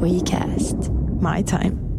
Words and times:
WeCast. 0.00 0.90
My 1.20 1.42
time. 1.42 1.90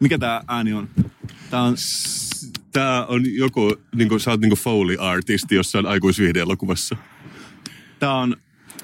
Mikä 0.00 0.18
tää 0.18 0.44
ääni 0.48 0.72
on? 0.72 0.88
Tää 1.50 1.62
on... 1.62 1.76
Tää 2.72 3.06
on 3.06 3.34
joku, 3.34 3.76
niin 3.94 4.08
kuin, 4.08 4.20
sä 4.20 4.30
oot 4.30 4.40
niin 4.40 4.52
Foley-artisti 4.52 5.54
jossain 5.54 5.86
aikuisviihdeelokuvassa. 5.86 6.96
Tää 7.98 8.14
on 8.14 8.36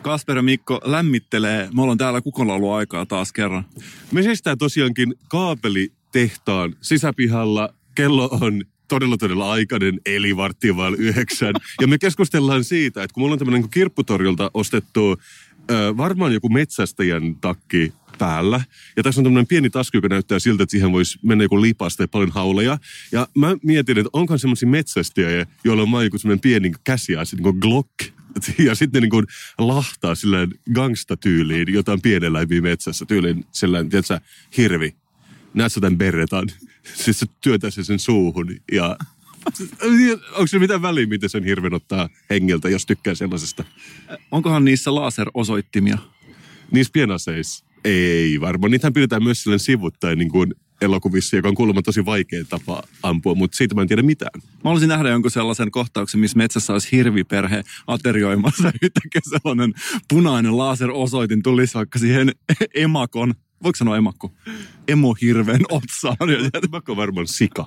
Kasper 0.02 0.36
ja 0.36 0.42
Mikko 0.42 0.80
lämmittelee. 0.84 1.68
Me 1.74 1.82
ollaan 1.82 1.98
täällä 1.98 2.20
kukonlaulu 2.20 2.72
aikaa 2.72 3.06
taas 3.06 3.32
kerran. 3.32 3.64
Me 4.12 4.22
seistään 4.22 4.58
tosiaankin 4.58 5.14
kaapelitehtaan 5.28 6.76
sisäpihalla. 6.80 7.74
Kello 7.94 8.28
on 8.40 8.64
todella 8.88 9.16
todella 9.16 9.52
aikainen, 9.52 10.00
eli 10.06 10.36
varttia 10.36 10.76
vaan 10.76 10.94
yhdeksän. 10.94 11.54
Ja 11.80 11.86
me 11.86 11.98
keskustellaan 11.98 12.64
siitä, 12.64 13.02
että 13.02 13.14
kun 13.14 13.22
mulla 13.22 13.32
on 13.32 13.38
tämmöinen 13.38 13.60
niin 13.60 13.70
kirpputorilta 13.70 14.50
ostettu 14.54 15.16
ö, 15.70 15.96
varmaan 15.96 16.32
joku 16.32 16.48
metsästäjän 16.48 17.36
takki 17.40 17.92
päällä. 18.18 18.60
Ja 18.96 19.02
tässä 19.02 19.20
on 19.20 19.24
tämmöinen 19.24 19.46
pieni 19.46 19.70
tasku, 19.70 19.96
joka 19.96 20.08
näyttää 20.08 20.38
siltä, 20.38 20.62
että 20.62 20.70
siihen 20.70 20.92
voisi 20.92 21.18
mennä 21.22 21.44
joku 21.44 21.60
lipasta 21.60 22.02
ja 22.02 22.08
paljon 22.08 22.30
hauleja. 22.30 22.78
Ja 23.12 23.28
mä 23.34 23.56
mietin, 23.62 23.98
että 23.98 24.10
onkohan 24.12 24.38
semmoisia 24.38 24.68
metsästäjiä, 24.68 25.46
joilla 25.64 25.82
on 25.82 26.04
joku 26.04 26.18
semmoinen 26.18 26.40
pieni 26.40 26.72
käsiase, 26.84 27.36
niin 27.36 27.42
kuin 27.42 27.58
Glock. 27.58 27.90
Ja 28.58 28.74
sitten 28.74 29.02
niin 29.02 29.10
kuin 29.10 29.26
lahtaa 29.58 30.14
silleen 30.14 30.50
gangsta-tyyliin 30.74 31.72
jotain 31.72 32.02
pieneläimiä 32.02 32.60
metsässä. 32.60 33.04
Tyyliin 33.06 33.44
sellainen, 33.52 33.90
tiedätkö, 33.90 34.20
hirvi. 34.56 34.96
Näet 35.54 35.72
sä 35.72 35.80
tämän 35.80 35.98
berretan? 35.98 36.48
Siis 36.94 37.18
se 37.18 37.26
työntää 37.40 37.70
sen, 37.70 37.98
suuhun 37.98 38.56
ja 38.72 38.96
Onko 40.32 40.46
se 40.46 40.58
mitään 40.58 40.82
väliä, 40.82 41.06
miten 41.06 41.28
sen 41.28 41.44
hirven 41.44 41.74
ottaa 41.74 42.08
hengiltä, 42.30 42.68
jos 42.68 42.86
tykkää 42.86 43.14
sellaisesta? 43.14 43.64
Onkohan 44.30 44.64
niissä 44.64 44.94
laserosoittimia? 44.94 45.98
Niissä 46.70 46.90
pienaseissa 46.92 47.65
ei 47.86 48.40
varmaan. 48.40 48.70
Niitähän 48.70 48.92
pidetään 48.92 49.22
myös 49.22 49.42
silleen 49.42 49.60
sivuttain 49.60 50.18
niin 50.18 50.30
kuin 50.30 50.54
elokuvissa, 50.80 51.36
joka 51.36 51.48
on 51.48 51.54
kuulemma 51.54 51.82
tosi 51.82 52.04
vaikea 52.04 52.44
tapa 52.44 52.82
ampua, 53.02 53.34
mutta 53.34 53.56
siitä 53.56 53.74
mä 53.74 53.82
en 53.82 53.88
tiedä 53.88 54.02
mitään. 54.02 54.40
Mä 54.64 54.70
olisin 54.70 54.88
nähdä 54.88 55.08
jonkun 55.08 55.30
sellaisen 55.30 55.70
kohtauksen, 55.70 56.20
missä 56.20 56.36
metsässä 56.36 56.72
olisi 56.72 56.92
hirviperhe 56.92 57.62
aterioimassa. 57.86 58.72
Yhtäkkiä 58.82 59.20
sellainen 59.24 59.74
punainen 60.08 60.58
laserosoitin 60.58 61.42
tulisi 61.42 61.74
vaikka 61.74 61.98
siihen 61.98 62.32
emakon, 62.74 63.34
voiko 63.62 63.76
sanoa 63.76 63.96
emakko? 63.96 64.32
Emohirven 64.88 65.60
otsaan. 65.70 66.16
Emakko 66.64 66.92
on 66.92 66.96
varmaan 66.96 67.26
sika, 67.26 67.66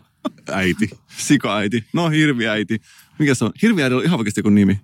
äiti. 0.52 0.90
Sika-äiti. 1.18 1.84
No 1.94 2.10
hirviäiti. 2.10 2.82
Mikä 3.20 3.36
se 3.36 3.46
on? 3.46 3.52
Hirviäiti 3.62 3.96
on 3.96 4.04
ihan 4.04 4.20
oikeasti 4.20 4.40
joku 4.40 4.50
nimi. 4.50 4.80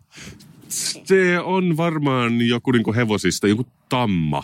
Se 0.70 1.40
on 1.40 1.78
varmaan 1.78 2.42
joku 2.42 2.72
niin 2.72 2.84
kuin 2.84 2.96
hevosista, 2.96 3.48
joku 3.48 3.68
tamma. 3.90 4.44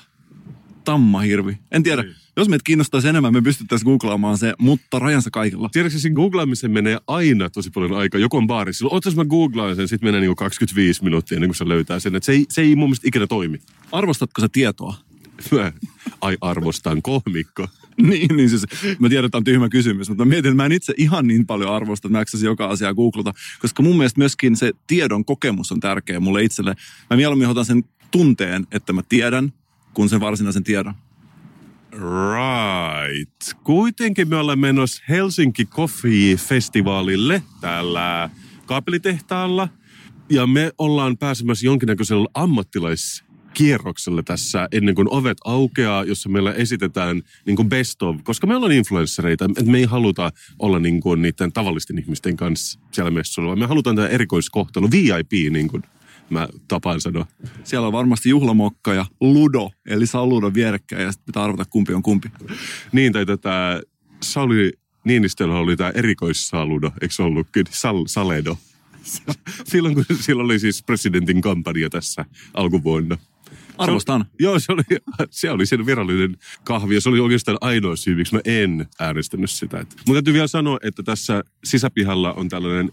Tammahirvi. 0.83 1.57
En 1.71 1.83
tiedä. 1.83 2.01
Niin. 2.01 2.15
Jos 2.37 2.49
meitä 2.49 2.63
kiinnostaisi 2.63 3.07
enemmän, 3.07 3.33
me 3.33 3.41
pystyttäisiin 3.41 3.85
googlaamaan 3.85 4.37
se, 4.37 4.53
mutta 4.59 4.99
rajansa 4.99 5.29
kaikilla. 5.31 5.69
Tiedätkö, 5.71 5.99
siinä 5.99 6.15
googlaamiseen 6.15 6.71
menee 6.71 6.97
aina 7.07 7.49
tosi 7.49 7.69
paljon 7.69 7.93
aikaa. 7.93 8.21
Joku 8.21 8.37
on 8.37 8.47
baarissa. 8.47 8.85
Otas 8.89 9.15
mä 9.15 9.25
googlaan 9.25 9.75
sen, 9.75 9.87
sitten 9.87 10.07
menee 10.07 10.21
niin 10.21 10.35
25 10.35 11.03
minuuttia 11.03 11.35
ennen 11.35 11.49
kuin 11.49 11.55
se 11.55 11.67
löytää 11.67 11.99
sen. 11.99 12.15
Et 12.15 12.23
se, 12.23 12.31
ei, 12.31 12.45
se 12.49 12.61
ei 12.61 12.75
mun 12.75 12.89
mielestä 12.89 13.07
ikinä 13.07 13.27
toimi. 13.27 13.59
Arvostatko 13.91 14.41
sä 14.41 14.47
tietoa? 14.51 14.95
Mä, 15.51 15.71
ai 16.21 16.37
arvostan 16.41 17.01
kohmikko. 17.01 17.67
niin, 18.09 18.37
niin 18.37 18.49
siis 18.49 18.65
mä 18.99 19.09
tiedän, 19.09 19.25
että 19.25 19.37
on 19.37 19.43
tyhmä 19.43 19.69
kysymys, 19.69 20.09
mutta 20.09 20.25
mä 20.25 20.29
mietin, 20.29 20.49
että 20.49 20.55
mä 20.55 20.65
en 20.65 20.71
itse 20.71 20.93
ihan 20.97 21.27
niin 21.27 21.45
paljon 21.45 21.73
arvosta, 21.73 22.07
että 22.07 22.17
mä 22.17 22.47
joka 22.49 22.67
asiaa 22.67 22.93
googlata, 22.93 23.33
koska 23.59 23.83
mun 23.83 23.97
mielestä 23.97 24.19
myöskin 24.19 24.55
se 24.55 24.71
tiedon 24.87 25.25
kokemus 25.25 25.71
on 25.71 25.79
tärkeä 25.79 26.19
mulle 26.19 26.43
itselle. 26.43 26.75
Mä 27.09 27.17
mieluummin 27.17 27.47
otan 27.47 27.65
sen 27.65 27.83
tunteen, 28.11 28.67
että 28.71 28.93
mä 28.93 29.01
tiedän, 29.09 29.53
kuin 29.93 30.09
sen 30.09 30.19
varsinaisen 30.19 30.63
tiedon. 30.63 30.93
Right. 31.91 33.63
Kuitenkin 33.63 34.29
me 34.29 34.35
ollaan 34.35 34.59
menossa 34.59 35.03
Helsinki 35.09 35.65
Coffee 35.65 36.35
Festivaalille 36.35 37.43
täällä 37.61 38.29
kaapelitehtaalla. 38.65 39.67
Ja 40.29 40.47
me 40.47 40.71
ollaan 40.77 41.17
pääsemässä 41.17 41.65
jonkinnäköisellä 41.65 42.27
ammattilaiskierrokselle 42.33 44.23
tässä 44.23 44.67
ennen 44.71 44.95
kuin 44.95 45.07
ovet 45.11 45.37
aukeaa, 45.45 46.03
jossa 46.03 46.29
meillä 46.29 46.53
esitetään 46.53 47.21
niin 47.45 47.55
kuin 47.55 47.69
best 47.69 48.01
of. 48.01 48.15
Koska 48.23 48.47
me 48.47 48.55
ollaan 48.55 48.71
influenssereita, 48.71 49.45
että 49.45 49.71
me 49.71 49.77
ei 49.77 49.85
haluta 49.85 50.31
olla 50.59 50.79
niin 50.79 51.01
kuin 51.01 51.21
niiden 51.21 51.51
tavallisten 51.51 51.99
ihmisten 51.99 52.37
kanssa 52.37 52.79
siellä 52.91 53.11
messuilla, 53.11 53.55
me 53.55 53.65
halutaan 53.65 53.95
tämä 53.95 54.07
erikoiskohtelu, 54.07 54.91
VIP 54.91 55.31
niin 55.51 55.67
kuin 55.67 55.83
mä 56.31 56.47
tapaan 56.67 57.01
sanoa. 57.01 57.25
Siellä 57.63 57.87
on 57.87 57.93
varmasti 57.93 58.29
juhlamokka 58.29 58.93
ja 58.93 59.05
ludo, 59.21 59.71
eli 59.85 60.05
saa 60.05 60.25
ludo 60.25 60.53
vierekkäin 60.53 61.03
ja 61.03 61.11
sitten 61.11 61.25
pitää 61.25 61.43
arvata 61.43 61.65
kumpi 61.69 61.93
on 61.93 62.03
kumpi. 62.03 62.31
Niin, 62.91 63.13
tai 63.13 63.25
tätä 63.25 63.81
Sauli 64.23 64.71
Niinistöllä 65.03 65.55
oli 65.55 65.77
tämä 65.77 65.91
erikoissaludo, 65.95 66.91
eikö 67.01 67.13
se 67.13 67.23
ollutkin? 67.23 67.65
Sal, 67.69 68.03
Saledo. 68.07 68.57
Silloin 69.71 69.95
kun 69.95 70.05
sillä 70.19 70.43
oli 70.43 70.59
siis 70.59 70.83
presidentin 70.83 71.41
kampanja 71.41 71.89
tässä 71.89 72.25
alkuvuonna. 72.53 73.17
Arvostan. 73.77 74.21
Se, 74.21 74.27
oli- 74.27 74.45
joo, 74.45 74.59
se 74.59 74.71
oli, 74.71 74.81
se 75.29 75.51
oli 75.51 75.65
sen 75.65 75.85
virallinen 75.85 76.37
kahvi 76.63 76.95
ja 76.95 77.01
se 77.01 77.09
oli 77.09 77.19
oikeastaan 77.19 77.57
ainoa 77.61 77.95
syy, 77.95 78.15
miksi 78.15 78.35
mä 78.35 78.41
en 78.45 78.87
äänestänyt 78.99 79.51
sitä. 79.51 79.77
Mutta 79.77 80.13
täytyy 80.13 80.33
vielä 80.33 80.47
sanoa, 80.47 80.77
että 80.83 81.03
tässä 81.03 81.43
sisäpihalla 81.63 82.33
on 82.33 82.49
tällainen 82.49 82.91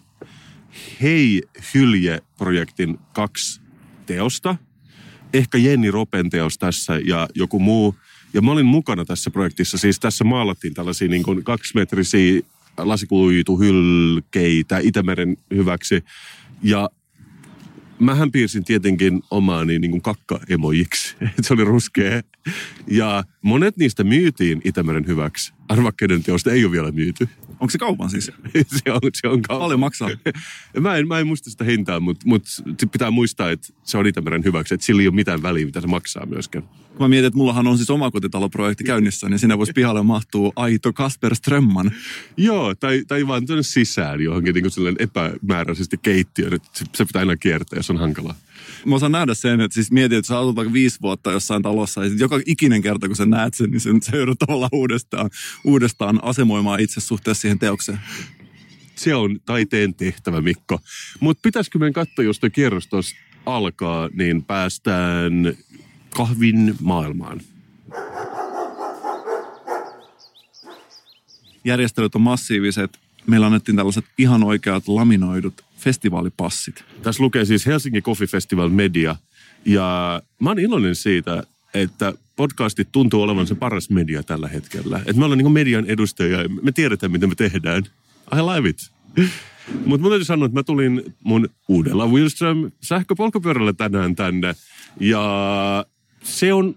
Hei 1.03 1.43
Hylje-projektin 1.75 2.99
kaksi 3.13 3.61
teosta. 4.07 4.57
Ehkä 5.33 5.59
Jenni 5.59 5.91
Ropen 5.91 6.31
teos 6.31 6.59
tässä 6.59 7.01
ja 7.05 7.29
joku 7.35 7.59
muu. 7.59 7.95
Ja 8.35 8.43
mä 8.43 8.53
olin 8.53 8.67
mukana 8.67 9.05
tässä 9.05 9.31
projektissa. 9.31 9.79
Siis 9.79 10.01
tässä 10.01 10.25
maalattiin 10.25 10.75
tällaisia 10.75 11.09
niin 11.09 11.23
kuin 11.23 11.45
kaksimetrisiä 11.45 12.41
lasikuituhylkeitä 12.79 14.79
Itämeren 14.79 15.37
hyväksi. 15.55 16.05
Ja 16.63 16.91
mähän 17.99 18.33
piirsin 18.33 18.65
tietenkin 18.65 19.23
omaani 19.31 19.79
niin 19.79 19.91
kuin 19.91 20.03
kakka-emojiksi. 20.03 21.17
Se 21.43 21.55
oli 21.55 21.65
ruskea. 21.65 22.23
Ja 22.87 23.25
monet 23.43 23.77
niistä 23.77 24.05
myytiin 24.05 24.61
Itämeren 24.65 25.07
hyväksi. 25.07 25.53
Arvaa, 25.69 25.93
kenen 25.93 26.23
teosta 26.23 26.53
ei 26.53 26.65
ole 26.65 26.73
vielä 26.73 26.93
myyty. 26.93 27.29
Onko 27.61 27.71
se 27.71 27.79
kaupan 27.79 28.11
siis? 28.11 28.25
se 28.85 28.93
on, 28.93 29.01
se 29.15 29.29
on 29.29 29.43
kauan. 29.43 29.63
Paljon 29.63 29.81
maksaa. 29.81 30.11
Mä 30.81 30.97
en, 30.97 31.09
mä 31.09 31.19
en 31.19 31.27
muista 31.27 31.51
sitä 31.51 31.65
hintaa, 31.65 32.01
mutta, 32.01 32.29
mutta 32.29 32.51
pitää 32.93 33.11
muistaa, 33.11 33.51
että 33.51 33.69
se 33.83 33.99
on 33.99 34.07
Itämeren 34.07 34.45
hyväksi. 34.45 34.75
Että 34.75 34.87
sillä 34.87 35.03
ei 35.03 35.09
ole 35.09 35.15
mitään 35.15 35.43
väliä, 35.43 35.67
mitä 35.67 35.81
se 35.81 35.87
maksaa 35.87 36.27
myöskään. 36.27 36.65
Kun 36.65 37.05
Mä 37.05 37.09
mietin, 37.09 37.27
että 37.27 37.37
mullahan 37.37 37.67
on 37.67 37.77
siis 37.77 37.91
omakotitaloprojekti 37.91 38.85
käynnissä, 38.85 39.29
niin 39.29 39.39
sinne 39.39 39.59
voisi 39.59 39.73
pihalle 39.73 40.03
mahtua 40.03 40.53
aito 40.57 40.93
Kasper 40.93 41.35
Strömman. 41.35 41.91
Joo, 42.37 42.75
tai, 42.75 43.05
tai 43.09 43.27
vaan 43.27 43.47
tuonne 43.47 43.63
sisään 43.63 44.21
johonkin 44.21 44.55
niin 44.55 44.65
kuin 44.75 44.97
epämääräisesti 44.99 45.97
keittiöön. 46.03 46.59
Se, 46.73 46.85
se 46.95 47.05
pitää 47.05 47.21
aina 47.21 47.37
kiertää, 47.37 47.79
jos 47.79 47.91
on 47.91 47.99
hankalaa. 47.99 48.35
Mä 48.87 48.95
osaan 48.95 49.13
nähdä 49.13 49.35
sen, 49.35 49.61
että 49.61 49.75
siis 49.75 49.93
mietin, 49.93 50.19
että 50.19 50.27
sä 50.27 50.39
asut 50.39 50.57
vaikka 50.57 50.73
viisi 50.73 50.99
vuotta 51.03 51.33
jossain 51.33 51.63
talossa, 51.63 52.05
ja 52.05 52.11
joka 52.19 52.41
ikinen 52.47 52.83
kerta, 52.83 53.07
kun 53.07 53.17
sä 53.17 53.27
näet 53.27 53.55
sen, 53.55 53.71
niin 53.71 53.81
sen, 53.81 54.03
sä 54.03 54.17
joudut 54.17 54.39
tavallaan 54.39 54.71
uudestaan, 54.73 55.31
uudestaan 55.65 56.25
asemoimaan 56.25 56.81
itse 56.81 57.01
suhteessa 57.01 57.41
siihen 57.41 57.59
teokseen. 57.59 58.01
Se 58.95 59.15
on 59.15 59.41
taiteen 59.47 59.95
tehtävä, 59.95 60.41
Mikko. 60.41 60.81
Mutta 61.21 61.41
pitäisikö 61.43 61.79
meidän 61.79 61.93
katsoa, 61.93 62.25
jos 62.25 62.41
tuo 62.41 62.51
kierros 62.51 62.87
tuossa 62.87 63.17
alkaa, 63.47 64.09
niin 64.13 64.45
päästään 64.45 65.33
kahvin 66.11 66.75
maailmaan. 66.81 67.41
Järjestelyt 71.65 72.15
on 72.15 72.21
massiiviset. 72.21 72.99
Meillä 73.27 73.47
annettiin 73.47 73.77
tällaiset 73.77 74.05
ihan 74.19 74.43
oikeat 74.45 74.89
laminoidut 74.89 75.65
festivaalipassit. 75.79 76.85
Tässä 77.03 77.23
lukee 77.23 77.45
siis 77.45 77.67
Helsinki 77.67 78.03
Coffee 78.03 78.27
Festival 78.27 78.69
Media. 78.69 79.17
Ja 79.65 80.23
mä 80.41 80.51
oon 80.51 80.59
iloinen 80.59 80.95
siitä, 80.95 81.43
että 81.75 82.13
podcastit 82.37 82.89
tuntuu 82.93 83.23
olevan 83.23 83.47
se 83.47 83.55
paras 83.55 83.91
media 83.91 84.23
tällä 84.23 84.49
hetkellä. 84.49 84.99
Että 84.99 85.13
me 85.17 85.25
ollaan 85.25 85.39
niin 85.39 85.53
median 85.53 85.87
edustajia 85.87 86.43
ja 86.43 86.49
me 86.49 86.73
tiedetään, 86.73 87.13
mitä 87.13 87.27
me 87.27 87.35
tehdään. 87.35 87.83
I 88.37 88.41
love 88.41 88.69
it. 88.69 88.91
Mutta 89.85 90.03
mun 90.03 90.11
täytyy 90.11 90.25
sanoa, 90.25 90.47
että 90.47 90.59
mä 90.59 90.63
tulin 90.63 91.15
mun 91.25 91.49
uudella 91.69 92.07
Wilström 92.07 92.71
sähköpolkupyörällä 92.83 93.73
tänään 93.73 94.17
tänne. 94.17 94.55
Ja 95.01 95.87
se 96.23 96.53
on 96.53 96.75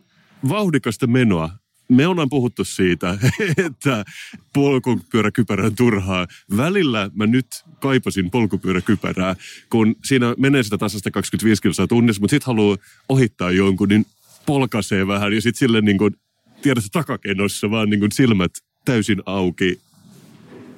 vauhdikasta 0.50 1.08
menoa. 1.08 1.50
Me 1.92 2.08
ollaan 2.08 2.30
puhuttu 2.30 2.64
siitä, 2.64 3.18
että 3.68 4.06
polkupyöräkypärä 4.54 5.66
on 5.66 5.76
turhaa. 5.76 6.28
Välillä 6.58 7.10
mä 7.14 7.28
nyt 7.28 7.48
kaipasin 7.80 8.32
polkupyöräkypärää, 8.32 9.36
kun 9.70 9.96
siinä 10.06 10.36
menee 10.38 10.64
sitä 10.64 10.78
tasasta 10.78 11.12
25 11.12 11.62
kilsaa 11.62 11.88
tunnissa, 11.88 12.22
mutta 12.22 12.36
sit 12.36 12.44
haluaa 12.44 12.78
ohittaa 13.10 13.52
jonkun, 13.52 13.90
niin 13.90 14.06
polkaisee 14.46 15.08
vähän 15.08 15.34
ja 15.34 15.42
sitten 15.42 15.60
sille 15.60 15.82
niin 15.82 15.98
kuin, 15.98 16.16
tiedätkö, 16.62 16.90
takakenossa 16.92 17.72
vaan 17.72 17.90
niin 17.90 18.00
kuin 18.00 18.12
silmät 18.12 18.52
täysin 18.86 19.22
auki 19.26 19.80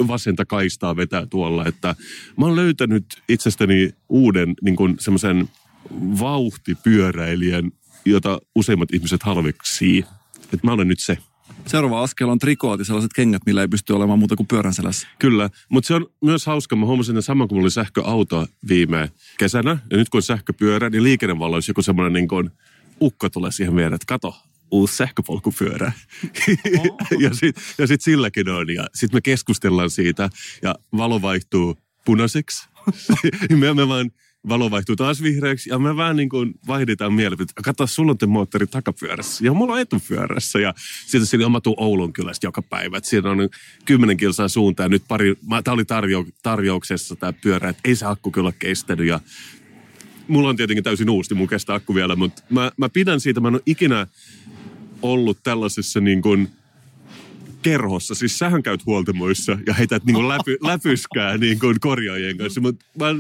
vasenta 0.08 0.46
kaistaa 0.46 0.96
vetää 0.96 1.26
tuolla. 1.26 1.66
Että 1.66 1.96
mä 2.38 2.46
oon 2.46 2.56
löytänyt 2.56 3.06
itsestäni 3.30 3.94
uuden 4.10 4.54
niin 4.62 4.76
kuin 4.76 4.96
semmoisen 5.00 5.50
vauhtipyöräilijän, 6.20 7.72
jota 8.06 8.40
useimmat 8.56 8.94
ihmiset 8.94 9.24
halveksii. 9.24 10.06
Että 10.54 10.68
mä 10.68 10.74
olen 10.74 10.88
nyt 10.88 11.00
se. 11.00 11.18
Seuraava 11.66 12.04
askel 12.04 12.30
on 12.30 12.40
trikooti, 12.40 12.86
sellaiset 12.86 13.14
kengät, 13.14 13.42
millä 13.46 13.62
ei 13.62 13.68
pysty 13.68 13.94
olemaan 13.94 14.20
muuta 14.20 14.36
kuin 14.36 14.48
pyörän 14.48 14.74
selässä. 14.74 15.08
Kyllä, 15.20 15.50
mutta 15.70 15.88
se 15.88 15.94
on 15.94 16.08
myös 16.22 16.46
hauska. 16.46 16.76
Mä 16.76 16.86
huomasin, 16.86 17.18
että 17.18 17.26
sama 17.26 17.48
kuin 17.48 17.56
mulla 17.56 17.66
oli 17.66 17.72
sähköauto 17.72 18.48
viime 18.68 19.12
kesänä, 19.38 19.78
ja 19.92 19.98
nyt 19.98 20.10
kun 20.10 20.18
on 20.18 20.24
sähköpyörä, 20.24 20.90
niin 20.90 21.04
liikennevaloissa 21.04 21.70
joku 21.70 21.82
semmoinen 21.82 22.14
niin 22.14 22.28
kuin 22.28 22.52
ukko 23.02 23.30
tulee 23.30 23.52
siihen 23.52 23.76
viereen, 23.76 23.94
että 23.94 24.06
kato, 24.08 24.36
uusi 24.72 24.96
sähköpolkupyörä. 24.96 25.92
Oh. 26.80 26.98
ja 27.24 27.34
sitten 27.34 27.64
ja 27.78 27.88
sit 27.88 28.02
silläkin 28.02 28.50
on. 28.50 28.70
Ja 28.70 28.88
sitten 28.94 29.18
me 29.18 29.22
keskustellaan 29.22 29.90
siitä 29.90 30.30
ja 30.62 30.76
valo 30.98 31.22
vaihtuu 31.22 31.78
punaiseksi. 32.06 32.70
me, 33.60 33.74
me 33.74 33.88
vaan 33.88 34.12
valo 34.50 34.72
vaihtuu 34.72 34.96
taas 34.96 35.24
vihreäksi 35.24 35.70
ja 35.70 35.80
me 35.80 35.98
vähän 35.98 36.16
niin 36.16 36.30
kuin 36.30 36.54
vaihdetaan 36.68 37.14
mielipiteitä. 37.14 37.62
Katso, 37.64 37.88
sulla 37.88 38.12
on 38.12 38.18
te 38.18 38.26
moottori 38.26 38.68
takapyörässä 38.68 39.46
ja 39.46 39.54
mulla 39.54 39.74
on 39.74 39.80
etupyörässä. 39.80 40.60
Ja 40.60 40.74
sitten 41.06 41.26
siinä 41.26 41.50
mä 41.50 41.62
tuun 41.62 41.76
Oulun 41.80 42.14
kylästä 42.14 42.48
joka 42.48 42.62
päivä. 42.62 42.98
Et 42.98 43.06
siinä 43.06 43.30
on 43.30 43.50
kymmenen 43.86 44.18
kilsaa 44.18 44.48
suuntaan. 44.48 44.92
Nyt 44.92 45.04
pari, 45.08 45.36
tämä 45.64 45.74
oli 45.74 45.86
tarjo, 45.86 46.26
tarjouksessa 46.44 47.16
tämä 47.16 47.34
pyörä, 47.34 47.70
että 47.70 47.82
ei 47.86 47.96
se 47.96 48.06
akku 48.06 48.32
kyllä 48.32 48.52
kestänyt. 48.60 49.08
Ja 49.08 49.20
mulla 50.28 50.50
on 50.50 50.56
tietenkin 50.56 50.84
täysin 50.84 51.10
uusi, 51.10 51.34
mun 51.34 51.48
kestää 51.48 51.76
akku 51.76 51.96
vielä, 51.96 52.16
mutta 52.16 52.44
mä, 52.50 52.72
mä 52.78 52.90
pidän 52.90 53.20
siitä, 53.20 53.40
mä 53.40 53.48
en 53.48 53.54
ole 53.54 53.62
ikinä 53.66 54.08
ollut 55.02 55.38
tällaisessa 55.44 56.00
niin 56.00 56.22
kuin 56.22 56.50
kerhossa. 57.64 58.16
Siis 58.16 58.40
sähän 58.40 58.64
käyt 58.64 58.86
huoltamoissa 58.86 59.58
ja 59.68 59.74
heität 59.74 60.06
niin 60.06 60.14
kuin 60.14 60.28
läpy, 60.28 60.58
läpyskää 60.72 61.38
niin 61.38 61.60
kuin 61.60 61.80
korjaajien 61.80 62.38
kanssa. 62.38 62.62
Mutta 62.62 62.86
mä 63.00 63.16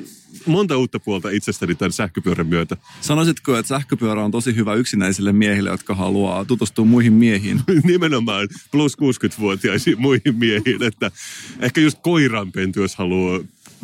monta 0.45 0.77
uutta 0.77 0.99
puolta 0.99 1.29
itsestäni 1.29 1.75
tämän 1.75 1.91
sähköpyörän 1.91 2.47
myötä. 2.47 2.77
Sanoisitko, 3.01 3.57
että 3.57 3.67
sähköpyörä 3.67 4.23
on 4.23 4.31
tosi 4.31 4.55
hyvä 4.55 4.73
yksinäisille 4.73 5.33
miehille, 5.33 5.69
jotka 5.69 5.95
haluaa 5.95 6.45
tutustua 6.45 6.85
muihin 6.85 7.13
miehiin? 7.13 7.61
Nimenomaan 7.83 8.47
plus 8.71 8.97
60-vuotiaisiin 8.97 10.01
muihin 10.01 10.35
miehiin. 10.35 10.83
Että 10.83 11.11
ehkä 11.59 11.81
just 11.81 11.97
koiranpenty, 12.01 12.81
jos 12.81 12.95
haluaa 12.95 13.39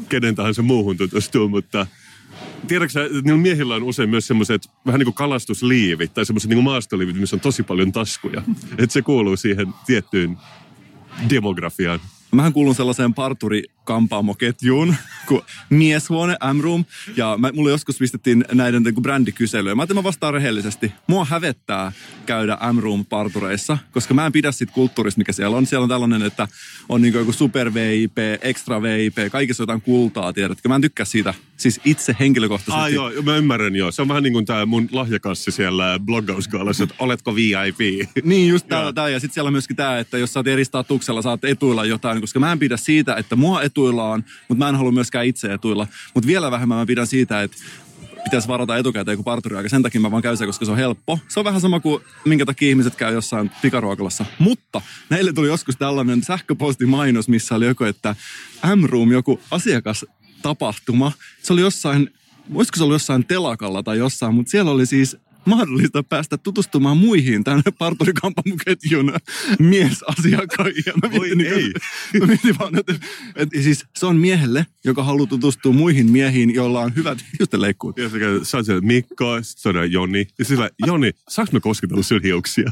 kenen 0.09 0.35
tahansa 0.35 0.61
muuhun 0.61 0.97
tutustua, 0.97 1.47
mutta– 1.47 1.87
tiedätkö 2.67 3.09
niillä 3.23 3.41
miehillä 3.41 3.75
on 3.75 3.83
usein 3.83 4.09
myös 4.09 4.27
semmoiset 4.27 4.69
vähän 4.85 4.99
niin 4.99 5.05
kuin 5.05 5.15
kalastusliivit 5.15 6.13
tai 6.13 6.25
semmoiset 6.25 6.49
niin 6.49 6.63
maastoliivit, 6.63 7.19
missä 7.19 7.35
on 7.35 7.39
tosi 7.39 7.63
paljon 7.63 7.91
taskuja. 7.91 8.41
Että 8.77 8.93
se 8.93 9.01
kuuluu 9.01 9.37
siihen 9.37 9.67
tiettyyn 9.85 10.37
demografiaan. 11.29 11.99
Mähän 12.31 12.53
kuulun 12.53 12.75
sellaiseen 12.75 13.13
parturi 13.13 13.63
kampaamoketjuun 13.83 14.95
kuin 15.27 15.41
mieshuone, 15.69 16.37
M-room. 16.53 16.85
Ja 17.15 17.35
mä, 17.37 17.51
mulle 17.51 17.71
joskus 17.71 17.97
pistettiin 17.97 18.45
näiden 18.53 18.83
niin 18.83 19.01
brändikyselyjä. 19.01 19.75
Mä 19.75 19.81
ajattelin, 19.81 19.99
mä 19.99 20.03
vastaan 20.03 20.33
rehellisesti. 20.33 20.93
Mua 21.07 21.25
hävettää 21.25 21.91
käydä 22.25 22.57
M-room 22.73 23.05
partureissa, 23.05 23.77
koska 23.91 24.13
mä 24.13 24.25
en 24.25 24.31
pidä 24.31 24.51
siitä 24.51 24.73
kulttuurista, 24.73 25.17
mikä 25.17 25.33
siellä 25.33 25.57
on. 25.57 25.65
Siellä 25.65 25.83
on 25.83 25.89
tällainen, 25.89 26.21
että 26.21 26.47
on 26.89 27.01
niin 27.01 27.13
joku 27.13 27.33
super 27.33 27.73
VIP, 27.73 28.17
extra 28.41 28.81
VIP, 28.81 29.17
kaikissa 29.31 29.63
jotain 29.63 29.81
kultaa, 29.81 30.33
tiedätkö. 30.33 30.69
Mä 30.69 30.75
en 30.75 30.81
tykkää 30.81 31.05
siitä 31.05 31.33
siis 31.57 31.81
itse 31.85 32.15
henkilökohtaisesti. 32.19 32.81
Ah, 32.81 32.93
joo, 32.93 33.11
mä 33.23 33.37
ymmärrän 33.37 33.75
joo. 33.75 33.91
Se 33.91 34.01
on 34.01 34.07
vähän 34.07 34.23
niin 34.23 34.33
kuin 34.33 34.45
tämä 34.45 34.65
mun 34.65 34.89
lahjakassi 34.91 35.51
siellä 35.51 35.99
bloggauskaalassa, 36.05 36.83
että 36.83 36.95
oletko 36.99 37.35
VIP? 37.35 38.09
niin, 38.23 38.49
just 38.49 38.67
tää, 38.67 38.93
tää. 38.93 39.09
Ja 39.09 39.19
sitten 39.19 39.33
siellä 39.33 39.47
on 39.47 39.53
myöskin 39.53 39.75
tämä, 39.75 39.99
että 39.99 40.17
jos 40.17 40.33
sä 40.33 40.39
oot 40.39 40.47
eri 40.47 40.65
statuksella, 40.65 41.21
saat 41.21 41.43
etuilla 41.43 41.85
jotain, 41.85 42.18
koska 42.21 42.39
mä 42.39 42.51
en 42.51 42.59
pidä 42.59 42.77
siitä, 42.77 43.15
että 43.15 43.35
mua 43.35 43.61
etu 43.61 43.79
etuillaan, 43.79 44.25
mutta 44.47 44.65
mä 44.65 44.69
en 44.69 44.75
halua 44.75 44.91
myöskään 44.91 45.25
itse 45.25 45.53
etuilla. 45.53 45.87
Mutta 46.13 46.27
vielä 46.27 46.51
vähemmän 46.51 46.77
mä 46.77 46.85
pidän 46.85 47.07
siitä, 47.07 47.43
että 47.43 47.57
pitäisi 48.23 48.47
varata 48.47 48.77
etukäteen 48.77 49.17
kuin 49.17 49.25
parturiaika. 49.25 49.69
Sen 49.69 49.83
takia 49.83 50.01
mä 50.01 50.11
vaan 50.11 50.23
käyn 50.23 50.37
se, 50.37 50.45
koska 50.45 50.65
se 50.65 50.71
on 50.71 50.77
helppo. 50.77 51.19
Se 51.27 51.39
on 51.39 51.43
vähän 51.43 51.61
sama 51.61 51.79
kuin 51.79 52.03
minkä 52.25 52.45
takia 52.45 52.69
ihmiset 52.69 52.95
käy 52.95 53.13
jossain 53.13 53.51
pikaruokalassa. 53.61 54.25
Mutta 54.39 54.81
näille 55.09 55.33
tuli 55.33 55.47
joskus 55.47 55.75
tällainen 55.75 56.23
sähköpostimainos, 56.23 57.27
missä 57.27 57.55
oli 57.55 57.65
joku, 57.65 57.83
että 57.83 58.15
M-Room, 58.75 59.11
joku 59.11 59.39
asiakastapahtuma. 59.51 61.11
Se 61.43 61.53
oli 61.53 61.61
jossain, 61.61 62.09
voisiko 62.53 62.77
se 62.77 62.83
ollut 62.83 62.95
jossain 62.95 63.25
telakalla 63.25 63.83
tai 63.83 63.97
jossain, 63.97 64.35
mutta 64.35 64.49
siellä 64.49 64.71
oli 64.71 64.85
siis 64.85 65.17
mahdollista 65.45 66.03
päästä 66.03 66.37
tutustumaan 66.37 66.97
muihin 66.97 67.43
tämän 67.43 67.63
parturikampamuketjun 67.77 69.13
miesasiakkaisiin. 69.59 70.93
Mä 71.03 71.11
Voi 71.11 71.35
niin, 71.35 71.53
ei. 71.53 71.73
Mä 72.19 72.25
mietin 72.25 72.59
vaan, 72.59 72.79
että, 72.79 72.93
että, 73.35 73.61
siis 73.61 73.85
se 73.95 74.05
on 74.05 74.15
miehelle, 74.15 74.65
joka 74.83 75.03
haluaa 75.03 75.27
tutustua 75.27 75.73
muihin 75.73 76.11
miehiin, 76.11 76.53
joilla 76.53 76.79
on 76.79 76.95
hyvät 76.95 77.25
hiustenleikkuut. 77.39 77.97
Ja 77.97 78.09
oot 78.55 78.65
siellä 78.65 78.81
Mikko, 78.81 79.39
sitten 79.41 79.77
on 79.77 79.91
Joni. 79.91 80.27
Ja 80.39 80.45
sillä, 80.45 80.69
Joni, 80.85 81.11
saanko 81.29 81.53
me 81.53 81.59
kosketella 81.59 82.03
sun 82.03 82.21
hiuksia? 82.23 82.71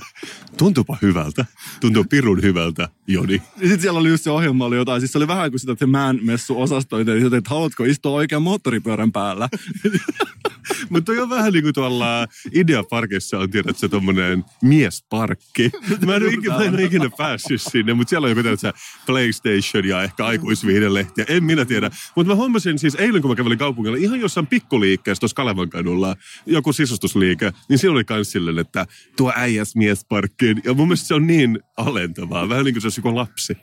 Tuntuupa 0.58 0.98
hyvältä. 1.02 1.46
Tuntuu 1.80 2.04
pirun 2.04 2.42
hyvältä, 2.42 2.90
Joni. 3.08 3.34
Ja 3.34 3.62
sitten 3.62 3.82
siellä 3.82 4.00
oli 4.00 4.10
just 4.10 4.24
se 4.24 4.32
ohjelma 4.32 4.66
oli 4.66 4.76
jotain. 4.76 5.02
Siis 5.02 5.12
se 5.12 5.18
oli 5.18 5.28
vähän 5.28 5.50
kuin 5.52 5.60
sitä, 5.60 5.72
että 5.72 5.86
se 5.86 5.92
man 5.92 6.20
messu 6.22 6.62
osastoita. 6.62 7.12
Että 7.38 7.50
haluatko 7.50 7.84
istua 7.84 8.12
oikean 8.12 8.42
moottoripyörän 8.42 9.12
päällä? 9.12 9.50
Mutta 10.90 11.12
on 11.12 11.30
vähän 11.30 11.54
niin 11.54 11.64
kuin 11.64 11.74
tuolla 11.74 12.28
Ideaparkissa 12.60 13.40
on, 13.40 13.50
tiedät 13.50 13.78
se 13.78 13.90
tommonen 13.90 14.46
miesparkki. 14.62 15.72
Mä 16.06 16.16
en, 16.16 16.34
ikinä, 16.34 16.58
mä 16.58 16.64
en 16.64 16.80
ikinä 16.80 17.10
päässyt 17.18 17.62
sinne, 17.62 17.94
mutta 17.94 18.10
siellä 18.10 18.26
on 18.26 18.32
joku 18.32 18.44
tällaista 18.44 18.74
PlayStation 19.06 19.86
ja 19.86 20.04
ehkä 20.04 20.26
aikuisviihdelehtiä. 20.26 21.26
En 21.28 21.44
minä 21.44 21.66
tiedä. 21.66 21.92
Mutta 22.16 22.32
mä 22.34 22.36
huomasin 22.36 22.80
siis 22.80 22.96
eilen, 22.96 23.22
kun 23.22 23.32
mä 23.32 23.36
kävelin 23.36 23.58
kaupungilla, 23.58 23.98
ihan 23.98 24.20
jossain 24.20 24.48
pikkuliikkeessä 24.48 25.20
tuossa 25.20 25.36
Kalevan 25.36 25.70
kadulla, 25.70 26.16
joku 26.46 26.74
sisustusliike, 26.74 27.52
niin 27.70 27.80
siellä 27.80 27.96
oli 27.96 28.04
kans 28.04 28.32
silleen, 28.32 28.60
että 28.60 28.86
tuo 29.18 29.34
äijäs 29.36 29.76
miesparkkiin. 29.76 30.62
Ja 30.64 30.74
mun 30.74 30.88
mielestä 30.88 31.08
se 31.08 31.14
on 31.14 31.28
niin 31.28 31.60
alentavaa, 31.78 32.50
vähän 32.50 32.66
niin 32.66 32.74
kuin 32.74 32.82
se 32.82 32.86
olisi 32.86 33.00
joku 33.00 33.16
lapsi. 33.16 33.58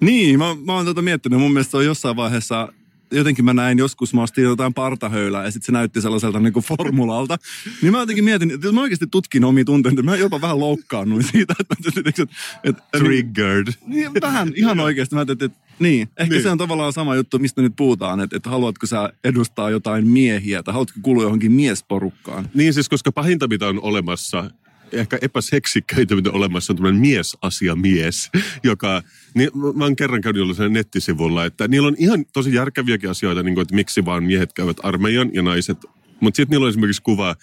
Niin, 0.00 0.38
mä, 0.38 0.44
mä 0.66 0.72
oon 0.72 0.84
tota 0.84 1.02
miettinyt. 1.02 1.40
Mun 1.40 1.52
mielestä 1.52 1.70
se 1.70 1.76
on 1.76 1.84
jossain 1.84 2.16
vaiheessa 2.16 2.68
jotenkin 3.12 3.44
mä 3.44 3.54
näin 3.54 3.78
joskus, 3.78 4.14
mä 4.14 4.22
ostin 4.22 4.44
jotain 4.44 4.74
partahöylää 4.74 5.44
ja 5.44 5.50
sitten 5.50 5.66
se 5.66 5.72
näytti 5.72 6.00
sellaiselta 6.00 6.40
niin 6.40 6.52
kuin 6.52 6.64
formulalta. 6.64 7.36
Niin 7.82 7.92
mä 7.92 7.98
jotenkin 8.00 8.24
mietin, 8.24 8.50
että 8.50 8.72
mä 8.72 8.80
oikeasti 8.80 9.06
tutkin 9.06 9.44
omia 9.44 9.64
tunteita, 9.64 10.02
mä 10.02 10.16
jopa 10.16 10.40
vähän 10.40 10.60
loukkaannuin 10.60 11.24
siitä, 11.32 11.54
että, 11.60 11.74
että, 11.88 12.10
että, 12.10 12.26
että 12.64 12.82
Triggered. 12.98 13.66
Niin, 13.86 14.10
vähän, 14.20 14.52
ihan 14.54 14.80
oikeasti. 14.80 15.14
Mä 15.14 15.20
että, 15.20 15.32
että, 15.32 15.50
niin, 15.78 16.08
ehkä 16.16 16.34
niin. 16.34 16.42
se 16.42 16.50
on 16.50 16.58
tavallaan 16.58 16.92
sama 16.92 17.14
juttu, 17.14 17.38
mistä 17.38 17.62
nyt 17.62 17.76
puhutaan, 17.76 18.20
että, 18.20 18.36
että 18.36 18.50
haluatko 18.50 18.86
sä 18.86 19.12
edustaa 19.24 19.70
jotain 19.70 20.08
miehiä 20.08 20.62
tai 20.62 20.74
haluatko 20.74 20.98
kuulua 21.02 21.22
johonkin 21.22 21.52
miesporukkaan. 21.52 22.48
Niin 22.54 22.74
siis, 22.74 22.88
koska 22.88 23.12
pahinta 23.12 23.48
mitä 23.48 23.68
on 23.68 23.80
olemassa, 23.82 24.50
ehkä 24.98 25.18
epäseksikkäitä, 25.22 26.16
mitä 26.16 26.30
olemassa 26.30 26.72
on 26.72 26.76
tämmöinen 26.76 27.00
miesasiamies, 27.00 28.30
joka, 28.62 29.02
niin 29.34 29.50
mä 29.76 29.84
oon 29.84 29.96
kerran 29.96 30.20
käynyt 30.20 30.40
jollain 30.40 30.72
nettisivulla, 30.72 31.44
että 31.44 31.68
niillä 31.68 31.88
on 31.88 31.96
ihan 31.98 32.24
tosi 32.32 32.54
järkeviäkin 32.54 33.10
asioita, 33.10 33.42
niin 33.42 33.54
kuin, 33.54 33.62
että 33.62 33.74
miksi 33.74 34.04
vaan 34.04 34.24
miehet 34.24 34.52
käyvät 34.52 34.76
armeijan 34.82 35.30
ja 35.32 35.42
naiset, 35.42 35.78
mutta 36.20 36.36
sitten 36.36 36.50
niillä 36.50 36.64
on 36.64 36.70
esimerkiksi 36.70 37.02
kuva, 37.02 37.36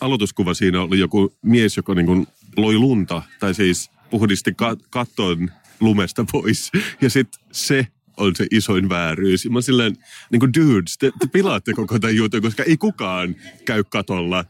aloituskuva 0.00 0.54
siinä 0.54 0.82
oli 0.82 0.98
joku 0.98 1.32
mies, 1.42 1.76
joka 1.76 1.94
niin 1.94 2.06
kuin 2.06 2.26
loi 2.56 2.78
lunta, 2.78 3.22
tai 3.40 3.54
siis 3.54 3.90
puhdisti 4.10 4.50
kat- 4.50 4.86
katton 4.90 5.50
lumesta 5.80 6.24
pois, 6.32 6.70
ja 7.00 7.10
sitten 7.10 7.40
se 7.52 7.86
on 8.16 8.36
se 8.36 8.46
isoin 8.50 8.88
vääryys. 8.88 9.48
Mä 9.50 9.60
silleen, 9.60 9.96
niin 10.30 10.40
kuin 10.40 10.54
dudes, 10.54 10.98
te, 10.98 11.12
te 11.18 11.26
pilaatte 11.26 11.72
koko 11.72 11.98
tämän 11.98 12.16
jutun, 12.16 12.42
koska 12.42 12.62
ei 12.62 12.76
kukaan 12.76 13.36
käy 13.64 13.84
katolla 13.84 14.44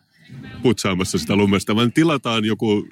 putsaamassa 0.62 1.18
sitä 1.18 1.36
lumesta, 1.36 1.76
vaan 1.76 1.92
tilataan 1.92 2.44
joku 2.44 2.88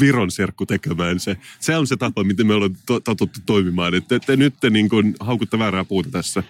Viron 0.00 0.30
serkku 0.30 0.66
tekemään 0.66 1.20
se. 1.20 1.36
Se 1.60 1.76
on 1.76 1.86
se 1.86 1.96
tapa, 1.96 2.24
miten 2.24 2.46
me 2.46 2.54
ollaan 2.54 2.76
to- 2.86 3.00
totuttu 3.00 3.40
toimimaan. 3.46 3.94
Että 3.94 4.18
te, 4.18 4.26
te 4.26 4.36
nyt 4.36 4.54
te 4.60 4.70
niin 4.70 4.88
kuin 4.88 5.14
haukutte 5.20 5.58
väärää 5.58 5.84
puuta 5.84 6.10
tässä. 6.10 6.42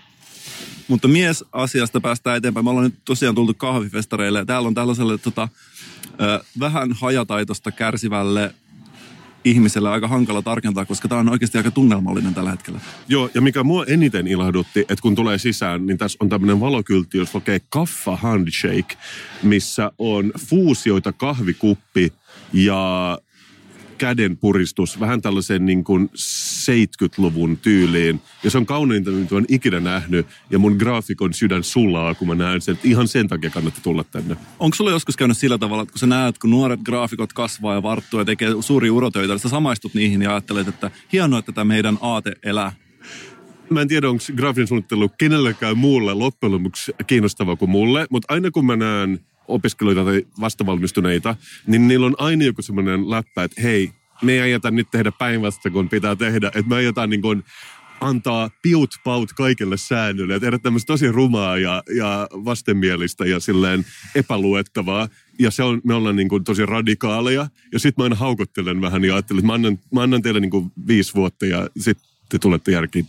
Mutta 0.89 1.09
mies 1.09 1.45
asiasta 1.53 2.01
päästään 2.01 2.37
eteenpäin. 2.37 2.65
Me 2.65 2.71
ollaan 2.71 2.85
nyt 2.85 3.05
tosiaan 3.05 3.35
tultu 3.35 3.55
kahvifestareille 3.55 4.45
täällä 4.45 4.69
on 4.69 4.75
tällaiselle 4.75 5.19
tota, 5.19 5.49
vähän 6.61 6.93
hajataitosta 6.93 7.73
kärsivälle 7.73 8.55
ihmiselle 9.45 9.91
aika 9.91 10.09
hankala 10.09 10.43
tarkentaa, 10.43 10.85
koska 10.85 11.09
tämä 11.09 11.21
on 11.21 11.29
oikeasti 11.29 11.59
aika 11.59 11.71
tunnelmallinen 11.71 12.35
tällä 12.35 12.51
hetkellä. 12.51 12.81
Joo, 13.09 13.31
ja 13.35 13.41
mikä 13.41 13.65
mua 13.65 13.85
eniten 13.85 14.27
ilahdutti, 14.27 14.81
että 14.81 15.03
kun 15.03 15.15
tulee 15.15 15.39
sisään, 15.39 15.87
niin 15.87 15.99
tässä 15.99 16.19
on 16.21 16.29
tämmöinen 16.29 16.61
valokyltti, 16.61 17.19
jos 17.19 17.35
lukee 17.35 17.61
Kaffa 17.69 18.17
Handshake, 18.17 18.97
missä 19.43 19.93
on 19.99 20.33
fuusioita 20.39 21.13
kahvikuppi 21.13 22.13
ja 22.53 23.19
käden 23.99 24.37
puristus, 24.37 25.01
vähän 25.01 25.23
tällaiseen 25.23 25.67
niin 25.67 25.85
kuin 25.85 26.11
70-luvun 26.69 27.57
tyyliin. 27.57 28.21
Ja 28.43 28.51
se 28.51 28.59
on 28.59 28.67
kauniinta, 28.67 29.11
mitä 29.11 29.35
olen 29.35 29.45
ikinä 29.49 29.81
nähnyt. 29.81 30.27
Ja 30.51 30.59
mun 30.59 30.77
graafikon 30.77 31.35
sydän 31.35 31.65
sulaa, 31.65 32.15
kun 32.15 32.29
mä 32.29 32.35
näen 32.35 32.61
sen. 32.61 32.79
Ihan 32.85 33.09
sen 33.09 33.29
takia 33.29 33.51
kannattaa 33.51 33.83
tulla 33.83 34.05
tänne. 34.05 34.37
Onko 34.59 34.75
sulla 34.75 34.91
joskus 34.91 35.17
käynyt 35.17 35.39
sillä 35.39 35.59
tavalla, 35.59 35.83
että 35.83 35.93
kun 35.93 35.99
sä 35.99 36.07
näet, 36.07 36.39
kun 36.39 36.51
nuoret 36.51 36.81
graafikot 36.81 37.33
kasvaa 37.33 37.75
ja 37.75 37.83
varttuu 37.83 38.21
ja 38.21 38.25
tekee 38.25 38.51
suuria 38.61 38.93
urotöitä, 38.93 39.33
niin 39.33 39.41
sä 39.41 39.49
samaistut 39.49 39.95
niihin 39.95 40.23
ja 40.23 40.31
ajattelet, 40.31 40.69
että 40.69 40.91
hienoa, 41.13 41.39
että 41.39 41.53
tämä 41.53 41.65
meidän 41.65 41.99
aate 42.01 42.33
elää. 42.43 42.73
Mä 43.71 43.81
en 43.81 43.89
tiedä, 43.89 44.11
onko 44.11 44.25
graafinen 44.37 44.67
suunnittelu 44.67 45.09
kenellekään 45.09 45.79
muulle 45.79 46.15
loppujen 46.15 46.53
lopuksi 46.53 46.93
kiinnostavaa 47.07 47.57
kuin 47.57 47.71
mulle, 47.71 48.07
mutta 48.11 48.35
aina 48.35 48.51
kun 48.51 48.67
mä 48.67 48.77
näen 48.77 49.21
opiskelijoita 49.49 50.05
tai 50.05 50.27
vastavalmistuneita, 50.41 51.37
niin 51.67 51.89
niillä 51.89 52.07
on 52.07 52.15
aina 52.19 52.45
joku 52.45 52.63
semmoinen 52.63 53.11
läppä, 53.11 53.45
että 53.45 53.63
hei, 53.63 53.91
me 54.23 54.33
ei 54.33 54.41
ajeta 54.41 54.71
nyt 54.71 54.91
tehdä 54.91 55.13
päinvastoin, 55.13 55.73
kun 55.73 55.89
pitää 55.89 56.17
tehdä. 56.17 56.47
Että 56.47 56.69
me 56.69 56.77
ajetaan 56.77 57.11
niin 57.11 57.23
kuin 57.23 57.45
antaa 58.01 58.51
piut 58.63 58.91
paut 59.05 59.33
kaikille 59.33 59.77
säännöille 59.77 60.35
ja 60.35 60.41
tehdä 60.41 60.59
tämmöistä 60.59 60.87
tosi 60.87 61.13
rumaa 61.13 61.59
ja, 61.59 61.83
ja 61.97 62.29
vastenmielistä 62.33 63.27
ja 63.27 63.41
silleen 63.41 63.85
epäluettavaa. 64.15 65.09
Ja 65.39 65.51
se 65.51 65.63
on, 65.63 65.81
me 65.85 65.95
ollaan 65.95 66.17
niin 66.17 66.29
kuin 66.29 66.45
tosi 66.45 66.67
radikaaleja. 66.67 67.49
Ja 67.73 67.79
sitten 67.79 68.03
mä 68.03 68.05
aina 68.05 68.17
haukottelen 68.17 68.81
vähän 68.81 69.05
ja 69.05 69.15
ajattelen, 69.15 69.39
että 69.39 69.47
mä 69.47 69.55
annan, 69.55 69.79
mä 69.93 70.03
annan 70.03 70.23
teille 70.23 70.41
niin 70.41 70.51
kuin 70.51 70.73
viisi 70.87 71.15
vuotta 71.15 71.47
ja 71.47 71.69
sitten 71.79 72.09
te 72.29 72.39
tulette 72.39 72.73
järkiin. 72.73 73.07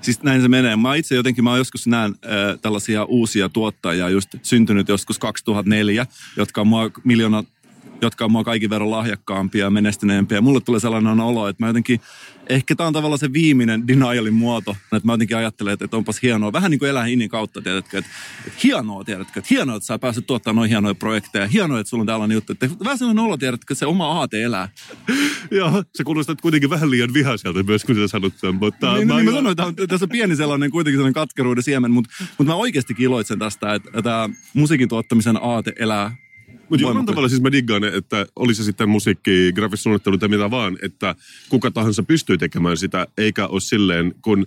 Siis 0.00 0.22
näin 0.22 0.42
se 0.42 0.48
menee. 0.48 0.76
Mä 0.76 0.94
itse 0.94 1.14
jotenkin, 1.14 1.44
mä 1.44 1.56
joskus 1.56 1.86
näen 1.86 2.14
äh, 2.24 2.60
tällaisia 2.62 3.04
uusia 3.04 3.48
tuottajia, 3.48 4.08
just 4.08 4.34
syntynyt 4.42 4.88
joskus 4.88 5.18
2004, 5.18 6.06
jotka 6.36 6.60
on 6.60 6.66
mua 6.66 6.90
miljoona 7.04 7.44
jotka 8.02 8.24
on 8.24 8.32
mua 8.32 8.44
kaikin 8.44 8.70
verran 8.70 8.90
lahjakkaampia 8.90 9.64
ja 9.64 9.70
menestyneempiä. 9.70 10.40
Mulle 10.40 10.60
tulee 10.60 10.80
sellainen 10.80 11.20
olo, 11.20 11.48
että 11.48 11.64
mä 11.64 11.68
jotenkin, 11.68 12.00
ehkä 12.48 12.74
tämä 12.74 12.86
on 12.86 12.92
tavallaan 12.92 13.18
se 13.18 13.32
viimeinen 13.32 13.88
denialin 13.88 14.34
muoto, 14.34 14.76
että 14.92 15.06
mä 15.06 15.12
jotenkin 15.12 15.36
ajattelen, 15.36 15.72
että, 15.72 15.84
että 15.84 15.96
onpas 15.96 16.22
hienoa, 16.22 16.52
vähän 16.52 16.70
niin 16.70 16.78
kuin 16.78 16.90
elää 16.90 17.06
inin 17.06 17.28
kautta, 17.28 17.62
tiedätkö, 17.62 17.98
että, 17.98 18.10
että 18.46 18.60
hienoa, 18.64 19.04
tiedätkö, 19.04 19.40
että 19.40 19.48
hienoa, 19.50 19.76
että 19.76 19.86
sä 19.86 19.98
pääset 19.98 20.26
tuottamaan 20.26 20.56
noin 20.56 20.70
hienoja 20.70 20.94
projekteja, 20.94 21.46
hienoa, 21.46 21.80
että 21.80 21.90
sulla 21.90 22.02
on 22.02 22.06
tällainen 22.06 22.34
juttu, 22.34 22.52
että 22.52 22.68
vähän 22.84 22.98
sellainen 22.98 23.24
olo, 23.24 23.36
tiedätkö, 23.36 23.72
että 23.72 23.78
se 23.78 23.86
oma 23.86 24.06
aate 24.06 24.42
elää. 24.42 24.68
Joo, 25.50 25.84
se 25.94 26.04
kuulostaa 26.04 26.36
kuitenkin 26.42 26.70
vähän 26.70 26.90
liian 26.90 27.14
vihaiselta 27.14 27.62
myös, 27.62 27.84
kun 27.84 27.94
sä 27.94 28.08
sanot 28.08 28.32
sen, 28.36 28.54
mutta... 28.54 28.94
Niin, 28.94 29.08
no, 29.08 29.16
niin 29.16 29.24
mä 29.24 29.32
sanoin, 29.32 29.52
että 29.52 29.86
tässä 29.86 30.04
on 30.04 30.10
pieni 30.10 30.36
sellainen 30.36 30.70
kuitenkin 30.70 30.98
sellainen 30.98 31.14
katkeruuden 31.14 31.62
siemen, 31.62 31.90
mutta, 31.90 32.10
mutta 32.38 32.52
mä 32.52 32.54
oikeasti 32.54 32.94
iloitsen 32.98 33.38
tästä, 33.38 33.74
että 33.74 34.02
tämä 34.02 34.30
musiikin 34.54 34.88
tuottamisen 34.88 35.38
aate 35.42 35.72
elää 35.78 36.16
mutta 36.68 36.82
jollain 36.82 37.06
tavalla 37.06 37.28
siis 37.28 37.42
mä 37.42 37.52
diggaan, 37.52 37.84
että 37.84 38.26
oli 38.36 38.54
se 38.54 38.64
sitten 38.64 38.88
musiikki, 38.88 39.52
grafisuunnittelu 39.54 40.18
tai 40.18 40.28
mitä 40.28 40.50
vaan, 40.50 40.78
että 40.82 41.14
kuka 41.48 41.70
tahansa 41.70 42.02
pystyy 42.02 42.38
tekemään 42.38 42.76
sitä, 42.76 43.06
eikä 43.18 43.46
ole 43.46 43.60
silleen, 43.60 44.14
kun 44.22 44.46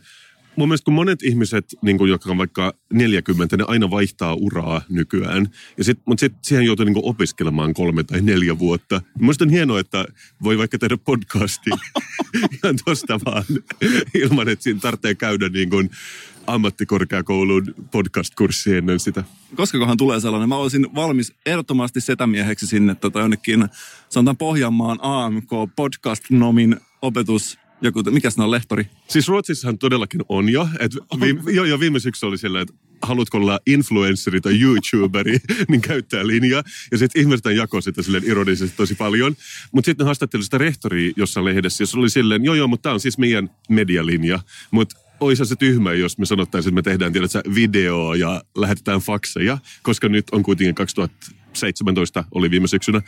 mun 0.59 0.67
mielestä 0.67 0.85
kun 0.85 0.93
monet 0.93 1.23
ihmiset, 1.23 1.65
niin 1.81 1.97
kuin, 1.97 2.09
jotka 2.09 2.31
on 2.31 2.37
vaikka 2.37 2.73
40, 2.93 3.57
ne 3.57 3.63
aina 3.67 3.89
vaihtaa 3.89 4.33
uraa 4.33 4.81
nykyään. 4.89 5.47
Ja 5.77 5.83
sit, 5.83 5.99
mutta 6.05 6.19
sitten 6.19 6.39
siihen 6.43 6.65
joutuu 6.65 6.85
niin 6.85 6.95
opiskelemaan 7.01 7.73
kolme 7.73 8.03
tai 8.03 8.21
neljä 8.21 8.59
vuotta. 8.59 9.01
Mielestäni 9.19 9.49
on 9.49 9.53
hienoa, 9.53 9.79
että 9.79 10.05
voi 10.43 10.57
vaikka 10.57 10.79
tehdä 10.79 10.97
podcasti 10.97 11.69
ihan 12.63 12.75
tosta 12.85 13.19
vaan 13.25 13.43
ilman, 14.13 14.49
että 14.49 14.63
siinä 14.63 14.79
tarvitsee 14.79 15.15
käydä 15.15 15.49
niin 15.49 15.69
kuin 15.69 15.89
ammattikorkeakoulun 16.53 17.75
podcast-kurssi 17.91 18.75
ennen 18.75 18.99
sitä. 18.99 19.23
Koska 19.55 19.79
kohan 19.79 19.97
tulee 19.97 20.19
sellainen, 20.19 20.49
mä 20.49 20.55
olisin 20.55 20.87
valmis 20.95 21.33
ehdottomasti 21.45 22.01
setämieheksi 22.01 22.67
sinne 22.67 22.95
tota 22.95 23.19
jonnekin, 23.19 23.69
sanotaan 24.09 24.37
Pohjanmaan 24.37 24.99
AMK 25.01 25.49
podcast-nomin 25.75 26.79
opetus 27.01 27.59
joku, 27.81 28.03
mikä 28.03 28.29
se 28.29 28.41
on, 28.41 28.51
lehtori? 28.51 28.85
Siis 29.07 29.27
Ruotsissahan 29.27 29.77
todellakin 29.77 30.21
on 30.29 30.49
jo. 30.49 30.67
Et 30.79 30.91
vi, 31.19 31.55
jo, 31.55 31.63
jo 31.63 31.79
viime 31.79 31.99
syksy 31.99 32.25
oli 32.25 32.37
silleen, 32.37 32.61
että 32.61 32.73
haluatko 33.01 33.37
olla 33.37 33.59
influenceri 33.67 34.41
tai 34.41 34.61
youtuberi, 34.61 35.37
niin 35.69 35.81
käyttää 35.81 36.27
linja. 36.27 36.63
Ja 36.91 36.97
sitten 36.97 37.21
ihmiset 37.21 37.45
jakoi 37.45 37.81
sitä 37.81 38.01
silleen 38.01 38.23
ironisesti 38.23 38.77
tosi 38.77 38.95
paljon. 38.95 39.35
Mutta 39.71 39.85
sitten 39.85 40.03
ne 40.03 40.07
haastatteli 40.07 40.43
sitä 40.43 40.57
rehtoria 40.57 41.13
jossain 41.15 41.45
lehdessä, 41.45 41.81
jossa 41.83 41.99
oli 41.99 42.09
silleen, 42.09 42.43
joo 42.43 42.55
joo, 42.55 42.67
mutta 42.67 42.83
tämä 42.83 42.93
on 42.93 42.99
siis 42.99 43.17
meidän 43.17 43.49
medialinja. 43.69 44.39
Mutta 44.71 44.99
olisi 45.19 45.45
se 45.45 45.55
tyhmä, 45.55 45.93
jos 45.93 46.17
me 46.17 46.25
sanottaisiin, 46.25 46.71
että 46.71 46.75
me 46.75 46.91
tehdään 46.91 47.13
tiedätkö, 47.13 47.41
videoa 47.55 48.15
ja 48.15 48.43
lähetetään 48.57 48.99
fakseja, 48.99 49.57
koska 49.83 50.09
nyt 50.09 50.25
on 50.31 50.43
kuitenkin 50.43 50.75
2017 50.75 52.23
oli 52.31 52.51
viime 52.51 52.67
syksynä. 52.67 53.01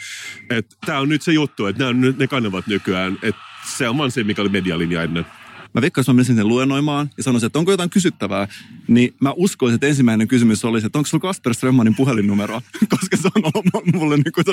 Tämä 0.86 1.00
on 1.00 1.10
nyt 1.10 1.22
se 1.22 1.32
juttu, 1.32 1.66
että 1.66 1.84
nämä 1.84 2.14
ne 2.18 2.28
kanavat 2.28 2.68
nykyään, 2.68 3.18
että 3.22 3.42
se 3.78 3.90
on 3.90 3.98
vaan 3.98 4.12
se, 4.12 4.24
mikä 4.24 4.42
oli 4.42 4.50
medialinja 4.50 5.04
ennen 5.04 5.26
mä 5.74 5.82
veikkaan, 5.82 6.02
jos 6.02 6.08
mä 6.08 6.14
menisin 6.14 6.36
sinne 6.36 6.44
luennoimaan 6.44 7.10
ja 7.18 7.24
sanoisin, 7.24 7.48
että 7.48 7.60
onko 7.60 7.72
jotain 7.72 7.90
kysyttävää, 7.90 8.48
niin 8.88 9.16
mä 9.20 9.34
uskoisin, 9.36 9.76
että 9.76 9.88
ensimmäinen 9.88 10.28
kysymys 10.28 10.66
olisi, 10.66 10.86
että 10.86 11.00
onko 11.00 11.08
sulla 11.08 11.22
Kasper 11.22 11.54
Strömmanin 11.54 11.96
puhelinnumero? 11.96 12.62
Koska 13.00 13.18
se 13.18 13.30
on 13.36 13.52
ollut 13.54 13.94
mulle 13.94 14.18
niin 14.18 14.34
kuin 14.36 14.46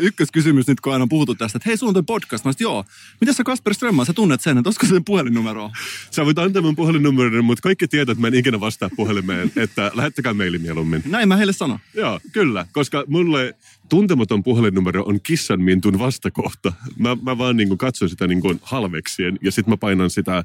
ykköskysymys 0.00 0.66
nyt, 0.66 0.80
kun 0.80 0.92
aina 0.92 1.02
on 1.02 1.08
puhuttu 1.08 1.34
tästä, 1.34 1.56
että 1.56 1.68
hei, 1.68 1.76
sulla 1.76 1.92
on 1.96 2.06
podcast. 2.06 2.44
Mä 2.44 2.48
olisin, 2.48 2.64
joo, 2.64 2.84
mitä 3.20 3.32
sä 3.32 3.44
Kasper 3.44 3.74
Strömman, 3.74 4.06
sä 4.06 4.12
tunnet 4.12 4.40
sen, 4.40 4.58
että 4.58 4.68
olisiko 4.68 4.86
se 4.86 5.00
puhelinnumero? 5.06 5.70
Sä 6.10 6.24
voit 6.24 6.38
antaa 6.38 6.62
mun 6.62 6.76
puhelinnumeron, 6.76 7.44
mutta 7.44 7.62
kaikki 7.62 7.88
tietää, 7.88 8.12
että 8.12 8.20
mä 8.20 8.26
en 8.26 8.34
ikinä 8.34 8.60
vastaa 8.60 8.90
puhelimeen, 8.96 9.52
että 9.56 9.90
lähettäkää 9.94 10.34
meili 10.34 10.58
mieluummin. 10.58 11.02
Näin 11.06 11.28
mä 11.28 11.36
heille 11.36 11.52
sanon. 11.52 11.78
Joo, 11.94 12.20
kyllä, 12.32 12.66
koska 12.72 13.04
mulle 13.06 13.54
tuntematon 13.88 14.42
puhelinnumero 14.42 15.02
on 15.06 15.20
kissanmintun 15.22 15.98
vastakohta. 15.98 16.72
Mä, 16.98 17.16
mä 17.22 17.38
vaan 17.38 17.56
niin 17.56 17.68
kuin 17.68 17.78
katson 17.78 18.08
sitä 18.08 18.26
niin 18.26 18.40
kuin 18.40 18.60
halveksien 18.62 19.38
ja 19.42 19.52
sitten 19.52 19.72
mä 19.72 19.76
painan 19.76 20.10
sitä 20.10 20.44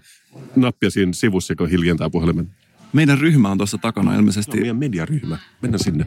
nappia 0.56 0.90
siinä 0.90 1.14
sivussa, 1.14 1.52
joka 1.52 1.68
hiljentää 1.68 2.10
puhelimen. 2.10 2.50
Meidän 2.94 3.18
ryhmä 3.18 3.50
on 3.50 3.58
tuossa 3.58 3.78
takana 3.78 4.16
ilmeisesti. 4.16 4.58
No, 4.58 4.62
meidän 4.62 4.78
mediaryhmä. 4.78 5.38
Mennään 5.62 5.84
sinne. 5.84 6.06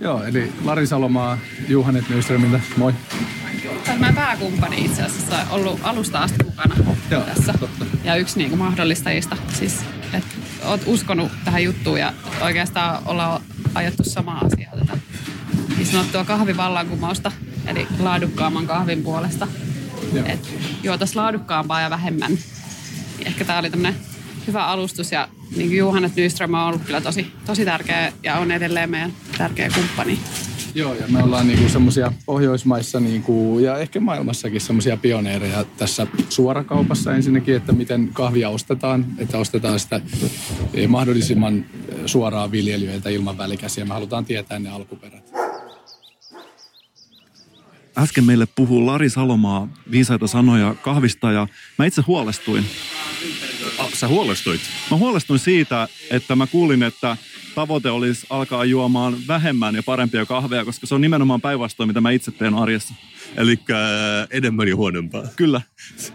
Joo, 0.00 0.24
eli 0.24 0.52
Lari 0.64 0.86
Salomaa, 0.86 1.38
Juhanet 1.68 2.08
Nyströmiltä, 2.08 2.60
moi. 2.76 2.92
Tämä 3.84 4.12
pääkumppani 4.12 4.84
itse 4.84 5.02
asiassa 5.02 5.36
ollut 5.50 5.80
alusta 5.82 6.18
asti 6.18 6.44
mukana 6.44 6.74
Joo, 7.10 7.22
tässä. 7.22 7.54
Totta. 7.60 7.84
Ja 8.04 8.16
yksi 8.16 8.38
niin 8.38 8.50
kuin 8.50 8.58
mahdollistajista. 8.58 9.36
Siis, 9.52 9.80
että 10.12 10.34
oot 10.64 10.80
uskonut 10.86 11.32
tähän 11.44 11.64
juttuun 11.64 12.00
ja 12.00 12.12
oikeastaan 12.40 13.02
ollaan 13.06 13.42
ajettu 13.74 14.04
samaa 14.04 14.38
asiaa 14.38 14.76
tätä 14.76 14.98
niin 15.76 15.86
sanottua 15.86 16.24
kahvivallankumousta, 16.24 17.32
eli 17.66 17.86
laadukkaamman 17.98 18.66
kahvin 18.66 19.02
puolesta. 19.02 19.48
Että 20.24 20.48
juotaisiin 20.82 21.16
laadukkaampaa 21.16 21.80
ja 21.80 21.90
vähemmän. 21.90 22.38
Ehkä 23.24 23.44
tämä 23.44 23.58
oli 23.58 23.70
tämmöinen 23.70 24.00
hyvä 24.46 24.66
alustus 24.66 25.12
ja 25.12 25.28
niin 25.56 25.68
kuin 25.68 25.78
Juhanet 25.78 26.16
Nyström 26.16 26.54
on 26.54 26.60
ollut 26.60 26.82
kyllä 26.84 27.00
tosi, 27.00 27.32
tosi 27.46 27.64
tärkeä 27.64 28.12
ja 28.22 28.34
on 28.34 28.50
edelleen 28.50 28.90
meidän 28.90 29.12
tärkeä 29.38 29.70
kumppani. 29.74 30.18
Joo, 30.74 30.94
ja 30.94 31.08
me 31.08 31.22
ollaan 31.22 31.46
niinku 31.46 31.68
semmoisia 31.68 32.12
Pohjoismaissa 32.26 33.00
niinku, 33.00 33.58
ja 33.58 33.78
ehkä 33.78 34.00
maailmassakin 34.00 34.60
semmoisia 34.60 34.96
pioneereja 34.96 35.64
tässä 35.76 36.06
suorakaupassa 36.28 37.14
ensinnäkin, 37.14 37.56
että 37.56 37.72
miten 37.72 38.10
kahvia 38.12 38.48
ostetaan, 38.48 39.06
että 39.18 39.38
ostetaan 39.38 39.80
sitä 39.80 40.00
eh, 40.74 40.88
mahdollisimman 40.88 41.58
eh, 41.58 41.94
suoraa 42.06 42.50
viljelijöiltä 42.50 43.10
ilman 43.10 43.38
välikäsiä. 43.38 43.84
Me 43.84 43.94
halutaan 43.94 44.24
tietää 44.24 44.58
ne 44.58 44.70
alkuperät. 44.70 45.32
Äsken 47.98 48.24
meille 48.24 48.46
puhuu 48.46 48.86
Lari 48.86 49.10
Salomaa 49.10 49.68
viisaita 49.90 50.26
sanoja 50.26 50.74
kahvista 50.74 51.32
ja 51.32 51.48
mä 51.78 51.84
itse 51.84 52.02
huolestuin. 52.06 52.64
Sä 54.00 54.08
huolestuit? 54.08 54.60
Mä 54.90 54.96
huolestuin 54.96 55.38
siitä, 55.38 55.88
että 56.10 56.36
mä 56.36 56.46
kuulin, 56.46 56.82
että 56.82 57.16
tavoite 57.54 57.90
olisi 57.90 58.26
alkaa 58.30 58.64
juomaan 58.64 59.16
vähemmän 59.28 59.74
ja 59.74 59.82
parempia 59.82 60.26
kahveja, 60.26 60.64
koska 60.64 60.86
se 60.86 60.94
on 60.94 61.00
nimenomaan 61.00 61.40
päinvastoin, 61.40 61.88
mitä 61.88 62.00
mä 62.00 62.10
itse 62.10 62.30
teen 62.30 62.54
arjessa. 62.54 62.94
Eli 63.36 63.58
äh, 63.70 63.78
enemmän 64.30 64.68
ja 64.68 64.76
huonompaa. 64.76 65.22
Kyllä. 65.36 65.60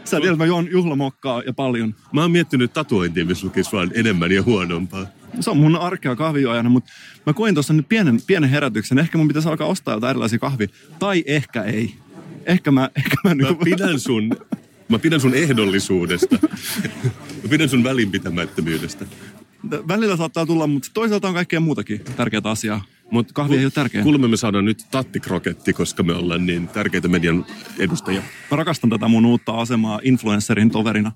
Sä 0.06 0.20
tiedät, 0.20 0.38
mä 0.38 0.46
juon 0.46 0.68
juhlamokkaa 0.72 1.42
ja 1.46 1.54
paljon. 1.54 1.96
Mä 2.14 2.22
oon 2.22 2.32
miettinyt 2.32 2.74
tatuointia, 2.74 3.26
missä 3.26 3.48
lukisi 3.48 3.72
vaan 3.72 3.92
enemmän 3.94 4.32
ja 4.32 4.44
huonompaa. 4.44 5.06
Se 5.40 5.50
on 5.50 5.58
mun 5.58 5.76
arkea 5.76 6.16
kahvijuojana, 6.16 6.70
mutta 6.70 6.92
mä 7.26 7.34
koin 7.34 7.54
tuossa 7.56 7.74
nyt 7.74 7.90
pienen, 7.90 8.20
pienen 8.28 8.50
herätyksen. 8.50 9.00
Ehkä 9.00 9.18
mun 9.18 9.28
pitäisi 9.28 9.50
alkaa 9.50 9.68
ostaa 9.68 9.94
jotain 9.94 10.10
erilaisia 10.10 10.40
kahvia. 10.40 10.68
Tai 11.00 11.24
ehkä 11.28 11.64
ei. 11.64 11.96
Ehkä 12.46 12.72
mä... 12.72 12.90
Ehkä 12.98 13.16
mä, 13.24 13.36
mä 13.36 13.44
niin... 13.44 13.58
pidän 13.58 14.00
sun 14.00 14.30
Mä 14.90 15.00
pidän 15.00 15.22
sun 15.22 15.36
ehdollisuudesta. 15.36 16.40
Pidän 17.50 17.70
sun 17.70 17.84
välinpitämättömyydestä. 17.84 19.06
Välillä 19.88 20.18
saattaa 20.18 20.46
tulla, 20.46 20.68
mutta 20.68 20.90
toisaalta 20.94 21.28
on 21.28 21.34
kaikkea 21.34 21.60
muutakin 21.60 22.02
tärkeää 22.18 22.42
asiaa. 22.44 22.84
Mutta 23.12 23.34
kahvi 23.34 23.58
ei 23.58 23.66
ole 23.66 23.72
tärkeä. 23.72 24.04
Kuulemme 24.04 24.28
me 24.28 24.38
saadaan 24.38 24.66
nyt 24.66 24.86
tattikroketti, 24.92 25.74
koska 25.74 26.04
me 26.04 26.14
ollaan 26.14 26.46
niin 26.46 26.68
tärkeitä 26.68 27.08
median 27.08 27.46
edustajia. 27.80 28.22
Mä 28.52 28.58
rakastan 28.58 28.90
tätä 28.90 29.08
mun 29.08 29.26
uutta 29.26 29.52
asemaa 29.52 30.00
influencerin 30.04 30.72
toverina. 30.72 31.12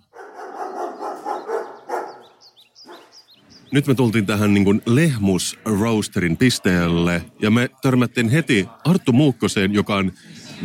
nyt 3.71 3.87
me 3.87 3.95
tultiin 3.95 4.25
tähän 4.25 4.53
niin 4.53 4.63
kuin 4.63 4.81
Lehmus 4.85 5.59
Roasterin 5.65 6.37
pisteelle 6.37 7.25
ja 7.41 7.51
me 7.51 7.69
törmättiin 7.81 8.29
heti 8.29 8.67
Arttu 8.85 9.13
Muukkoseen, 9.13 9.73
joka 9.73 9.95
on 9.95 10.11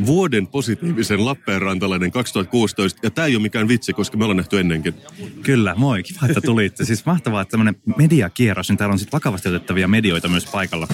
vuoden 0.07 0.47
positiivisen 0.47 1.25
Lappeenrantalainen 1.25 2.11
2016. 2.11 3.01
Ja 3.03 3.11
tämä 3.11 3.27
ei 3.27 3.37
ole 3.37 3.43
mikään 3.43 3.69
vitsi, 3.69 3.93
koska 3.93 4.17
me 4.17 4.25
ollaan 4.25 4.37
nähty 4.37 4.61
ennenkin. 4.61 4.95
Kyllä, 5.43 5.75
moi. 5.77 6.03
Kiva, 6.03 6.27
että 6.27 6.41
tulitte. 6.41 6.85
Siis 6.85 7.07
mahtavaa, 7.07 7.41
että 7.41 7.51
tämmöinen 7.51 7.77
mediakierros, 7.97 8.69
niin 8.69 8.79
täällä 8.79 8.93
on 8.93 8.99
sitten 8.99 9.13
vakavasti 9.13 9.49
otettavia 9.49 9.89
medioita 9.89 10.29
myös 10.29 10.47
paikalla. 10.47 10.89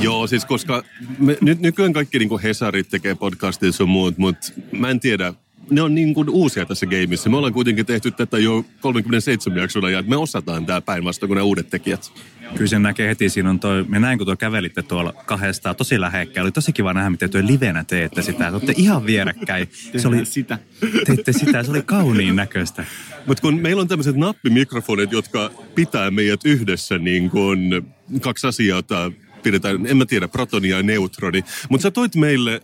Joo, 0.00 0.26
siis 0.26 0.44
koska 0.44 0.82
me, 1.18 1.38
nyt 1.40 1.60
nykyään 1.60 1.92
kaikki 1.92 2.18
niin 2.18 2.40
Hesarit 2.42 2.88
tekee 2.88 3.14
podcastia 3.14 3.72
sun 3.72 3.88
muut, 3.88 4.18
mutta 4.18 4.52
mä 4.72 4.90
en 4.90 5.00
tiedä, 5.00 5.34
ne 5.70 5.82
on 5.82 5.94
niin 5.94 6.14
kuin 6.14 6.30
uusia 6.30 6.66
tässä 6.66 6.86
gameissa. 6.86 7.30
Me 7.30 7.36
ollaan 7.36 7.52
kuitenkin 7.52 7.86
tehty 7.86 8.10
tätä 8.10 8.38
jo 8.38 8.64
37 8.80 9.58
jaksolla 9.58 9.90
ja 9.90 10.02
me 10.02 10.16
osataan 10.16 10.66
tää 10.66 10.80
päinvastoin 10.80 11.28
kuin 11.28 11.36
ne 11.36 11.42
uudet 11.42 11.70
tekijät. 11.70 12.12
Kyllä 12.54 12.66
sen 12.66 12.82
näkee 12.82 13.08
heti, 13.08 13.28
siinä 13.28 13.50
on 13.50 13.60
toi, 13.60 13.84
me 13.88 13.98
näin 13.98 14.18
kun 14.18 14.26
tuo 14.26 14.36
kävelitte 14.36 14.82
tuolla 14.82 15.12
kahdestaan 15.26 15.76
tosi 15.76 16.00
lähekkäin. 16.00 16.44
Oli 16.44 16.52
tosi 16.52 16.72
kiva 16.72 16.92
nähdä, 16.92 17.10
miten 17.10 17.30
tuo 17.30 17.40
livenä 17.44 17.84
teette 17.84 18.22
sitä. 18.22 18.44
Te 18.44 18.50
olette 18.50 18.74
ihan 18.76 19.06
vierekkäin. 19.06 19.68
Se 19.96 20.08
oli, 20.08 20.24
sitä. 20.24 20.58
teitte 21.06 21.32
sitä, 21.32 21.62
se 21.62 21.70
oli 21.70 21.82
kauniin 21.82 22.36
näköistä. 22.36 22.84
Mutta 23.26 23.40
kun 23.40 23.60
meillä 23.60 23.82
on 23.82 23.88
tämmöiset 23.88 24.16
nappimikrofonit, 24.16 25.12
jotka 25.12 25.50
pitää 25.74 26.10
meidät 26.10 26.40
yhdessä 26.44 26.98
niin 26.98 27.30
kuin 27.30 27.86
kaksi 28.20 28.46
asiaa, 28.46 28.78
jota 28.78 29.12
pidetään, 29.42 29.86
en 29.86 29.96
mä 29.96 30.06
tiedä, 30.06 30.28
protoni 30.28 30.68
ja 30.68 30.82
neutroni. 30.82 31.44
Mutta 31.68 31.82
sä 31.82 31.90
toit 31.90 32.14
meille 32.14 32.60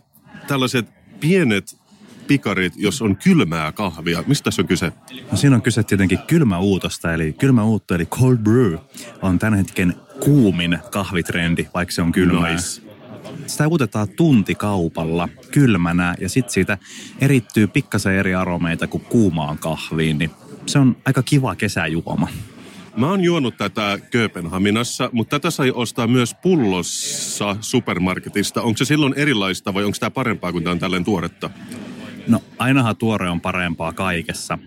tällaiset 0.47 0.85
pienet 1.19 1.80
pikarit, 2.27 2.73
jos 2.75 3.01
on 3.01 3.17
kylmää 3.17 3.71
kahvia. 3.71 4.23
Mistä 4.27 4.43
tässä 4.43 4.61
on 4.61 4.67
kyse? 4.67 4.91
No 5.31 5.37
siinä 5.37 5.55
on 5.55 5.61
kyse 5.61 5.83
tietenkin 5.83 6.19
kylmäuutosta, 6.27 7.13
eli 7.13 7.33
kylmäuutto, 7.33 7.95
eli 7.95 8.05
cold 8.05 8.37
brew, 8.37 8.75
on 9.21 9.39
tämän 9.39 9.57
hetken 9.59 9.95
kuumin 10.19 10.79
kahvitrendi, 10.91 11.67
vaikka 11.73 11.91
se 11.91 12.01
on 12.01 12.11
kylmää. 12.11 12.51
Nice. 12.51 12.81
Sitä 13.47 13.67
uutetaan 13.67 14.09
tuntikaupalla 14.09 15.29
kylmänä 15.51 16.15
ja 16.19 16.29
sitten 16.29 16.53
siitä 16.53 16.77
erittyy 17.21 17.67
pikkasen 17.67 18.13
eri 18.13 18.35
aromeita 18.35 18.87
kuin 18.87 19.05
kuumaan 19.05 19.57
kahviin, 19.57 20.17
niin 20.17 20.31
se 20.65 20.79
on 20.79 20.97
aika 21.05 21.23
kiva 21.23 21.55
kesäjuoma. 21.55 22.27
Mä 22.97 23.09
oon 23.09 23.23
juonut 23.23 23.57
tätä 23.57 23.99
Kööpenhaminassa, 24.11 25.09
mutta 25.13 25.39
tätä 25.39 25.51
sai 25.51 25.71
ostaa 25.71 26.07
myös 26.07 26.35
pullossa 26.41 27.55
supermarketista. 27.61 28.61
Onko 28.61 28.77
se 28.77 28.85
silloin 28.85 29.13
erilaista 29.17 29.73
vai 29.73 29.83
onko 29.83 29.97
tämä 29.99 30.11
parempaa, 30.11 30.51
kun 30.51 30.63
tämä 30.63 30.71
on 30.71 30.79
tälleen 30.79 31.03
tuoretta? 31.03 31.49
No 32.27 32.41
ainahan 32.57 32.95
tuore 32.97 33.29
on 33.29 33.41
parempaa 33.41 33.93
kaikessa. 33.93 34.57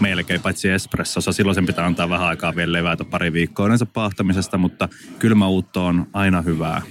Melkein 0.00 0.40
paitsi 0.42 0.68
espressossa. 0.70 1.32
Silloin 1.32 1.54
sen 1.54 1.66
pitää 1.66 1.86
antaa 1.86 2.10
vähän 2.10 2.26
aikaa 2.28 2.56
vielä 2.56 2.72
levätä 2.72 3.04
pari 3.04 3.32
viikkoa 3.32 3.66
yleensä 3.66 3.86
pahtamisesta, 3.86 4.58
mutta 4.58 4.88
kylmäuutto 5.18 5.86
on 5.86 6.06
aina 6.12 6.42
hyvää. 6.42 6.82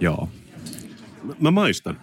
Joo. 0.00 0.28
Mä- 1.22 1.34
Mä 1.40 1.50
maistan. 1.50 2.00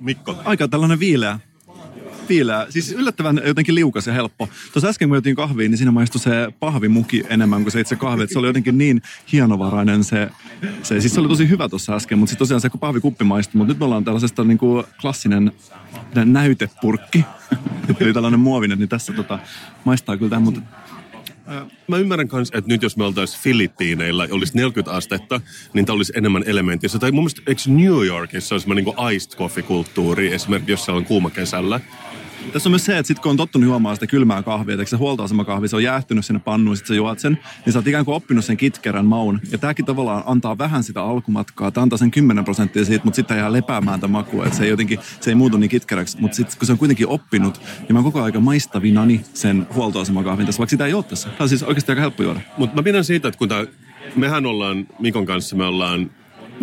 Mikko. 0.00 0.42
Aika 0.44 0.68
tällainen 0.68 0.98
viileä. 1.00 1.38
Viileä. 2.28 2.66
Siis 2.70 2.92
yllättävän 2.92 3.40
jotenkin 3.46 3.74
liukas 3.74 4.06
ja 4.06 4.12
helppo. 4.12 4.48
Tuossa 4.72 4.88
äsken 4.88 5.08
kun 5.08 5.16
jotin 5.16 5.34
kahviin, 5.34 5.70
niin 5.70 5.78
siinä 5.78 5.90
maistui 5.90 6.20
se 6.20 6.52
pahvimuki 6.60 7.24
enemmän 7.28 7.62
kuin 7.62 7.72
se 7.72 7.80
itse 7.80 7.96
kahvi. 7.96 8.26
Se 8.26 8.38
oli 8.38 8.46
jotenkin 8.46 8.78
niin 8.78 9.02
hienovarainen 9.32 10.04
se, 10.04 10.28
se 10.82 11.00
siis 11.00 11.14
se 11.14 11.20
oli 11.20 11.28
tosi 11.28 11.48
hyvä 11.48 11.68
tuossa 11.68 11.94
äsken, 11.94 12.18
mutta 12.18 12.30
sitten 12.30 12.38
tosiaan 12.38 12.60
se 12.60 12.70
pahvikuppi 12.80 13.24
maistui. 13.24 13.58
Mutta 13.58 13.72
nyt 13.72 13.78
me 13.78 13.84
ollaan 13.84 14.04
tällaisesta 14.04 14.44
niin 14.44 14.58
kuin 14.58 14.84
klassinen 15.00 15.52
näytepurkki. 16.24 17.24
Eli 18.00 18.12
tällainen 18.12 18.40
muovinen, 18.40 18.78
niin 18.78 18.88
tässä 18.88 19.12
tota, 19.12 19.38
maistaa 19.84 20.16
kyllä 20.16 20.30
tämä, 20.30 20.40
mutta 20.40 20.60
Mä 21.88 21.96
ymmärrän 21.96 22.28
myös, 22.32 22.48
että 22.54 22.68
nyt 22.68 22.82
jos 22.82 22.96
me 22.96 23.04
oltaisiin 23.04 23.42
Filippiineillä 23.42 24.24
ja 24.24 24.34
olisi 24.34 24.56
40 24.56 24.96
astetta, 24.96 25.40
niin 25.72 25.86
tämä 25.86 25.96
olisi 25.96 26.12
enemmän 26.16 26.42
elementissä. 26.46 26.98
Tai 26.98 27.12
mun 27.12 27.24
mielestä, 27.24 27.42
eikö 27.46 27.62
New 27.66 28.06
Yorkissa 28.06 28.54
on 28.54 28.60
semmoinen 28.60 28.84
niin 28.84 29.12
iced 29.12 29.38
coffee-kulttuuri, 29.38 30.32
esimerkiksi 30.34 30.70
jos 30.70 30.84
siellä 30.84 30.98
on 30.98 31.04
kuuma 31.04 31.30
kesällä? 31.30 31.80
Tässä 32.52 32.68
on 32.68 32.70
myös 32.70 32.84
se, 32.84 32.98
että 32.98 33.08
sit 33.08 33.18
kun 33.18 33.30
on 33.30 33.36
tottunut 33.36 33.68
juomaan 33.68 33.96
sitä 33.96 34.06
kylmää 34.06 34.42
kahvia, 34.42 34.74
että 34.74 34.84
se 34.86 34.96
huoltoasemakahvi, 34.96 35.68
se 35.68 35.76
on 35.76 35.82
jäähtynyt 35.82 36.26
sinne 36.26 36.40
pannuun, 36.40 36.76
sit 36.76 36.86
sä 36.86 36.94
juot 36.94 37.18
sen, 37.18 37.38
niin 37.64 37.72
sä 37.72 37.78
oot 37.78 37.86
ikään 37.86 38.04
kuin 38.04 38.14
oppinut 38.14 38.44
sen 38.44 38.56
kitkerän 38.56 39.06
maun. 39.06 39.40
Ja 39.50 39.58
tääkin 39.58 39.84
tavallaan 39.84 40.22
antaa 40.26 40.58
vähän 40.58 40.82
sitä 40.82 41.02
alkumatkaa. 41.02 41.70
Tää 41.70 41.82
antaa 41.82 41.98
sen 41.98 42.10
10 42.10 42.44
prosenttia 42.44 42.84
siitä, 42.84 43.04
mutta 43.04 43.16
sitten 43.16 43.38
jää 43.38 43.52
lepäämään 43.52 44.00
tämä 44.00 44.12
maku. 44.12 44.42
Että 44.42 44.56
se 44.56 44.64
ei 44.64 44.70
jotenkin, 44.70 44.98
se 45.20 45.30
ei 45.30 45.34
muutu 45.34 45.56
niin 45.56 45.70
kitkeräksi. 45.70 46.20
Mutta 46.20 46.36
sitten 46.36 46.58
kun 46.58 46.66
se 46.66 46.72
on 46.72 46.78
kuitenkin 46.78 47.08
oppinut, 47.08 47.60
niin 47.78 47.92
mä 47.92 47.98
oon 47.98 48.04
koko 48.04 48.22
aika 48.22 48.40
maistavinani 48.40 49.20
sen 49.34 49.66
huoltoasemakahvin 49.74 50.46
tässä, 50.46 50.58
vaikka 50.58 50.70
sitä 50.70 50.86
ei 50.86 50.94
ole 50.94 51.04
tässä. 51.04 51.28
Tämä 51.28 51.36
on 51.40 51.48
siis 51.48 51.62
oikeasti 51.62 51.92
aika 51.92 52.00
helppo 52.00 52.22
juoda. 52.22 52.40
Mutta 52.58 52.76
mä 52.76 52.82
pidän 52.82 53.04
siitä, 53.04 53.28
että 53.28 53.38
kun 53.38 53.48
tää, 53.48 53.66
mehän 54.16 54.46
ollaan 54.46 54.86
Mikon 54.98 55.26
kanssa, 55.26 55.56
me 55.56 55.64
ollaan 55.64 56.10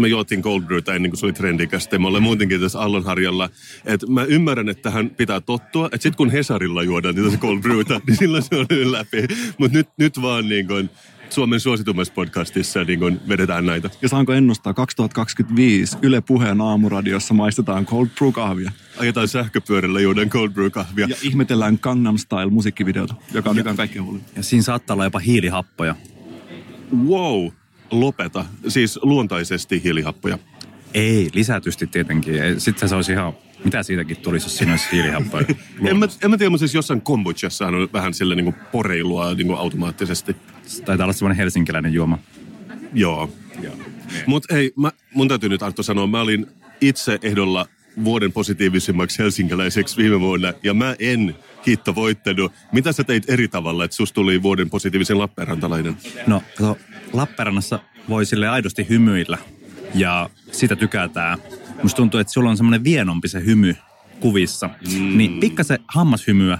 me 0.01 0.07
juotiin 0.07 0.41
cold 0.41 0.63
brewta 0.63 0.93
ennen 0.93 1.11
kuin 1.11 1.19
se 1.19 1.25
oli 1.25 1.33
trendikästä. 1.33 1.99
Me 1.99 2.07
ollaan 2.07 2.23
muutenkin 2.23 2.61
tässä 2.61 2.79
Allonharjalla. 2.79 3.49
Et 3.85 4.09
mä 4.09 4.23
ymmärrän, 4.23 4.69
että 4.69 4.81
tähän 4.81 5.09
pitää 5.09 5.41
tottua. 5.41 5.85
Että 5.85 6.03
sit 6.03 6.15
kun 6.15 6.29
Hesarilla 6.29 6.83
juodaan 6.83 7.15
niitä 7.15 7.37
cold 7.37 7.59
brewta, 7.59 8.01
niin 8.07 8.17
silloin 8.17 8.43
se 8.43 8.55
on 8.55 8.91
läpi. 8.91 9.27
Mutta 9.57 9.77
nyt, 9.77 9.87
nyt 9.97 10.21
vaan 10.21 10.49
niin 10.49 10.67
kuin 10.67 10.89
Suomen 11.29 11.59
suositummassa 11.59 12.13
podcastissa 12.13 12.83
niin 12.83 12.99
kuin 12.99 13.19
vedetään 13.27 13.65
näitä. 13.65 13.89
Ja 14.01 14.09
saanko 14.09 14.33
ennustaa, 14.33 14.73
2025 14.73 15.97
Yle 16.01 16.21
Puheen 16.21 16.61
aamuradiossa 16.61 17.33
maistetaan 17.33 17.85
cold 17.85 18.07
brew 18.17 18.31
kahvia. 18.31 18.71
Ajetaan 18.97 19.27
sähköpyörällä 19.27 19.99
juodaan 19.99 20.29
cold 20.29 20.49
brew 20.49 20.69
kahvia. 20.69 21.07
Ja 21.09 21.15
ihmetellään 21.21 21.79
Gangnam 21.81 22.17
Style 22.17 22.49
musiikkivideota, 22.49 23.15
joka 23.33 23.49
on 23.49 23.55
nykyään 23.55 23.77
kaikkein 23.77 24.05
huolin. 24.05 24.21
Ja 24.35 24.43
siinä 24.43 24.63
saattaa 24.63 24.93
olla 24.93 25.03
jopa 25.03 25.19
hiilihappoja. 25.19 25.95
Wow, 27.07 27.47
lopeta. 27.91 28.45
Siis 28.67 28.99
luontaisesti 29.01 29.83
hiilihappoja. 29.83 30.37
Ei, 30.93 31.29
lisätysti 31.33 31.87
tietenkin. 31.87 32.61
Sitten 32.61 32.89
se 32.89 32.95
olisi 32.95 33.11
ihan, 33.11 33.33
mitä 33.63 33.83
siitäkin 33.83 34.17
tulisi, 34.17 34.45
jos 34.45 34.57
siinä 34.57 34.73
olisi 34.73 34.85
hiilihappoja. 34.91 35.45
En 35.85 35.97
mä, 35.97 36.07
en 36.23 36.29
mä 36.29 36.37
tiedä, 36.37 36.49
mutta 36.49 36.59
siis 36.59 36.75
jossain 36.75 37.01
kombuchassa 37.01 37.67
on 37.67 37.89
vähän 37.93 38.13
sille 38.13 38.35
niin 38.35 38.55
poreilua 38.71 39.33
niin 39.33 39.51
automaattisesti. 39.51 40.35
Taitaa 40.85 41.05
olla 41.05 41.13
semmoinen 41.13 41.37
helsinkiläinen 41.37 41.93
juoma. 41.93 42.19
Joo. 42.93 43.29
Mutta 44.25 44.55
hei, 44.55 44.71
mä, 44.75 44.91
mun 45.13 45.27
täytyy 45.27 45.49
nyt 45.49 45.63
Arto 45.63 45.83
sanoa, 45.83 46.07
mä 46.07 46.21
olin 46.21 46.47
itse 46.81 47.19
ehdolla 47.21 47.65
vuoden 48.03 48.31
positiivisimmaksi 48.31 49.19
helsinkiläiseksi 49.19 49.97
viime 49.97 50.19
vuonna, 50.19 50.53
ja 50.63 50.73
mä 50.73 50.95
en 50.99 51.35
hitto 51.67 51.95
voittanut. 51.95 52.51
Mitä 52.71 52.91
sä 52.91 53.03
teit 53.03 53.29
eri 53.29 53.47
tavalla, 53.47 53.85
että 53.85 53.95
susta 53.95 54.15
tuli 54.15 54.43
vuoden 54.43 54.69
positiivisen 54.69 55.19
Lappeenrantalainen? 55.19 55.97
No, 56.27 56.43
kato, 56.57 56.77
Lappeenrannassa 57.13 57.79
voi 58.09 58.25
sille 58.25 58.47
aidosti 58.47 58.85
hymyillä 58.89 59.37
ja 59.95 60.29
sitä 60.51 60.75
tykätään. 60.75 61.39
Musta 61.83 61.97
tuntuu, 61.97 62.19
että 62.19 62.33
sulla 62.33 62.49
on 62.49 62.57
semmoinen 62.57 62.83
vienompi 62.83 63.27
se 63.27 63.45
hymy 63.45 63.75
kuvissa. 64.19 64.69
Mm. 64.93 65.17
Niin 65.17 65.39
pikkasen 65.39 65.79
hammashymyä 65.87 66.57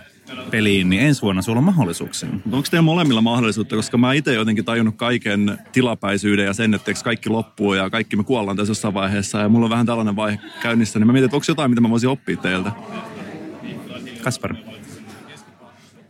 peliin, 0.52 0.90
niin 0.90 1.02
ensi 1.02 1.22
vuonna 1.22 1.42
sulla 1.42 1.58
on 1.58 1.64
mahdollisuuksia. 1.64 2.30
Mutta 2.30 2.58
onko 2.58 2.68
teillä 2.72 2.82
molemmilla 2.82 3.22
mahdollisuutta, 3.22 3.76
koska 3.76 3.98
mä 3.98 4.14
itse 4.14 4.34
jotenkin 4.34 4.66
tajunnut 4.66 4.96
kaiken 4.96 5.58
tilapäisyyden 5.72 6.46
ja 6.46 6.54
sen, 6.54 6.74
että 6.74 6.92
kaikki 7.04 7.30
loppuu 7.30 7.74
ja 7.74 7.90
kaikki 7.90 8.16
me 8.16 8.24
kuollaan 8.24 8.58
tässä 8.58 8.72
jossain 8.72 8.94
vaiheessa 8.94 9.40
ja 9.40 9.50
mulla 9.50 9.66
on 9.66 9.70
vähän 9.70 9.86
tällainen 9.86 10.16
vaihe 10.16 10.40
käynnissä, 10.62 11.00
niin 11.00 11.08
mä 11.08 11.14
mietin, 11.14 11.26
että 11.26 11.38
onko 11.38 11.46
jotain, 11.48 11.72
mitä 11.72 11.82
mä 11.82 11.90
voisin 11.90 12.10
oppia 12.10 12.38
teiltä. 12.38 12.72
Kasper. 14.24 14.56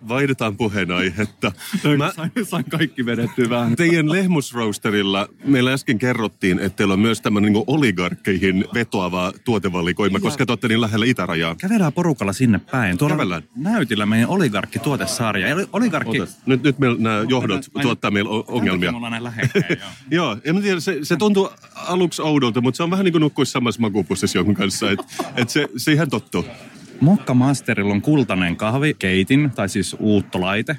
Vaihdetaan 0.10 0.58
puheenaihetta. 0.58 1.52
Mä 1.98 2.12
sain, 2.44 2.66
kaikki 2.70 3.06
vedettyä 3.06 3.50
vähän. 3.50 3.76
Teidän 3.76 4.12
lehmusroasterilla 4.12 5.28
meillä 5.46 5.74
äsken 5.74 6.00
kerrottiin, 6.00 6.60
että 6.60 6.76
teillä 6.78 6.94
on 6.94 7.00
myös 7.00 7.22
tämmöinen 7.22 7.54
niin 7.54 7.64
oligarkkeihin 7.68 8.66
vetoava 8.74 9.32
tuotevalikoima, 9.44 10.20
koska 10.20 10.46
te 10.46 10.52
olette 10.52 10.68
niin 10.68 10.82
lähellä 10.82 11.06
itärajaa. 11.06 11.56
Kävelään 11.56 11.94
porukalla 11.94 12.34
sinne 12.34 12.60
päin. 12.72 12.98
Tuolla 12.98 13.16
Kävellään. 13.16 13.44
näytillä 13.56 14.06
meidän 14.06 14.30
oligarkki-tuotesarja. 14.30 15.48
Eli 15.48 15.66
Oligarkki... 15.74 16.18
Nyt, 16.46 16.64
nyt 16.64 16.80
meillä 16.80 16.98
nämä 17.00 17.26
johdot 17.28 17.66
en- 17.76 17.82
tuottaa 17.82 18.12
meillä 18.12 18.30
ongelmia. 18.48 18.92
Me 18.92 18.98
ollaan 18.98 19.12
näin 19.12 19.24
lähekkäin, 19.24 19.66
joo. 19.70 19.90
Joo, 20.20 20.38
en 20.44 20.62
tiedä, 20.62 20.80
se, 20.80 21.00
se 21.04 21.18
tuntuu 21.18 21.50
aluksi 21.76 22.22
oudolta, 22.22 22.62
mutta 22.62 22.78
se 22.78 22.84
on 22.84 22.92
vähän 22.92 23.04
niin 23.04 23.12
kuin 23.14 23.22
nukkuisi 23.22 23.52
samassa 23.52 23.82
makupussissa 23.82 24.38
jonkun 24.38 24.56
kanssa, 24.56 24.92
että 24.92 25.06
et 25.36 25.50
se, 25.50 25.68
siihen 25.78 26.10
tottuu. 26.10 26.46
Mokka 27.02 27.34
Masterilla 27.34 27.94
on 27.94 28.02
kultainen 28.02 28.56
kahvikeitin, 28.56 29.52
tai 29.56 29.70
siis 29.70 29.96
uuttolaite. 30.00 30.78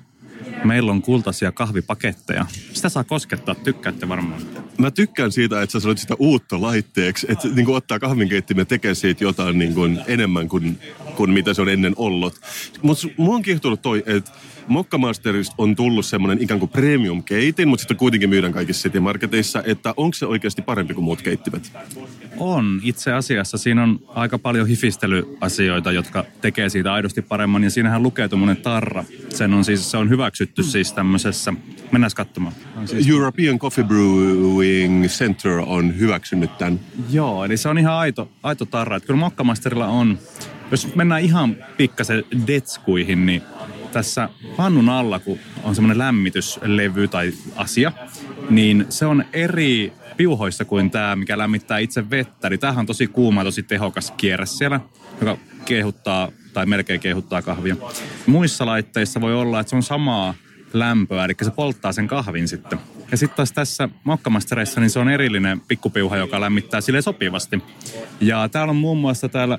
Meillä 0.64 0.92
on 0.92 1.02
kultaisia 1.02 1.52
kahvipaketteja. 1.52 2.46
Sitä 2.72 2.88
saa 2.88 3.04
koskettaa, 3.04 3.54
tykkäätte 3.54 4.08
varmaan. 4.08 4.42
Mä 4.78 4.90
tykkään 4.90 5.32
siitä, 5.32 5.62
että 5.62 5.72
sä 5.72 5.80
sanoit 5.80 5.98
sitä 5.98 6.14
uutta 6.18 6.60
laitteeksi, 6.60 7.26
että 7.30 7.48
niin 7.48 7.66
kuin 7.66 7.76
ottaa 7.76 7.98
kahvinkeittimen 7.98 8.60
ja 8.60 8.66
tekee 8.66 8.94
siitä 8.94 9.24
jotain 9.24 9.58
niin 9.58 9.74
kuin 9.74 10.00
enemmän 10.06 10.48
kuin, 10.48 10.78
kuin 11.16 11.30
mitä 11.30 11.54
se 11.54 11.62
on 11.62 11.68
ennen 11.68 11.94
ollut. 11.96 12.40
Mutta 12.82 13.08
mua 13.16 13.34
on 13.34 13.42
kiehtonut 13.42 13.82
toi, 13.82 14.02
että 14.06 14.30
Mokkamasterista 14.70 15.54
on 15.58 15.76
tullut 15.76 16.06
semmoinen 16.06 16.42
ikään 16.42 16.60
kuin 16.60 16.70
premium 16.70 17.22
keitin, 17.22 17.68
mutta 17.68 17.80
sitten 17.80 17.96
kuitenkin 17.96 18.28
myydään 18.28 18.52
kaikissa 18.52 18.82
City 18.82 19.00
Marketeissa, 19.00 19.62
että 19.66 19.94
onko 19.96 20.14
se 20.14 20.26
oikeasti 20.26 20.62
parempi 20.62 20.94
kuin 20.94 21.04
muut 21.04 21.22
keittimet? 21.22 21.72
On. 22.38 22.80
Itse 22.82 23.12
asiassa 23.12 23.58
siinä 23.58 23.82
on 23.82 24.00
aika 24.08 24.38
paljon 24.38 24.66
hifistelyasioita, 24.66 25.92
jotka 25.92 26.24
tekee 26.40 26.68
siitä 26.68 26.92
aidosti 26.92 27.22
paremman. 27.22 27.64
Ja 27.64 27.70
siinähän 27.70 28.02
lukee 28.02 28.28
tuommoinen 28.28 28.56
tarra. 28.56 29.04
Sen 29.28 29.54
on 29.54 29.64
siis, 29.64 29.90
se 29.90 29.96
on 29.96 30.08
hyväksytty 30.08 30.62
siis 30.62 30.92
tämmöisessä, 30.92 31.54
mennään 31.92 32.10
katsomaan. 32.16 32.54
On 32.76 32.88
siis, 32.88 33.08
European 33.08 33.58
Coffee 33.58 33.84
Brewing 33.84 35.06
Center 35.06 35.52
on 35.52 35.98
hyväksynyt 35.98 36.58
tämän. 36.58 36.80
joo, 37.10 37.44
eli 37.44 37.56
se 37.56 37.68
on 37.68 37.78
ihan 37.78 37.94
aito, 37.94 38.30
aito 38.42 38.64
tarra. 38.64 38.96
Että 38.96 39.06
kyllä 39.06 39.20
Mokkamasterilla 39.20 39.86
on, 39.86 40.18
jos 40.70 40.94
mennään 40.94 41.22
ihan 41.22 41.56
pikkasen 41.76 42.24
detskuihin, 42.46 43.26
niin 43.26 43.42
tässä 43.92 44.28
pannun 44.56 44.88
alla, 44.88 45.18
kun 45.18 45.38
on 45.62 45.74
semmoinen 45.74 45.98
lämmityslevy 45.98 47.08
tai 47.08 47.32
asia, 47.56 47.92
niin 48.50 48.86
se 48.88 49.06
on 49.06 49.24
eri 49.32 49.92
piuhoissa 50.16 50.64
kuin 50.64 50.90
tämä, 50.90 51.16
mikä 51.16 51.38
lämmittää 51.38 51.78
itse 51.78 52.10
vettä. 52.10 52.48
Eli 52.48 52.58
tämähän 52.58 52.80
on 52.80 52.86
tosi 52.86 53.06
kuuma, 53.06 53.44
tosi 53.44 53.62
tehokas 53.62 54.10
kierre 54.10 54.46
siellä, 54.46 54.80
joka 55.20 55.38
kehuttaa 55.64 56.28
tai 56.52 56.66
melkein 56.66 57.00
kehuttaa 57.00 57.42
kahvia. 57.42 57.76
Muissa 58.26 58.66
laitteissa 58.66 59.20
voi 59.20 59.34
olla, 59.34 59.60
että 59.60 59.70
se 59.70 59.76
on 59.76 59.82
samaa 59.82 60.34
lämpöä, 60.72 61.24
eli 61.24 61.34
se 61.42 61.50
polttaa 61.50 61.92
sen 61.92 62.08
kahvin 62.08 62.48
sitten. 62.48 62.78
Ja 63.10 63.16
sitten 63.16 63.36
taas 63.36 63.52
tässä 63.52 63.88
mokkamastereissa, 64.04 64.80
niin 64.80 64.90
se 64.90 64.98
on 64.98 65.08
erillinen 65.08 65.60
pikkupiuha, 65.60 66.16
joka 66.16 66.40
lämmittää 66.40 66.80
sille 66.80 67.02
sopivasti. 67.02 67.62
Ja 68.20 68.48
täällä 68.48 68.70
on 68.70 68.76
muun 68.76 68.98
muassa 68.98 69.28
täällä 69.28 69.58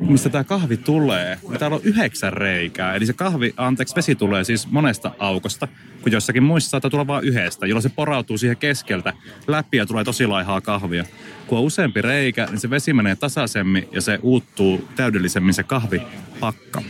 mistä 0.00 0.28
tämä 0.28 0.44
kahvi 0.44 0.76
tulee. 0.76 1.38
Ja 1.52 1.58
täällä 1.58 1.74
on 1.74 1.80
yhdeksän 1.84 2.32
reikää. 2.32 2.94
Eli 2.94 3.06
se 3.06 3.12
kahvi, 3.12 3.54
anteeksi, 3.56 3.96
vesi 3.96 4.14
tulee 4.14 4.44
siis 4.44 4.70
monesta 4.70 5.10
aukosta, 5.18 5.68
kun 6.02 6.12
jossakin 6.12 6.42
muissa 6.42 6.70
saattaa 6.70 6.90
tulla 6.90 7.06
vain 7.06 7.24
yhdestä, 7.24 7.66
jolloin 7.66 7.82
se 7.82 7.88
porautuu 7.88 8.38
siihen 8.38 8.56
keskeltä 8.56 9.12
läpi 9.46 9.76
ja 9.76 9.86
tulee 9.86 10.04
tosi 10.04 10.26
laihaa 10.26 10.60
kahvia. 10.60 11.04
Kun 11.46 11.58
on 11.58 11.64
useampi 11.64 12.02
reikä, 12.02 12.46
niin 12.46 12.60
se 12.60 12.70
vesi 12.70 12.92
menee 12.92 13.16
tasaisemmin 13.16 13.88
ja 13.92 14.00
se 14.00 14.18
uuttuu 14.22 14.88
täydellisemmin 14.96 15.54
se 15.54 15.62
kahvipakka. 15.62 16.82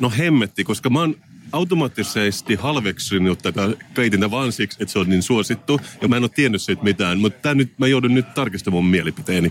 No 0.00 0.12
hemmetti, 0.18 0.64
koska 0.64 0.90
mä 0.90 1.00
oon 1.00 1.16
automaattisesti 1.52 2.54
halveksunut 2.54 3.38
tätä 3.42 3.68
keitintä 3.94 4.30
vaan 4.30 4.52
siksi, 4.52 4.78
että 4.82 4.92
se 4.92 4.98
on 4.98 5.08
niin 5.08 5.22
suosittu. 5.22 5.80
Ja 6.02 6.08
mä 6.08 6.16
en 6.16 6.22
ole 6.22 6.30
tiennyt 6.34 6.62
siitä 6.62 6.82
mitään, 6.82 7.18
mutta 7.18 7.38
tää 7.42 7.54
nyt, 7.54 7.78
mä 7.78 7.86
joudun 7.86 8.14
nyt 8.14 8.34
tarkistamaan 8.34 8.84
mun 8.84 8.90
mielipiteeni. 8.90 9.48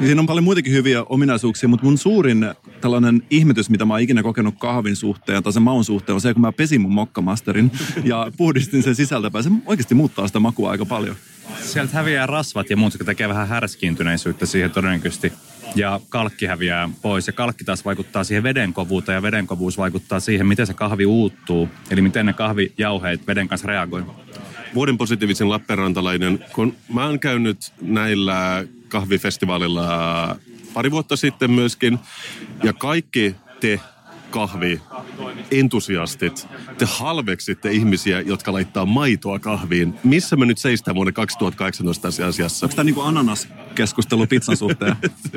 Niin 0.00 0.08
Siinä 0.08 0.20
on 0.20 0.26
paljon 0.26 0.44
muitakin 0.44 0.72
hyviä 0.72 1.02
ominaisuuksia, 1.02 1.68
mutta 1.68 1.86
mun 1.86 1.98
suurin 1.98 2.46
tällainen 2.80 3.22
ihmetys, 3.30 3.70
mitä 3.70 3.84
mä 3.84 3.94
oon 3.94 4.00
ikinä 4.00 4.22
kokenut 4.22 4.54
kahvin 4.58 4.96
suhteen 4.96 5.42
tai 5.42 5.52
sen 5.52 5.62
maun 5.62 5.84
suhteen, 5.84 6.14
on 6.14 6.20
se, 6.20 6.34
kun 6.34 6.40
mä 6.40 6.52
pesin 6.52 6.80
mun 6.80 6.92
mokkamasterin 6.92 7.72
ja 8.04 8.32
puhdistin 8.36 8.82
sen 8.82 8.94
sisältäpäin. 8.94 9.44
Se 9.44 9.50
oikeasti 9.66 9.94
muuttaa 9.94 10.26
sitä 10.26 10.40
makua 10.40 10.70
aika 10.70 10.86
paljon. 10.86 11.16
Sieltä 11.62 11.92
häviää 11.92 12.26
rasvat 12.26 12.70
ja 12.70 12.76
muut, 12.76 12.92
jotka 12.92 13.04
tekee 13.04 13.28
vähän 13.28 13.48
härskiintyneisyyttä 13.48 14.46
siihen 14.46 14.70
todennäköisesti. 14.70 15.32
Ja 15.74 16.00
kalkki 16.08 16.46
häviää 16.46 16.90
pois. 17.02 17.26
Ja 17.26 17.32
kalkki 17.32 17.64
taas 17.64 17.84
vaikuttaa 17.84 18.24
siihen 18.24 18.42
veden 18.42 18.72
kovuuteen 18.72 19.16
ja 19.16 19.22
veden 19.22 19.46
kovuus 19.46 19.78
vaikuttaa 19.78 20.20
siihen, 20.20 20.46
miten 20.46 20.66
se 20.66 20.74
kahvi 20.74 21.06
uuttuu. 21.06 21.68
Eli 21.90 22.02
miten 22.02 22.26
ne 22.26 22.32
kahvijauheet 22.32 23.26
veden 23.26 23.48
kanssa 23.48 23.68
reagoi. 23.68 24.04
Vuoden 24.74 24.98
positiivisen 24.98 25.50
Lappeenrantalainen, 25.50 26.44
kun 26.52 26.74
mä 26.94 27.06
oon 27.06 27.20
käynyt 27.20 27.72
näillä 27.80 28.64
kahvifestivaalilla 28.88 30.36
pari 30.74 30.90
vuotta 30.90 31.16
sitten 31.16 31.50
myöskin, 31.50 31.98
ja 32.62 32.72
kaikki 32.72 33.36
te 33.60 33.80
kahvi 34.30 34.80
entusiastit, 35.50 36.48
te 36.78 36.86
halveksitte 36.88 37.70
ihmisiä, 37.70 38.20
jotka 38.20 38.52
laittaa 38.52 38.86
maitoa 38.86 39.38
kahviin. 39.38 39.94
Missä 40.04 40.36
me 40.36 40.46
nyt 40.46 40.58
seistään 40.58 40.94
vuonna 40.94 41.12
2018 41.12 42.02
tässä 42.02 42.26
asiassa? 42.26 42.66
Onko 42.66 42.76
tämä 42.76 42.84
niin 42.84 42.96
ananas-keskustelu 43.02 44.26
pizzan 44.26 44.56
suhteen? 44.56 44.96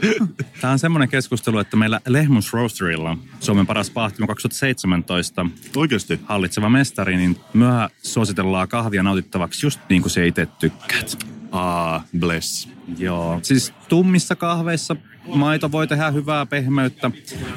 Tämä 0.62 0.74
on 0.74 0.80
semmoinen 0.80 1.10
keskustelu, 1.10 1.60
että 1.60 1.78
meillä 1.78 2.00
Lehmus 2.08 2.54
Roasterilla, 2.54 3.18
Suomen 3.40 3.68
paras 3.68 3.90
pahtimo 3.90 4.28
2017, 4.28 5.46
Oikeasti? 5.76 6.20
hallitseva 6.24 6.70
mestari, 6.70 7.18
niin 7.18 7.38
myöhä 7.54 7.90
suositellaan 8.04 8.68
kahvia 8.68 9.04
nautittavaksi 9.04 9.66
just 9.66 9.80
niin 9.90 10.02
kuin 10.02 10.12
se 10.12 10.28
itse 10.28 10.48
tykkäät. 10.60 11.26
Ah, 11.52 12.04
bless. 12.20 12.70
Joo. 12.98 13.40
Siis 13.42 13.74
tummissa 13.90 14.36
kahveissa 14.36 14.96
maito 15.26 15.72
voi 15.72 15.88
tehdä 15.88 16.12
hyvää 16.12 16.46
pehmeyttä. 16.46 17.12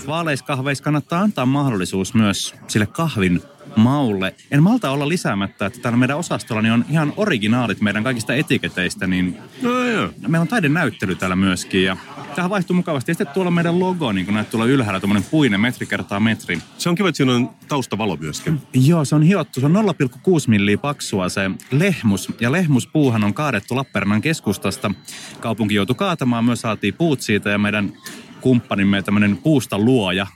Vaaleissa 0.07 0.47
kahveissa 0.47 0.85
kannattaa 0.85 1.21
antaa 1.21 1.47
mahdollisuus 1.47 2.15
myös 2.15 2.55
sille 2.69 2.87
kahvin 2.87 3.43
maulle. 3.77 4.35
En 4.51 4.63
malta 4.63 4.91
olla 4.91 5.09
lisäämättä, 5.09 5.67
että 5.67 5.79
täällä 5.83 5.97
meidän 5.97 6.19
osastolla 6.19 6.63
niin 6.63 6.73
on 6.73 6.85
ihan 6.91 7.13
originaalit 7.17 7.81
meidän 7.81 8.05
kaikista 8.05 8.35
etiketeistä, 8.35 9.07
niin 9.07 9.39
No 9.63 9.85
joo. 9.85 10.09
meillä 10.21 10.41
on 10.41 10.49
taidenäyttely 10.49 11.15
täällä 11.15 11.37
myöskin 11.37 11.85
ja 11.85 11.97
tähän 12.35 12.51
vaihtuu 12.51 12.77
mukavasti. 12.77 13.11
Ja 13.11 13.15
sitten 13.15 13.35
tuolla 13.35 13.51
meidän 13.51 13.81
logo, 13.81 14.13
niin 14.13 14.27
kun 14.27 14.35
näet 14.35 14.51
tuolla 14.51 14.67
ylhäällä, 14.67 15.01
tuommoinen 15.01 15.29
puinen 15.31 15.61
metri 15.61 15.87
kertaa 15.87 16.21
metri. 16.21 16.59
Se 16.79 16.89
on 16.89 16.95
kiva, 16.95 17.09
että 17.09 17.17
siinä 17.17 17.35
on 17.35 17.51
taustavalo 17.69 18.17
myöskin. 18.17 18.61
Joo, 18.75 19.05
se 19.05 19.15
on 19.15 19.23
hiottu. 19.23 19.61
Se 19.61 19.67
on 19.67 19.75
0,6 19.75 19.81
milliä 20.47 20.79
paksua 20.79 21.29
se 21.29 21.51
lehmus. 21.71 22.33
Ja 22.41 22.53
lehmuspuuhan 22.53 23.25
on 23.25 23.35
kaadettu 23.35 23.77
Lappeenrannan 23.77 24.23
keskustasta. 24.23 24.91
Kaupunki 25.41 25.75
joutui 25.75 25.97
kaatamaan, 25.97 26.45
myös 26.45 26.61
saatiin 26.61 26.95
puut 26.95 27.21
siitä 27.21 27.51
ja 27.51 27.59
meidän 27.59 27.93
kumppanimme 28.41 29.03
tämmöinen 29.03 29.37
puusta 29.37 29.79
luoja, 29.79 30.27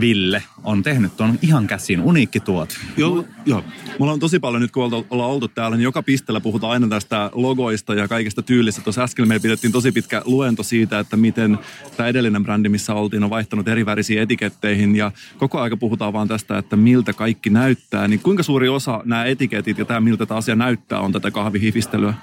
Ville, 0.00 0.42
on 0.64 0.82
tehnyt 0.82 1.16
tuon 1.16 1.38
ihan 1.42 1.66
käsin 1.66 2.00
uniikki 2.00 2.40
tuot. 2.40 2.78
Joo, 2.96 3.24
joo. 3.46 3.64
Mulla 3.98 4.12
on 4.12 4.20
tosi 4.20 4.38
paljon 4.38 4.62
nyt, 4.62 4.70
kun 4.70 4.84
oltu- 4.84 5.06
ollaan 5.10 5.30
oltu 5.30 5.48
täällä, 5.48 5.76
niin 5.76 5.84
joka 5.84 6.02
pisteellä 6.02 6.40
puhutaan 6.40 6.72
aina 6.72 6.88
tästä 6.88 7.30
logoista 7.34 7.94
ja 7.94 8.08
kaikista 8.08 8.42
tyylistä. 8.42 8.82
Tuossa 8.82 9.02
äsken 9.02 9.28
meillä 9.28 9.42
pidettiin 9.42 9.72
tosi 9.72 9.92
pitkä 9.92 10.22
luento 10.24 10.62
siitä, 10.62 10.98
että 10.98 11.16
miten 11.16 11.58
tämä 11.96 12.08
edellinen 12.08 12.42
brändi, 12.42 12.68
missä 12.68 12.94
oltiin, 12.94 13.24
on 13.24 13.30
vaihtanut 13.30 13.68
eri 13.68 13.86
värisiin 13.86 14.20
etiketteihin. 14.22 14.96
Ja 14.96 15.12
koko 15.38 15.60
aika 15.60 15.76
puhutaan 15.76 16.12
vaan 16.12 16.28
tästä, 16.28 16.58
että 16.58 16.76
miltä 16.76 17.12
kaikki 17.12 17.50
näyttää. 17.50 18.08
Niin 18.08 18.20
kuinka 18.20 18.42
suuri 18.42 18.68
osa 18.68 19.02
nämä 19.04 19.24
etiketit 19.24 19.78
ja 19.78 19.84
tämä, 19.84 20.00
miltä 20.00 20.26
tämä 20.26 20.38
asia 20.38 20.56
näyttää, 20.56 21.00
on 21.00 21.12
tätä 21.12 21.30
kahvihifistelyä? 21.30 22.14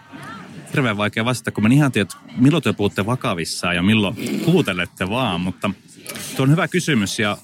Hirveän 0.73 0.97
vaikea 0.97 1.25
vastata, 1.25 1.51
kun 1.51 1.63
mä 1.63 1.69
ihan 1.73 1.91
tiedä, 1.91 2.03
että 2.03 2.33
milloin 2.37 2.63
te 2.63 2.73
puhutte 2.73 3.05
vakavissaan 3.05 3.75
ja 3.75 3.83
milloin 3.83 4.15
huutelette 4.45 5.09
vaan. 5.09 5.41
Mutta 5.41 5.71
tuo 6.35 6.43
on 6.43 6.51
hyvä 6.51 6.67
kysymys 6.67 7.19
ja 7.19 7.37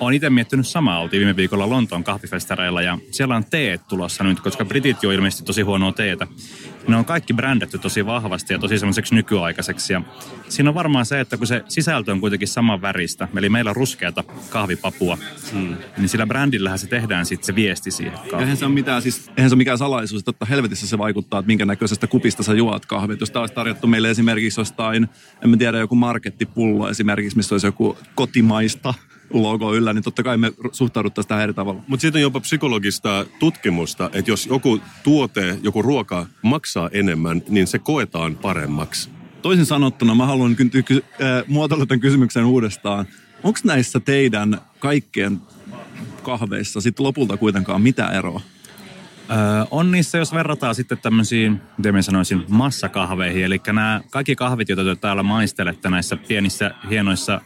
olen 0.00 0.14
itse 0.14 0.30
miettinyt 0.30 0.66
samaa. 0.66 1.00
Oltiin 1.00 1.20
viime 1.20 1.36
viikolla 1.36 1.70
Lontoon 1.70 2.04
kahvifestareilla 2.04 2.82
ja 2.82 2.98
siellä 3.10 3.36
on 3.36 3.44
teet 3.44 3.88
tulossa 3.88 4.24
nyt, 4.24 4.40
koska 4.40 4.64
britit 4.64 5.02
jo 5.02 5.10
ilmeisesti 5.10 5.44
tosi 5.44 5.62
huonoa 5.62 5.92
teetä. 5.92 6.26
Ne 6.88 6.96
on 6.96 7.04
kaikki 7.04 7.34
brändätty 7.34 7.78
tosi 7.78 8.06
vahvasti 8.06 8.52
ja 8.52 8.58
tosi 8.58 8.78
semmoiseksi 8.78 9.14
nykyaikaiseksi. 9.14 9.92
Ja 9.92 10.02
siinä 10.48 10.70
on 10.70 10.74
varmaan 10.74 11.06
se, 11.06 11.20
että 11.20 11.36
kun 11.36 11.46
se 11.46 11.64
sisältö 11.68 12.12
on 12.12 12.20
kuitenkin 12.20 12.48
saman 12.48 12.82
väristä, 12.82 13.28
eli 13.36 13.48
meillä 13.48 13.68
on 13.68 13.76
ruskeata 13.76 14.24
kahvipapua, 14.50 15.18
hmm. 15.52 15.76
niin 15.96 16.08
sillä 16.08 16.26
brändillähän 16.26 16.78
se 16.78 16.86
tehdään 16.86 17.26
sitten 17.26 17.46
se 17.46 17.54
viesti 17.54 17.90
siihen 17.90 18.18
kahviin. 18.18 18.40
Eihän 18.40 18.56
se 18.56 18.64
ole 18.64 18.74
mitään, 18.74 19.02
siis, 19.02 19.30
eihän 19.36 19.50
se 19.50 19.54
ole 19.54 19.58
mikään 19.58 19.78
salaisuus, 19.78 20.22
että 20.28 20.46
helvetissä 20.46 20.86
se 20.86 20.98
vaikuttaa, 20.98 21.40
että 21.40 21.46
minkä 21.46 21.64
näköisestä 21.64 22.06
kupista 22.06 22.42
sä 22.42 22.54
juot 22.54 22.86
kahvit. 22.86 23.20
Jos 23.20 23.30
tämä 23.30 23.40
olisi 23.40 23.54
tarjottu 23.54 23.86
meille 23.86 24.10
esimerkiksi 24.10 24.60
jostain, 24.60 25.08
en 25.44 25.50
mä 25.50 25.56
tiedä, 25.56 25.78
joku 25.78 25.94
markettipullo 25.94 26.88
esimerkiksi, 26.88 27.36
missä 27.36 27.54
olisi 27.54 27.66
joku 27.66 27.98
kotimaista 28.14 28.94
logo 29.30 29.74
yllä, 29.74 29.92
niin 29.92 30.02
totta 30.04 30.22
kai 30.22 30.36
me 30.36 30.52
suhtauduttaisiin 30.72 31.28
tähän 31.28 31.44
eri 31.44 31.54
tavalla. 31.54 31.82
Mutta 31.86 32.00
siitä 32.00 32.18
on 32.18 32.22
jopa 32.22 32.40
psykologista 32.40 33.26
tutkimusta, 33.38 34.10
että 34.12 34.30
jos 34.30 34.46
joku 34.46 34.80
tuote, 35.02 35.58
joku 35.62 35.82
ruoka 35.82 36.26
maksaa 36.42 36.90
enemmän, 36.92 37.42
niin 37.48 37.66
se 37.66 37.78
koetaan 37.78 38.36
paremmaksi. 38.36 39.10
Toisin 39.42 39.66
sanottuna 39.66 40.14
mä 40.14 40.26
haluan 40.26 40.56
ky- 40.56 40.82
ky- 40.82 41.04
äh, 41.22 41.44
muotoilla 41.46 41.86
tämän 41.86 42.00
kysymyksen 42.00 42.44
uudestaan. 42.44 43.06
Onko 43.42 43.58
näissä 43.64 44.00
teidän 44.00 44.60
kaikkien 44.78 45.40
kahveissa 46.22 46.80
sitten 46.80 47.06
lopulta 47.06 47.36
kuitenkaan 47.36 47.82
mitään 47.82 48.14
eroa? 48.14 48.40
Öö, 49.30 49.64
on 49.70 49.90
niissä, 49.90 50.18
jos 50.18 50.34
verrataan 50.34 50.74
sitten 50.74 50.98
tämmöisiin, 50.98 51.60
miten 51.78 51.94
mä 51.94 52.02
sanoisin, 52.02 52.44
massakahveihin. 52.48 53.44
Eli 53.44 53.60
nämä 53.66 54.00
kaikki 54.10 54.36
kahvit, 54.36 54.68
joita 54.68 54.84
te 54.84 54.96
täällä 54.96 55.22
maistelette 55.22 55.90
näissä 55.90 56.16
pienissä, 56.16 56.70
hienoissa 56.90 57.40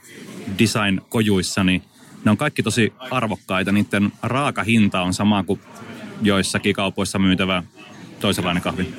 design-kojuissa, 0.59 1.65
niin 1.65 1.83
ne 2.25 2.31
on 2.31 2.37
kaikki 2.37 2.63
tosi 2.63 2.93
arvokkaita. 3.11 3.73
Niiden 3.73 4.13
raakahinta 4.23 5.03
on 5.03 5.15
sama 5.15 5.43
kuin 5.43 5.61
joissakin 6.23 6.75
kaupoissa 6.75 7.19
myytävä 7.19 7.63
toisenlainen 8.21 8.63
kahvi. 8.63 8.95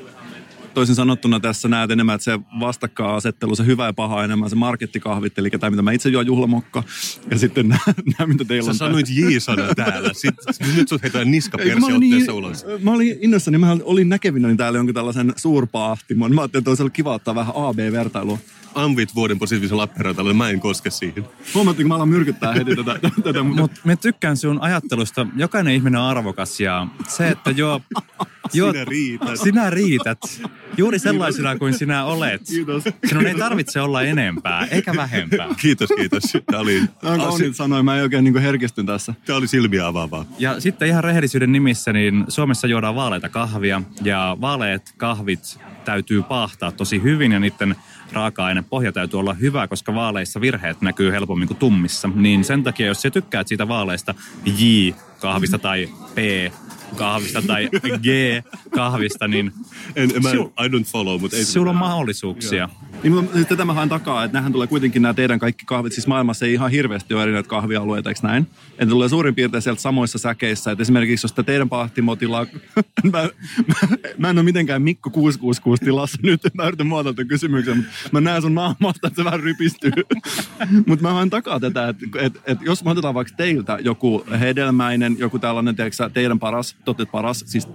Toisin 0.76 0.96
sanottuna 0.96 1.40
tässä 1.40 1.68
näet 1.68 1.92
enemmän, 1.92 2.16
että 2.16 2.24
se 2.24 2.40
vastakkainasettelu, 2.60 3.56
se 3.56 3.66
hyvä 3.66 3.86
ja 3.86 3.94
paha 3.94 4.24
enemmän, 4.24 4.50
se 4.50 4.56
markettikahvit, 4.56 5.38
eli 5.38 5.50
tämä, 5.50 5.70
mitä 5.70 5.82
mä 5.82 5.92
itse 5.92 6.10
juon 6.10 6.26
juhlamokka, 6.26 6.84
ja 7.32 7.38
sitten 7.38 7.68
nämä, 7.70 8.28
mitä 8.28 8.46
teillä 8.46 8.66
Sä 8.66 8.72
on. 8.72 8.76
sanoit 8.76 9.08
J-sana 9.10 9.76
täällä. 9.76 10.10
Sitten, 10.14 10.74
nyt 10.76 10.88
sut 10.90 11.04
heitetään 11.04 11.32
niskapersi 11.32 11.80
Mä 11.80 11.86
olin, 11.86 12.04
otteessa 12.04 12.34
ulos. 12.34 12.66
mä 12.84 12.92
olin 12.92 13.18
innoissani, 13.22 13.58
niin 13.58 13.68
mä 13.68 13.78
olin 13.84 14.10
näkevinäni 14.10 14.56
täällä 14.58 14.80
jonkun 14.80 14.96
tällaisen 14.96 15.34
suurpaahtimon. 15.36 16.36
Mä 16.36 16.42
ajattelin, 16.42 16.62
että 16.62 16.72
olisi 16.72 16.84
ollut 16.84 16.94
kiva 16.94 17.14
ottaa 17.14 17.36
vähän 17.36 17.54
AB-vertailua. 17.56 18.38
Anvit 18.76 19.16
vuoden 19.16 19.40
positiivisen 19.40 19.78
Lappeenrantalla, 19.78 20.34
mä 20.34 20.50
en 20.50 20.60
koske 20.60 20.90
siihen. 20.90 21.26
Huomattiin, 21.54 21.84
kun 21.84 21.90
mä 21.90 21.96
alan 21.96 22.10
myrkyttää 22.10 22.54
heti 22.54 22.76
tätä. 22.76 23.00
tätä 23.24 23.44
mutta 23.44 23.82
mä 23.84 23.96
tykkään 23.96 24.38
sun 24.38 24.62
ajattelusta. 24.62 25.28
Jokainen 25.36 25.74
ihminen 25.74 26.02
on 26.02 26.08
arvokas 26.08 26.60
ja 26.60 26.88
se, 27.08 27.30
että 27.30 27.52
jo... 27.52 27.82
jo 28.54 28.72
Sinä 28.72 28.86
riität. 28.86 29.40
Sinä 29.44 29.70
riität. 29.70 30.20
Juuri 30.78 31.00
sellaisena 31.00 31.58
kuin 31.58 31.74
sinä 31.74 32.06
olet. 32.06 32.42
Kiitos. 32.48 32.84
Sinun 33.08 33.28
ei 33.28 33.36
tarvitse 33.36 33.82
olla 33.82 34.02
enempää, 34.02 34.68
eikä 34.72 34.96
vähempää. 34.96 35.48
Kiitos, 35.62 35.90
kiitos. 35.98 36.24
Tämä 36.46 36.60
oli, 36.62 36.82
Tämä 37.02 37.14
on 37.14 37.20
kauniit 37.20 37.56
sanoja, 37.56 37.84
mä 37.84 37.98
en 37.98 38.04
oikein 38.04 38.24
niin 38.24 38.38
herkistyn 38.38 38.86
tässä. 38.86 39.14
tämä 39.26 39.38
oli 39.38 39.48
silmiä 39.48 39.88
avaavaa. 39.88 40.26
Ja 40.40 40.60
sitten 40.60 40.88
ihan 40.88 41.04
rehellisyyden 41.04 41.52
nimissä, 41.52 41.94
niin 41.94 42.26
Suomessa 42.28 42.68
juodaan 42.68 42.96
vaaleita 42.96 43.30
kahvia. 43.30 43.82
Ja 44.04 44.38
vaaleet 44.42 44.94
kahvit 44.98 45.60
täytyy 45.86 46.24
paahtaa 46.24 46.72
tosi 46.72 47.04
hyvin 47.04 47.32
ja 47.32 47.40
niiden 47.40 47.76
raaka-aine 48.12 48.64
pohja 48.70 48.92
täytyy 48.92 49.20
olla 49.20 49.34
hyvä, 49.34 49.68
koska 49.68 49.96
vaaleissa 49.96 50.42
virheet 50.42 50.82
näkyy 50.82 51.12
helpommin 51.12 51.48
kuin 51.48 51.58
tummissa. 51.58 52.10
Niin 52.16 52.44
sen 52.44 52.64
takia, 52.64 52.88
jos 52.88 53.02
sä 53.02 53.10
tykkäät 53.10 53.48
siitä 53.48 53.68
vaaleista 53.68 54.16
J-kahvista 54.46 55.60
tai 55.60 55.90
P-kahvista 56.16 57.42
tai 57.42 57.70
G-kahvista, 58.04 59.28
niin 59.28 59.52
En, 59.96 60.12
en, 60.16 60.24
mä, 60.24 60.30
I 60.32 60.68
don't 60.68 60.86
follow, 60.86 61.22
mutta 61.22 61.38
ei 61.38 61.46
sulla 61.46 61.70
on 61.70 61.78
mahdollisuuksia. 61.78 62.70
Niin, 63.04 63.14
mutta 63.14 63.34
siis 63.34 63.48
tätä 63.48 63.66
mä 63.66 63.74
haen 63.74 63.90
takaa, 63.90 64.24
että 64.24 64.38
nämähän 64.38 64.52
tulee 64.52 64.68
kuitenkin 64.68 65.02
nämä 65.02 65.14
teidän 65.14 65.40
kaikki 65.40 65.66
kahvit. 65.66 65.94
Siis 65.94 66.08
maailmassa 66.08 66.46
ei 66.46 66.54
ihan 66.54 66.72
hirveästi 66.72 67.14
ole 67.14 67.24
eri 67.24 67.32
näitä 67.32 67.50
kahvialueita, 67.50 68.10
eikö 68.10 68.20
näin? 68.24 68.48
Että 68.70 68.86
tulee 68.88 69.10
suurin 69.10 69.36
piirtein 69.36 69.62
sieltä 69.62 69.82
samoissa 69.82 70.18
säkeissä. 70.18 70.72
Että 70.72 70.82
esimerkiksi 70.82 71.26
jos 71.26 71.34
teidän 71.34 71.70
pahtimotilla... 71.70 72.48
mä, 73.14 73.30
mä, 73.68 73.88
mä, 74.18 74.30
en 74.30 74.38
ole 74.38 74.44
mitenkään 74.44 74.82
Mikko 74.82 75.10
666 75.10 75.86
tilassa 75.86 76.18
nyt. 76.24 76.42
Mä 76.54 76.68
yritän 76.68 76.88
muotoilla 76.88 77.16
tämän 77.16 77.28
kysymyksen, 77.28 77.78
mutta 77.78 78.10
mä 78.12 78.22
näen 78.22 78.42
sun 78.42 78.56
naamasta, 78.56 79.08
että 79.08 79.16
se 79.16 79.24
vähän 79.26 79.40
rypistyy. 79.40 79.92
mutta 80.88 81.04
mä 81.04 81.14
haen 81.14 81.30
takaa 81.30 81.60
tätä, 81.60 81.90
että 81.90 82.06
et, 82.20 82.42
et 82.46 82.58
jos 82.62 82.84
me 82.84 82.92
otetaan 82.92 83.14
vaikka 83.14 83.34
teiltä 83.38 83.78
joku 83.82 84.26
hedelmäinen, 84.40 85.16
joku 85.20 85.40
tällainen, 85.40 85.76
teidän 86.14 86.40
paras, 86.40 86.76
totet 86.86 87.12
paras, 87.12 87.44
siis 87.48 87.68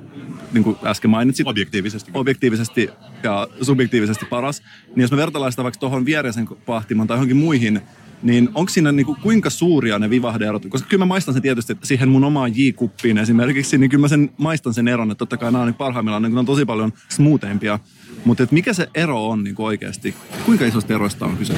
niin 0.53 0.65
kuin 0.65 0.77
äsken 0.85 1.11
mainitsit, 1.11 1.47
Objektiivisesti. 1.47 2.11
objektiivisesti 2.15 2.89
ja 3.23 3.49
subjektiivisesti 3.63 4.27
paras, 4.27 4.63
niin 4.89 5.01
jos 5.01 5.11
me 5.11 5.17
vertaillaan 5.17 5.53
sitä 5.53 5.63
vaikka 5.63 5.81
tuohon 5.81 6.05
viereisen 6.05 6.49
pahtimon 6.67 7.07
tai 7.07 7.15
johonkin 7.15 7.37
muihin, 7.37 7.81
niin 8.23 8.49
onko 8.55 8.69
siinä 8.69 8.93
niinku 8.93 9.17
kuinka 9.23 9.51
suuria 9.51 9.99
ne 9.99 10.11
vivahdeerot? 10.11 10.67
Koska 10.69 10.89
kyllä 10.89 11.03
mä 11.03 11.09
maistan 11.09 11.35
sen 11.35 11.43
tietysti, 11.43 11.73
että 11.73 11.87
siihen 11.87 12.09
mun 12.09 12.25
omaan 12.25 12.53
J-kuppiin 12.57 13.19
esimerkiksi, 13.19 13.79
niin 13.79 13.91
kyllä 13.91 14.01
mä 14.01 14.09
sen 14.09 14.31
maistan 14.39 14.75
sen 14.75 14.89
eron, 14.89 15.11
että 15.11 15.19
totta 15.19 15.37
kai 15.37 15.53
nämä 15.53 15.63
on 15.63 15.69
niin 15.69 15.75
parhaimmillaan, 15.75 16.23
niin 16.23 16.35
ne 16.35 16.41
on 16.41 16.47
tosi 16.47 16.65
paljon 16.65 16.93
smootheimpia. 17.09 17.79
Mutta 18.25 18.47
mikä 18.51 18.73
se 18.73 18.89
ero 18.95 19.29
on 19.29 19.45
niin 19.45 19.55
oikeasti? 19.59 20.15
Kuinka 20.47 20.67
isosta 20.67 20.95
eroista 20.95 21.27
on 21.27 21.37
kyse? 21.37 21.55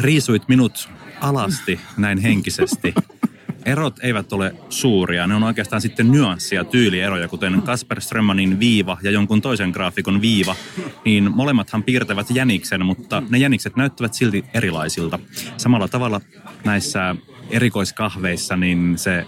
riisuit 0.00 0.48
minut 0.48 0.88
alasti 1.20 1.80
näin 1.96 2.18
henkisesti. 2.18 2.94
Erot 3.64 3.96
eivät 4.02 4.32
ole 4.32 4.54
suuria, 4.68 5.26
ne 5.26 5.34
on 5.34 5.42
oikeastaan 5.42 5.82
sitten 5.82 6.12
nyanssia, 6.12 6.64
tyylieroja, 6.64 7.28
kuten 7.28 7.62
Kasper 7.62 8.00
Strömmanin 8.00 8.60
viiva 8.60 8.98
ja 9.02 9.10
jonkun 9.10 9.42
toisen 9.42 9.70
graafikon 9.70 10.20
viiva, 10.20 10.56
niin 11.04 11.36
molemmathan 11.36 11.82
piirtävät 11.82 12.26
jäniksen, 12.30 12.86
mutta 12.86 13.22
ne 13.28 13.38
jänikset 13.38 13.76
näyttävät 13.76 14.14
silti 14.14 14.44
erilaisilta. 14.54 15.18
Samalla 15.56 15.88
tavalla 15.88 16.20
näissä 16.64 17.16
erikoiskahveissa, 17.50 18.56
niin 18.56 18.98
se 18.98 19.26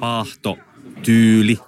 paahto, 0.00 0.58
tyyli, 1.02 1.58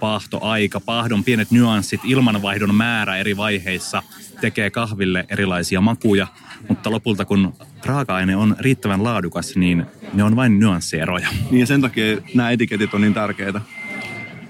paahtoaika, 0.00 0.80
paahdon 0.80 1.24
pienet 1.24 1.50
nyanssit, 1.50 2.00
ilmanvaihdon 2.04 2.74
määrä 2.74 3.16
eri 3.16 3.36
vaiheissa 3.36 4.02
tekee 4.40 4.70
kahville 4.70 5.24
erilaisia 5.28 5.80
makuja, 5.80 6.26
mutta 6.68 6.90
lopulta 6.90 7.24
kun 7.24 7.54
raaka-aine 7.84 8.36
on 8.36 8.56
riittävän 8.58 9.04
laadukas, 9.04 9.56
niin 9.56 9.86
ne 10.12 10.22
on 10.22 10.36
vain 10.36 10.58
nyanssieroja. 10.58 11.28
Niin 11.50 11.60
ja 11.60 11.66
sen 11.66 11.80
takia 11.80 12.04
nämä 12.34 12.50
etiketit 12.50 12.94
on 12.94 13.00
niin 13.00 13.14
tärkeitä. 13.14 13.60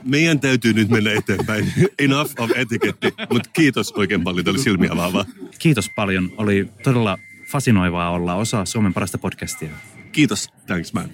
Meidän 0.05 0.41
täytyy 0.41 0.73
nyt 0.73 0.89
mennä 0.89 1.13
eteenpäin. 1.13 1.73
Enough 1.99 2.33
of 2.39 2.51
etiketti. 2.55 3.15
Mutta 3.33 3.51
kiitos 3.53 3.93
oikein 3.93 4.25
paljon, 4.25 4.45
tämä 4.45 4.53
oli 4.53 4.63
silmiä 4.63 4.93
avaavaa. 4.93 5.25
Kiitos 5.59 5.91
paljon, 5.97 6.33
oli 6.37 6.69
todella 6.83 7.19
fasinoivaa 7.51 8.11
olla 8.11 8.35
osa 8.35 8.65
Suomen 8.65 8.95
parasta 8.95 9.19
podcastia. 9.19 9.71
Kiitos. 10.13 10.49
Thanks 10.67 10.93
man. 10.93 11.11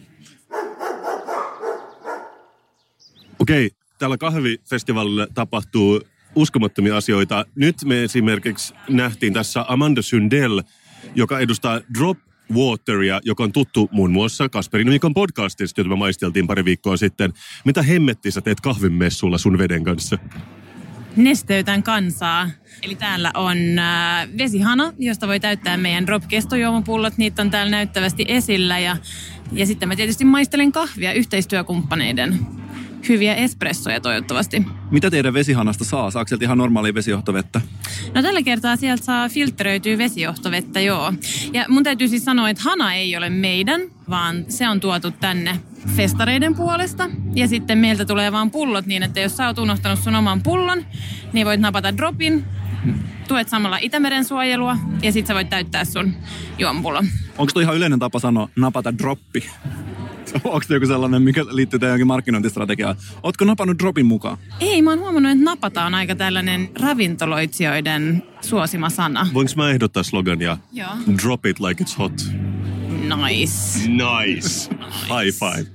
Okei, 3.39 3.71
täällä 3.99 4.17
kahvifestivaalilla 4.17 5.27
tapahtuu 5.35 6.01
uskomattomia 6.37 6.97
asioita. 6.97 7.47
Nyt 7.55 7.77
me 7.85 8.05
esimerkiksi 8.05 8.75
nähtiin 8.89 9.33
tässä 9.33 9.65
Amanda 9.69 10.03
Sundell, 10.03 10.61
joka 11.15 11.39
edustaa 11.39 11.81
Drop 11.99 12.19
Wateria, 12.53 13.21
joka 13.25 13.45
on 13.45 13.53
tuttu 13.53 13.89
muun 13.93 14.13
muassa 14.13 14.49
Kasperin 14.49 14.89
Mikon 14.89 15.15
podcastista, 15.15 15.81
jota 15.81 15.91
me 15.91 15.97
maisteltiin 15.97 16.47
pari 16.47 16.65
viikkoa 16.65 16.97
sitten. 16.97 17.33
Mitä 17.65 17.83
hemmetti 17.83 18.31
sä 18.31 18.41
teet 18.41 18.61
kahvimessulla 18.61 19.39
sun 19.39 19.59
veden 19.59 19.85
kanssa? 19.85 20.19
nesteytän 21.17 21.83
kansaa. 21.83 22.51
Eli 22.83 22.95
täällä 22.95 23.31
on 23.35 23.79
äh, 23.79 24.29
vesihana, 24.39 24.93
josta 24.99 25.27
voi 25.27 25.41
täyttää 25.41 25.77
meidän 25.77 26.07
drop-kestojuomapullot. 26.07 27.17
Niitä 27.17 27.43
on 27.43 27.51
täällä 27.51 27.71
näyttävästi 27.71 28.25
esillä. 28.29 28.79
Ja, 28.79 28.97
ja 29.53 29.67
sitten 29.67 29.89
mä 29.89 29.97
tietysti 29.97 30.25
maistelen 30.25 30.73
kahvia 30.73 31.13
yhteistyökumppaneiden. 31.13 32.39
Hyviä 33.09 33.35
espressoja 33.35 34.01
toivottavasti. 34.01 34.63
Mitä 34.91 35.11
teidän 35.11 35.35
vesihanasta 35.35 35.85
saa? 35.85 36.11
Saako 36.11 36.29
sieltä 36.29 36.45
ihan 36.45 36.59
normaalia 36.59 36.95
vesijohtovettä? 36.95 37.61
No 38.15 38.23
tällä 38.23 38.43
kertaa 38.43 38.77
sieltä 38.77 39.05
saa 39.05 39.29
filtteröityä 39.29 39.99
vesijohtovettä, 39.99 40.81
joo. 40.81 41.13
Ja 41.53 41.65
mun 41.69 41.83
täytyy 41.83 42.09
siis 42.09 42.25
sanoa, 42.25 42.51
että 42.51 42.63
hana 42.63 42.95
ei 42.95 43.17
ole 43.17 43.31
meidän, 43.31 43.81
vaan 44.11 44.45
se 44.49 44.69
on 44.69 44.81
tuotu 44.81 45.11
tänne 45.11 45.61
festareiden 45.97 46.55
puolesta. 46.55 47.11
Ja 47.35 47.49
sitten 47.49 47.79
meiltä 47.79 48.05
tulee 48.05 48.33
vaan 48.33 48.51
pullot 48.51 48.87
niin, 48.87 49.03
että 49.03 49.21
jos 49.21 49.37
sä 49.37 49.47
oot 49.47 49.59
unohtanut 49.59 49.99
sun 49.99 50.15
oman 50.15 50.43
pullon, 50.43 50.85
niin 51.33 51.47
voit 51.47 51.61
napata 51.61 51.97
dropin, 51.97 52.45
tuet 53.29 53.49
samalla 53.49 53.79
Itämeren 53.81 54.25
suojelua 54.25 54.77
ja 55.03 55.13
sit 55.13 55.27
sä 55.27 55.35
voit 55.35 55.51
täyttää 55.51 55.85
sun 55.85 56.15
juomapullon. 56.59 57.07
Onko 57.39 57.53
tuo 57.53 57.63
ihan 57.63 57.77
yleinen 57.77 57.99
tapa 57.99 58.19
sanoa 58.19 58.49
napata 58.57 58.99
droppi? 58.99 59.51
Onko 60.45 60.67
joku 60.69 60.87
sellainen, 60.87 61.23
mikä 61.23 61.45
liittyy 61.51 61.79
teidän 61.79 61.91
johonkin 61.91 62.07
markkinointistrategiaan? 62.07 62.97
Ootko 63.23 63.45
napannut 63.45 63.79
dropin 63.79 64.07
mukaan? 64.07 64.39
Ei, 64.61 64.83
mä 64.83 64.91
oon 64.91 64.99
huomannut, 64.99 65.33
että 65.33 65.45
napata 65.45 65.85
on 65.85 65.95
aika 65.95 66.15
tällainen 66.17 66.69
ravintoloitsijoiden 66.81 68.23
suosima 68.41 68.91
sana. 68.91 69.27
Voinko 69.35 69.53
mä 69.57 69.71
ehdottaa 69.71 70.03
slogania? 70.03 70.59
Joo. 70.73 70.89
Drop 71.23 71.47
it 71.47 71.61
like 71.61 71.85
it's 71.85 71.99
hot. 71.99 72.13
Nice. 73.29 73.89
Nice. 73.89 74.71
High 74.91 75.39
five. 75.39 75.67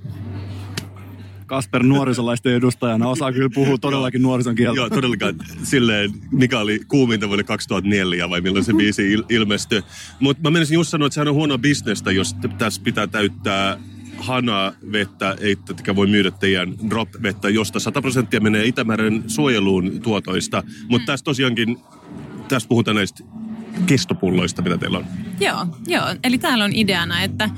Kasper 1.46 1.84
nuorisolaisten 1.84 2.54
edustajana 2.54 3.08
osaa 3.10 3.32
kyllä 3.34 3.50
puhua 3.54 3.78
todellakin 3.78 4.22
nuorison 4.22 4.56
kieltä. 4.56 4.78
Joo, 4.80 4.90
todellakaan. 4.90 5.36
Silleen, 5.64 6.12
mikä 6.32 6.60
oli 6.60 6.80
kuuminta 6.88 7.28
vuonna 7.28 7.44
2004 7.44 8.30
vai 8.30 8.42
milloin 8.42 8.66
se 8.66 8.74
biisi 8.74 9.16
il- 9.16 9.26
ilmestyi. 9.30 9.82
Mutta 10.20 10.44
mä 10.44 10.52
menisin 10.52 10.76
just 10.76 10.90
sanoa, 10.90 11.06
että 11.06 11.14
sehän 11.14 11.28
on 11.28 11.34
huono 11.34 11.58
bisnestä, 11.58 12.12
jos 12.12 12.36
tässä 12.58 12.82
pitää 12.84 13.08
täyttää 13.08 13.78
hanaa 14.20 14.72
vettä, 14.92 15.36
eikä 15.42 15.96
voi 15.96 16.08
myydä 16.08 16.32
teidän 16.32 16.74
drop-vettä, 16.90 17.50
josta 17.50 17.80
100 17.80 18.02
prosenttia 18.02 18.40
menee 18.40 18.66
Itämeren 18.66 19.24
suojeluun 19.28 20.02
tuotoista. 20.04 20.64
Mutta 20.90 21.06
tässä 21.06 21.24
tosiaankin, 21.24 21.78
tässä 22.48 22.70
puhutaan 22.70 22.96
näistä 22.96 23.24
kestopulloista, 23.86 24.62
mitä 24.62 24.78
teillä 24.78 24.98
on. 24.98 25.06
Joo, 25.40 25.66
joo. 25.88 26.06
Eli 26.24 26.38
täällä 26.38 26.64
on 26.64 26.72
ideana, 26.74 27.22
että, 27.22 27.50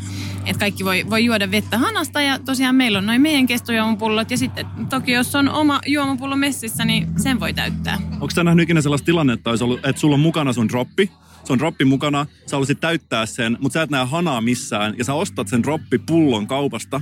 että 0.46 0.60
kaikki 0.60 0.86
voi, 0.86 1.06
voi 1.10 1.26
juoda 1.26 1.52
vettä 1.52 1.78
hanasta 1.78 2.22
ja 2.22 2.40
tosiaan 2.40 2.76
meillä 2.76 2.98
on 2.98 3.06
noin 3.06 3.22
meidän 3.22 3.48
kestojuomapullot 3.48 4.32
ja 4.32 4.38
sitten 4.38 4.66
toki 4.90 5.12
jos 5.12 5.36
on 5.36 5.50
oma 5.50 5.82
juomapullo 5.88 6.36
messissä, 6.36 6.86
niin 6.86 7.08
sen 7.18 7.40
voi 7.40 7.54
täyttää. 7.54 8.00
Onko 8.12 8.30
sä 8.30 8.44
nähnyt 8.44 8.64
ikinä 8.64 8.82
sellaista 8.82 9.06
tilannetta, 9.06 9.50
olisi 9.50 9.64
ollut, 9.64 9.86
että 9.86 10.00
sulla 10.00 10.14
on 10.14 10.20
mukana 10.20 10.54
sun 10.54 10.70
droppi, 10.70 11.12
se 11.44 11.54
on 11.54 11.60
droppi 11.60 11.86
mukana, 11.86 12.26
sä 12.46 12.56
haluaisit 12.56 12.80
täyttää 12.80 13.26
sen, 13.26 13.58
mutta 13.62 13.74
sä 13.74 13.82
et 13.82 13.90
näe 13.90 14.06
hanaa 14.06 14.42
missään, 14.42 14.96
ja 14.98 15.04
sä 15.04 15.14
ostat 15.14 15.48
sen 15.48 15.64
droppipullon 15.64 16.48
kaupasta, 16.48 17.02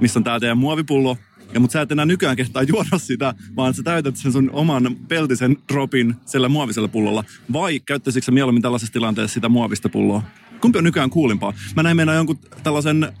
missä 0.00 0.18
on 0.18 0.24
tää 0.24 0.40
teidän 0.40 0.58
muovipullo, 0.58 1.16
ja 1.54 1.60
mutta 1.60 1.72
sä 1.72 1.80
et 1.80 1.92
enää 1.92 2.06
nykyään 2.06 2.36
kehtaa 2.36 2.62
juoda 2.62 2.98
sitä, 2.98 3.34
vaan 3.56 3.74
sä 3.74 3.82
täytät 3.82 4.16
sen 4.16 4.32
sun 4.32 4.50
oman 4.52 4.96
peltisen 5.08 5.56
dropin 5.72 6.14
sillä 6.26 6.48
muovisella 6.48 6.88
pullolla. 6.88 7.24
Vai 7.52 7.80
käyttäisikö 7.80 8.24
sä 8.24 8.32
mieluummin 8.32 8.62
tällaisessa 8.62 8.92
tilanteessa 8.92 9.34
sitä 9.34 9.48
muovista 9.48 9.88
pulloa? 9.88 10.22
Kumpi 10.60 10.78
on 10.78 10.84
nykyään 10.84 11.10
kuulimpaa? 11.10 11.52
Mä 11.76 11.82
näin 11.82 11.96
mennä 11.96 12.14
jonkun 12.14 12.38
tällaisen 12.62 13.12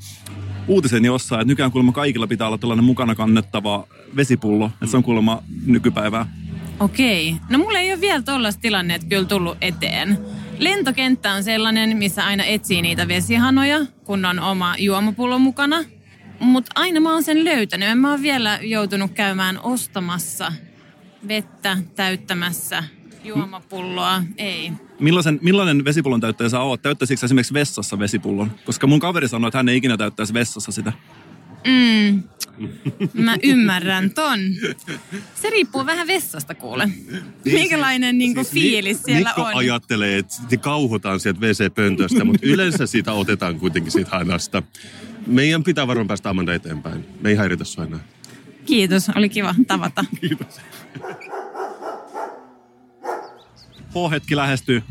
uutisen 0.68 1.04
jossain, 1.04 1.40
että 1.40 1.50
nykyään 1.50 1.72
kuulemma 1.72 1.92
kaikilla 1.92 2.26
pitää 2.26 2.46
olla 2.46 2.58
tällainen 2.58 2.84
mukana 2.84 3.14
kannettava 3.14 3.86
vesipullo. 4.16 4.66
Että 4.66 4.86
se 4.86 4.96
on 4.96 5.02
kuulemma 5.02 5.42
nykypäivää. 5.66 6.26
Okei. 6.80 7.36
No 7.48 7.58
mulla 7.58 7.78
ei 7.78 7.92
ole 7.92 8.00
vielä 8.00 8.22
tollaista 8.22 8.60
tilannetta 8.60 9.06
kyllä 9.06 9.24
tullut 9.24 9.58
eteen. 9.60 10.18
Lentokenttä 10.60 11.32
on 11.32 11.44
sellainen, 11.44 11.96
missä 11.96 12.26
aina 12.26 12.44
etsii 12.44 12.82
niitä 12.82 13.08
vesihanoja, 13.08 13.78
kun 14.04 14.24
on 14.24 14.38
oma 14.38 14.74
juomapullo 14.78 15.38
mukana. 15.38 15.84
Mutta 16.40 16.72
aina 16.74 17.00
mä 17.00 17.12
oon 17.12 17.22
sen 17.22 17.44
löytänyt. 17.44 17.88
En 17.88 17.98
mä 17.98 18.10
oon 18.10 18.22
vielä 18.22 18.58
joutunut 18.62 19.10
käymään 19.10 19.60
ostamassa 19.62 20.52
vettä 21.28 21.78
täyttämässä 21.96 22.84
juomapulloa, 23.24 24.22
ei. 24.36 24.72
Millaisen, 24.98 25.38
millainen 25.42 25.84
vesipullon 25.84 26.20
täyttäjä 26.20 26.48
sä 26.48 26.60
oot? 26.60 26.82
Täyttäisikö 26.82 27.26
esimerkiksi 27.26 27.54
vessassa 27.54 27.98
vesipullon? 27.98 28.50
Koska 28.64 28.86
mun 28.86 29.00
kaveri 29.00 29.28
sanoi, 29.28 29.48
että 29.48 29.58
hän 29.58 29.68
ei 29.68 29.76
ikinä 29.76 29.96
täyttäisi 29.96 30.34
vessassa 30.34 30.72
sitä. 30.72 30.92
Mm. 31.66 32.22
Mä 33.14 33.36
ymmärrän 33.42 34.10
ton. 34.10 34.38
Se 35.34 35.50
riippuu 35.50 35.86
vähän 35.86 36.06
vessasta 36.06 36.54
kuule. 36.54 36.88
Minkälainen 37.44 38.18
niinku 38.18 38.44
fiilis 38.44 39.02
siellä 39.02 39.28
Mikko 39.28 39.42
on. 39.42 39.54
ajattelee, 39.54 40.18
että 40.18 40.56
kauhotaan 40.60 41.20
sieltä 41.20 41.40
WC-pöntöstä, 41.40 42.24
mutta 42.24 42.46
yleensä 42.46 42.86
siitä 42.86 43.12
otetaan 43.12 43.58
kuitenkin 43.60 43.92
siitä 43.92 44.10
hanasta. 44.10 44.62
Meidän 45.26 45.64
pitää 45.64 45.86
varmaan 45.86 46.06
päästä 46.08 46.30
Amanda 46.30 46.54
eteenpäin. 46.54 47.04
Me 47.20 47.28
ei 47.28 47.36
häiritä 47.36 47.64
sua 47.64 47.84
enää. 47.84 48.00
Kiitos, 48.66 49.08
oli 49.14 49.28
kiva 49.28 49.54
tavata. 49.66 50.04
H-hetki 53.90 54.36
lähestyy. 54.36 54.82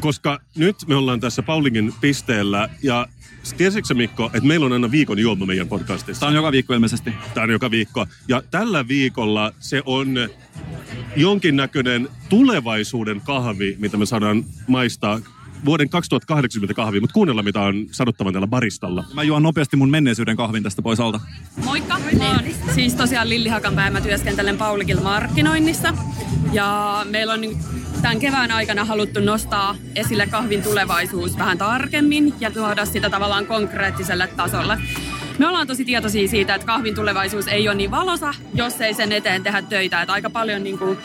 Koska 0.00 0.40
nyt 0.56 0.76
me 0.86 0.94
ollaan 0.94 1.20
tässä 1.20 1.42
Paulingin 1.42 1.92
pisteellä 2.00 2.68
ja 2.82 3.06
tiesitkö 3.52 3.94
Mikko, 3.94 4.26
että 4.26 4.46
meillä 4.46 4.66
on 4.66 4.72
aina 4.72 4.90
viikon 4.90 5.18
juoma 5.18 5.46
meidän 5.46 5.68
podcastissa? 5.68 6.20
Tämä 6.20 6.30
on 6.30 6.36
joka 6.36 6.52
viikko 6.52 6.74
ilmeisesti. 6.74 7.12
Tämä 7.34 7.44
on 7.44 7.50
joka 7.50 7.70
viikko. 7.70 8.06
Ja 8.28 8.42
tällä 8.50 8.88
viikolla 8.88 9.52
se 9.60 9.82
on 9.86 10.14
jonkinnäköinen 11.16 12.08
tulevaisuuden 12.28 13.20
kahvi, 13.20 13.76
mitä 13.78 13.96
me 13.96 14.06
saadaan 14.06 14.44
maistaa 14.66 15.20
vuoden 15.64 15.88
2080 15.88 16.74
kahvi, 16.74 17.00
mutta 17.00 17.14
kuunnella 17.14 17.42
mitä 17.42 17.60
on 17.60 17.86
sanottavan 17.90 18.32
täällä 18.32 18.46
baristalla. 18.46 19.04
Mä 19.14 19.22
juon 19.22 19.42
nopeasti 19.42 19.76
mun 19.76 19.90
menneisyyden 19.90 20.36
kahvin 20.36 20.62
tästä 20.62 20.82
pois 20.82 21.00
alta. 21.00 21.20
Moikka! 21.64 21.98
Mä 22.18 22.30
oon 22.30 22.40
siis 22.74 22.94
tosiaan 22.94 23.28
Lilli 23.28 23.48
Hakanpää 23.48 23.90
mä 23.90 24.00
työskentelen 24.00 24.56
Paulikilla 24.56 25.02
markkinoinnissa. 25.02 25.94
Ja 26.52 27.00
meillä 27.10 27.32
on 27.32 27.40
nyt 27.40 27.56
tämän 28.04 28.20
kevään 28.20 28.50
aikana 28.50 28.84
haluttu 28.84 29.20
nostaa 29.20 29.76
esille 29.96 30.26
kahvin 30.26 30.62
tulevaisuus 30.62 31.38
vähän 31.38 31.58
tarkemmin 31.58 32.34
ja 32.40 32.50
tuoda 32.50 32.84
sitä 32.84 33.10
tavallaan 33.10 33.46
konkreettiselle 33.46 34.26
tasolle. 34.26 34.78
Me 35.38 35.46
ollaan 35.48 35.66
tosi 35.66 35.84
tietoisia 35.84 36.28
siitä, 36.28 36.54
että 36.54 36.66
kahvin 36.66 36.94
tulevaisuus 36.94 37.48
ei 37.48 37.68
ole 37.68 37.76
niin 37.76 37.90
valosa, 37.90 38.34
jos 38.54 38.80
ei 38.80 38.94
sen 38.94 39.12
eteen 39.12 39.42
tehdä 39.42 39.62
töitä. 39.62 40.02
Että 40.02 40.12
aika 40.12 40.30
paljon 40.30 40.64
niin 40.64 40.78
kuin, 40.78 40.98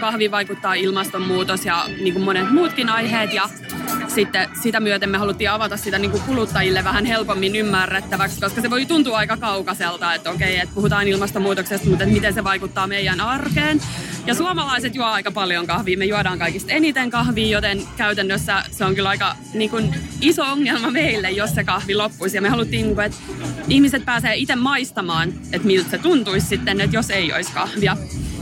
kahvi 0.00 0.30
vaikuttaa 0.30 0.74
ilmastonmuutos 0.74 1.64
ja 1.64 1.84
niin 2.00 2.12
kuin 2.12 2.24
monet 2.24 2.50
muutkin 2.50 2.88
aiheet. 2.88 3.32
Ja 3.32 3.48
sitten 4.10 4.48
sitä 4.62 4.80
myöten 4.80 5.10
me 5.10 5.18
haluttiin 5.18 5.50
avata 5.50 5.76
sitä 5.76 5.98
niin 5.98 6.10
kuin 6.10 6.22
kuluttajille 6.22 6.84
vähän 6.84 7.04
helpommin 7.04 7.56
ymmärrettäväksi, 7.56 8.40
koska 8.40 8.60
se 8.60 8.70
voi 8.70 8.86
tuntua 8.86 9.18
aika 9.18 9.36
kaukaiselta, 9.36 10.14
että 10.14 10.30
okei, 10.30 10.58
että 10.58 10.74
puhutaan 10.74 11.08
ilmastonmuutoksesta, 11.08 11.88
mutta 11.88 12.06
miten 12.06 12.34
se 12.34 12.44
vaikuttaa 12.44 12.86
meidän 12.86 13.20
arkeen. 13.20 13.80
Ja 14.26 14.34
suomalaiset 14.34 14.94
juo 14.94 15.06
aika 15.06 15.30
paljon 15.30 15.66
kahvia. 15.66 15.98
Me 15.98 16.04
juodaan 16.04 16.38
kaikista 16.38 16.72
eniten 16.72 17.10
kahvia, 17.10 17.46
joten 17.46 17.82
käytännössä 17.96 18.64
se 18.70 18.84
on 18.84 18.94
kyllä 18.94 19.08
aika 19.08 19.36
niin 19.54 19.70
kuin, 19.70 19.94
iso 20.20 20.44
ongelma 20.44 20.90
meille, 20.90 21.30
jos 21.30 21.54
se 21.54 21.64
kahvi 21.64 21.94
loppuisi. 21.94 22.36
Ja 22.36 22.42
me 22.42 22.48
haluttiin, 22.48 22.86
niin 22.86 22.94
kuin, 22.94 23.06
että 23.06 23.18
ihmiset 23.68 24.04
pääsee 24.04 24.36
itse 24.36 24.56
maistamaan, 24.56 25.32
että 25.52 25.66
miltä 25.66 25.90
se 25.90 25.98
tuntuisi 25.98 26.46
sitten, 26.46 26.80
että 26.80 26.96
jos 26.96 27.10
ei 27.10 27.32
olisi 27.32 27.52
kahvia. 27.52 27.96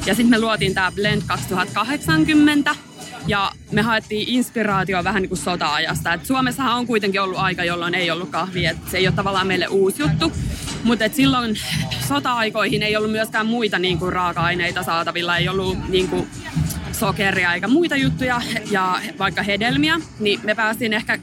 Ja 0.07 0.15
sitten 0.15 0.31
me 0.31 0.41
luotiin 0.41 0.75
tämä 0.75 0.93
Blend 0.93 1.23
2080, 1.27 2.75
ja 3.29 3.53
me 3.73 3.83
haettiin 3.83 4.29
inspiraatio 4.29 5.05
vähän 5.05 5.23
niin 5.23 5.29
kuin 5.29 5.39
sota-ajasta. 5.39 6.13
Et 6.13 6.27
Suomessahan 6.27 6.77
on 6.77 6.87
kuitenkin 6.87 7.21
ollut 7.21 7.39
aika, 7.39 7.65
jolloin 7.65 7.95
ei 7.95 8.11
ollut 8.11 8.29
kahvia. 8.29 8.71
Et 8.71 8.77
se 8.91 8.99
ei 8.99 9.07
ole 9.07 9.15
tavallaan 9.15 9.47
meille 9.47 9.67
uusi 9.67 10.03
juttu. 10.03 10.33
Mutta 10.85 11.05
silloin 11.13 11.57
sota-aikoihin 12.09 12.83
ei 12.83 12.97
ollut 12.97 13.11
myöskään 13.11 13.47
muita 13.47 13.79
niin 13.79 13.99
kuin 13.99 14.13
raaka-aineita 14.13 14.83
saatavilla. 14.83 15.37
Ei 15.37 15.49
ollut 15.49 15.89
niin 15.89 16.09
kuin 16.09 16.29
sokeria 16.93 17.55
eikä 17.55 17.69
muita 17.69 17.97
juttuja 17.97 18.41
ja 18.71 19.01
vaikka 19.19 19.43
hedelmiä. 19.43 20.01
Niin 20.19 20.41
me 20.43 20.55
päästiin 20.55 20.93
ehkä 20.93 21.19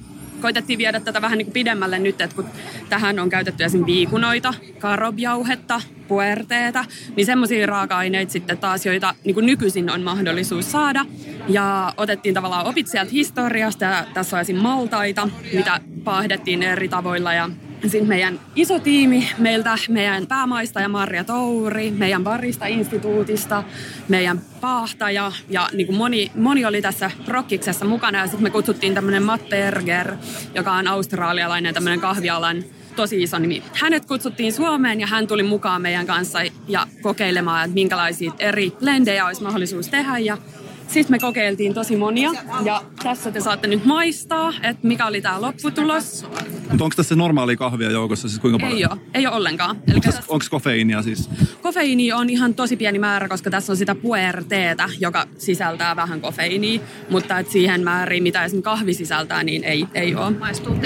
koitettiin 0.46 0.80
viedä 0.80 1.00
tätä 1.00 1.22
vähän 1.22 1.38
niin 1.38 1.46
kuin 1.46 1.54
pidemmälle 1.54 2.00
nyt, 2.00 2.22
että 2.22 2.36
kun 2.36 2.46
tähän 2.90 3.20
on 3.20 3.30
käytetty 3.30 3.64
esim. 3.64 3.86
viikunoita, 3.86 4.54
karobjauhetta, 4.80 5.82
puerteeta, 6.08 6.86
niin 7.16 7.26
semmoisia 7.26 7.66
raaka-aineita 7.66 8.32
sitten 8.32 8.58
taas, 8.58 8.86
joita 8.86 9.16
niin 9.24 9.34
kuin 9.34 9.46
nykyisin 9.46 9.90
on 9.90 10.02
mahdollisuus 10.02 10.72
saada. 10.72 11.06
Ja 11.48 11.94
otettiin 11.98 12.36
tavallaan 12.36 12.66
opit 12.66 12.88
sieltä 12.88 13.12
historiasta 13.12 13.86
ja 13.86 14.06
tässä 14.14 14.38
on 14.38 14.42
esim. 14.42 14.58
maltaita, 14.58 15.30
mitä 15.54 15.80
paahdettiin 16.04 16.64
eri 16.64 16.90
tavoilla 16.90 17.34
ja 17.34 17.50
sitten 17.82 18.08
meidän 18.08 18.40
iso 18.56 18.80
tiimi 18.80 19.30
meiltä, 19.38 19.76
meidän 19.90 20.28
päämaistaja 20.28 20.90
Marja 20.90 21.24
Touri, 21.24 21.92
meidän 21.92 22.24
barista-instituutista, 22.24 23.64
meidän 24.10 24.42
paahtaja 24.62 25.32
ja 25.50 25.70
niin 25.74 25.88
kuin 25.88 25.98
moni, 25.98 26.32
moni 26.36 26.66
oli 26.66 26.82
tässä 26.82 27.12
prokkiksessa 27.26 27.86
mukana. 27.86 28.20
Ja 28.20 28.26
sitten 28.26 28.44
me 28.44 28.50
kutsuttiin 28.50 28.94
tämmöinen 28.94 29.24
Matt 29.24 29.50
Berger, 29.50 30.16
joka 30.56 30.74
on 30.74 30.88
australialainen 30.88 31.74
tämmöinen 31.74 32.00
kahvialan 32.00 32.64
tosi 32.96 33.24
iso 33.24 33.40
nimi. 33.40 33.64
Hänet 33.74 34.06
kutsuttiin 34.06 34.54
Suomeen 34.54 35.00
ja 35.00 35.08
hän 35.08 35.28
tuli 35.28 35.44
mukaan 35.44 35.82
meidän 35.82 36.08
kanssa 36.08 36.40
ja 36.68 36.88
kokeilemaan, 37.02 37.66
että 37.66 37.74
minkälaisia 37.74 38.32
eri 38.40 38.72
blendejä 38.80 39.26
olisi 39.26 39.44
mahdollisuus 39.44 39.88
tehdä. 39.88 40.18
Ja 40.18 40.38
sitten 40.88 41.12
me 41.12 41.20
kokeiltiin 41.20 41.74
tosi 41.74 41.96
monia 41.96 42.32
ja 42.64 42.84
tässä 43.04 43.32
te 43.32 43.40
saatte 43.40 43.68
nyt 43.68 43.86
maistaa, 43.86 44.54
että 44.64 44.88
mikä 44.88 45.06
oli 45.06 45.22
tämä 45.22 45.42
lopputulos. 45.42 46.26
Mutta 46.70 46.84
onko 46.84 46.96
tässä 46.96 47.16
normaalia 47.16 47.56
kahvia 47.58 47.92
joukossa 47.92 48.30
siis 48.30 48.42
kuinka 48.42 48.60
paljon? 48.60 48.78
Ei 48.78 48.86
ole, 48.86 49.02
ei 49.14 49.28
ole 49.28 49.36
ollenkaan. 49.36 49.76
Eli 49.88 50.00
Onko 50.28 50.46
kofeiinia 50.50 51.02
siis? 51.02 51.30
Kofeiini 51.62 52.14
on 52.14 52.30
ihan 52.30 52.54
tosi 52.54 52.78
pieni 52.78 53.00
määrä, 53.00 53.28
koska 53.28 53.50
tässä 53.50 53.74
on 53.74 53.78
sitä 53.78 53.96
puerteetä, 53.96 54.90
joka 55.00 55.28
sisältää 55.38 55.96
vähän 55.96 56.22
kofeiiniä, 56.22 56.80
mutta 57.10 57.40
et 57.40 57.52
siihen 57.52 57.84
määriin, 57.84 58.24
mitä 58.24 58.44
esimerkiksi 58.44 58.64
kahvi 58.64 58.94
sisältää, 58.94 59.44
niin 59.44 59.64
ei, 59.64 59.88
ei 59.94 60.16
ole. 60.16 60.36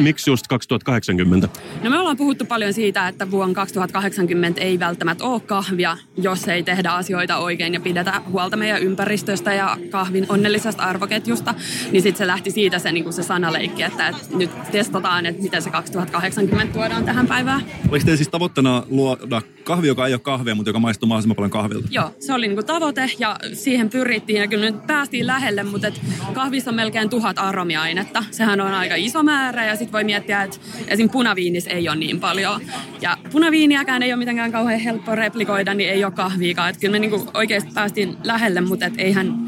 Miksi 0.01 0.29
just 0.29 0.47
2080? 0.47 1.49
No 1.83 1.89
me 1.89 1.99
ollaan 1.99 2.17
puhuttu 2.17 2.45
paljon 2.45 2.73
siitä, 2.73 3.07
että 3.07 3.31
vuonna 3.31 3.55
2080 3.55 4.61
ei 4.61 4.79
välttämättä 4.79 5.23
ole 5.23 5.39
kahvia, 5.39 5.97
jos 6.17 6.47
ei 6.47 6.63
tehdä 6.63 6.89
asioita 6.89 7.37
oikein 7.37 7.73
ja 7.73 7.79
pidetä 7.79 8.21
huolta 8.31 8.57
meidän 8.57 8.81
ympäristöstä 8.81 9.53
ja 9.53 9.77
kahvin 9.89 10.25
onnellisesta 10.29 10.83
arvoketjusta, 10.83 11.55
niin 11.91 12.01
sitten 12.01 12.17
se 12.17 12.27
lähti 12.27 12.51
siitä 12.51 12.79
se, 12.79 12.91
niin 12.91 13.13
se 13.13 13.23
sanaleikki, 13.23 13.83
että, 13.83 14.07
että 14.07 14.37
nyt 14.37 14.51
testataan, 14.71 15.25
että 15.25 15.43
miten 15.43 15.61
se 15.61 15.69
2080 15.69 16.73
tuodaan 16.73 17.05
tähän 17.05 17.27
päivään. 17.27 17.61
Oliko 17.89 18.05
teillä 18.05 18.17
siis 18.17 18.29
tavoitteena 18.29 18.83
luoda 18.89 19.41
kahvi, 19.69 19.87
joka 19.87 20.07
ei 20.07 20.13
ole 20.13 20.19
kahvia, 20.19 20.55
mutta 20.55 20.69
joka 20.69 20.79
maistuu 20.79 21.07
mahdollisimman 21.07 21.35
paljon 21.35 21.51
kahvilta? 21.51 21.87
Joo, 21.91 22.15
se 22.19 22.33
oli 22.33 22.47
niinku 22.47 22.63
tavoite 22.63 23.11
ja 23.19 23.35
siihen 23.53 23.89
pyrittiin 23.89 24.41
ja 24.41 24.47
kyllä 24.47 24.65
nyt 24.65 24.87
päästiin 24.87 25.27
lähelle, 25.27 25.63
mutta 25.63 25.87
et 25.87 26.01
kahvissa 26.33 26.71
on 26.71 26.75
melkein 26.75 27.09
tuhat 27.09 27.39
aromiainetta. 27.39 28.23
Sehän 28.31 28.61
on 28.61 28.73
aika 28.73 28.95
iso 28.95 29.23
määrä 29.23 29.65
ja 29.65 29.75
sitten 29.75 29.91
voi 29.91 30.03
miettiä, 30.03 30.43
että 30.43 30.57
esim. 30.87 31.09
punaviinissä 31.09 31.69
ei 31.69 31.89
ole 31.89 31.95
niin 31.95 32.19
paljon. 32.19 32.61
Ja 33.01 33.17
punaviiniäkään 33.31 34.03
ei 34.03 34.13
ole 34.13 34.19
mitenkään 34.19 34.51
kauhean 34.51 34.79
helppo 34.79 35.15
replikoida, 35.15 35.73
niin 35.73 35.89
ei 35.89 36.03
ole 36.03 36.11
kahviikaan. 36.11 36.69
Että 36.69 36.79
kyllä 36.79 36.91
me 36.91 36.99
niinku 36.99 37.29
oikeasti 37.33 37.71
päästiin 37.73 38.17
lähelle, 38.23 38.61
mutta 38.61 38.85
et 38.85 38.93
eihän 38.97 39.47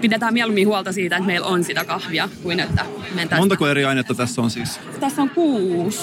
pidetään 0.00 0.34
mieluummin 0.34 0.66
huolta 0.66 0.92
siitä, 0.92 1.16
että 1.16 1.26
meillä 1.26 1.46
on 1.46 1.64
sitä 1.64 1.84
kahvia, 1.84 2.28
kuin 2.42 2.60
että 2.60 2.84
mentäisiin. 3.14 3.40
Montako 3.40 3.68
eri 3.68 3.84
ainetta 3.84 4.14
tässä 4.14 4.42
on 4.42 4.50
siis? 4.50 4.80
Tässä 5.00 5.22
on 5.22 5.30
kuusi. 5.30 6.00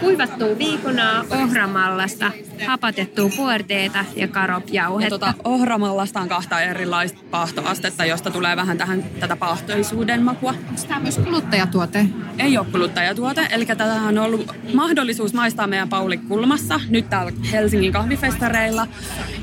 Kuivattua 0.00 0.58
viikunaa, 0.58 1.24
ohramallasta, 1.30 2.32
hapatettua 2.66 3.30
puorteeta 3.36 4.04
ja 4.16 4.28
karopjauhetta. 4.28 5.18
Tota, 5.18 5.34
ohramallasta 5.44 6.20
on 6.20 6.28
kahta 6.28 6.60
erilaista 6.60 7.18
paahtoastetta, 7.30 8.04
josta 8.04 8.30
tulee 8.30 8.56
vähän 8.56 8.78
tähän 8.78 9.04
tätä 9.20 9.36
paahtoisuuden 9.36 10.22
makua. 10.22 10.54
Tämä 10.88 10.96
on 10.96 11.02
myös 11.02 11.18
kuluttajatuote. 11.18 12.06
Ei 12.38 12.58
ole 12.58 12.66
kuluttajatuote, 12.72 13.48
eli 13.50 13.66
tätä 13.66 13.84
on 13.84 14.18
ollut 14.18 14.52
mahdollisuus 14.74 15.34
maistaa 15.34 15.66
meidän 15.66 15.88
Pauli 15.88 16.16
Kulmassa, 16.16 16.80
nyt 16.88 17.10
täällä 17.10 17.32
Helsingin 17.52 17.92
kahvifestareilla 17.92 18.86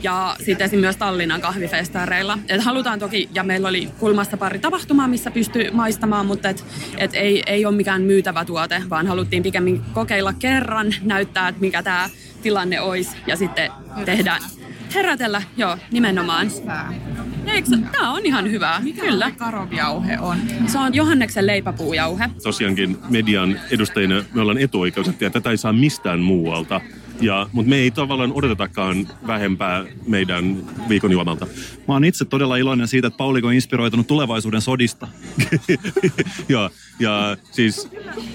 ja 0.03 0.35
sitten 0.45 0.79
myös 0.79 0.97
Tallinnan 0.97 1.41
kahvifestareilla. 1.41 2.39
Et 2.49 2.63
halutaan 2.63 2.99
toki, 2.99 3.29
ja 3.33 3.43
meillä 3.43 3.67
oli 3.67 3.89
Kulmassa 3.99 4.37
pari 4.37 4.59
tapahtumaa, 4.59 5.07
missä 5.07 5.31
pystyy 5.31 5.71
maistamaan, 5.71 6.25
mutta 6.25 6.49
et, 6.49 6.65
et 6.97 7.11
ei, 7.13 7.43
ei 7.45 7.65
ole 7.65 7.75
mikään 7.75 8.01
myytävä 8.01 8.45
tuote, 8.45 8.83
vaan 8.89 9.07
haluttiin 9.07 9.43
pikemmin 9.43 9.81
kokeilla 9.93 10.33
kerran, 10.33 10.93
näyttää, 11.01 11.47
että 11.47 11.61
mikä 11.61 11.83
tämä 11.83 12.09
tilanne 12.41 12.81
olisi 12.81 13.17
ja 13.27 13.35
sitten 13.35 13.71
tehdään 14.05 14.41
herätellä, 14.93 15.41
joo, 15.57 15.77
nimenomaan. 15.91 16.47
Eikö, 17.45 17.67
tämä 17.91 18.11
on 18.11 18.25
ihan 18.25 18.51
hyvää, 18.51 18.81
kyllä. 18.99 19.31
Karobjauhe 19.31 20.19
on. 20.19 20.37
Se 20.67 20.77
on 20.77 20.93
Johanneksen 20.93 21.47
leipäpuujauhe. 21.47 22.29
Tosiaankin 22.43 22.97
median 23.09 23.59
edustajina 23.71 24.23
me 24.33 24.41
ollaan 24.41 24.57
etuoikeutettuja, 24.57 25.29
tätä 25.29 25.51
ei 25.51 25.57
saa 25.57 25.73
mistään 25.73 26.19
muualta. 26.19 26.81
Ja, 27.21 27.49
mutta 27.51 27.69
me 27.69 27.75
ei 27.75 27.91
tavallaan 27.91 28.33
odotetakaan 28.33 29.07
vähempää 29.27 29.85
meidän 30.07 30.57
viikon 30.89 31.11
juomalta. 31.11 31.45
Mä 31.87 31.93
oon 31.93 32.05
itse 32.05 32.25
todella 32.25 32.57
iloinen 32.57 32.87
siitä, 32.87 33.07
että 33.07 33.17
Pauliko 33.17 33.47
on 33.47 33.53
inspiroitunut 33.53 34.07
tulevaisuuden 34.07 34.61
sodista. 34.61 35.07
ja, 36.49 36.69
ja 36.99 37.37
siis 37.51 37.89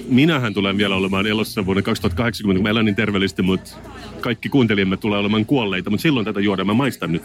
minähän 0.09 0.55
tulen 0.55 0.76
vielä 0.76 0.96
olemaan 0.96 1.26
elossa 1.26 1.66
vuonna 1.66 1.82
2080, 1.82 2.59
kun 2.59 2.62
mä 2.62 2.70
elän 2.70 2.84
niin 2.84 2.96
terveellisesti, 2.96 3.42
mutta 3.42 3.70
kaikki 4.20 4.48
kuuntelijamme 4.48 4.96
tulee 4.96 5.18
olemaan 5.18 5.46
kuolleita, 5.46 5.90
mutta 5.90 6.02
silloin 6.02 6.24
tätä 6.24 6.40
juodaan. 6.40 6.66
Mä 6.66 6.74
maistan 6.74 7.12
nyt. 7.12 7.22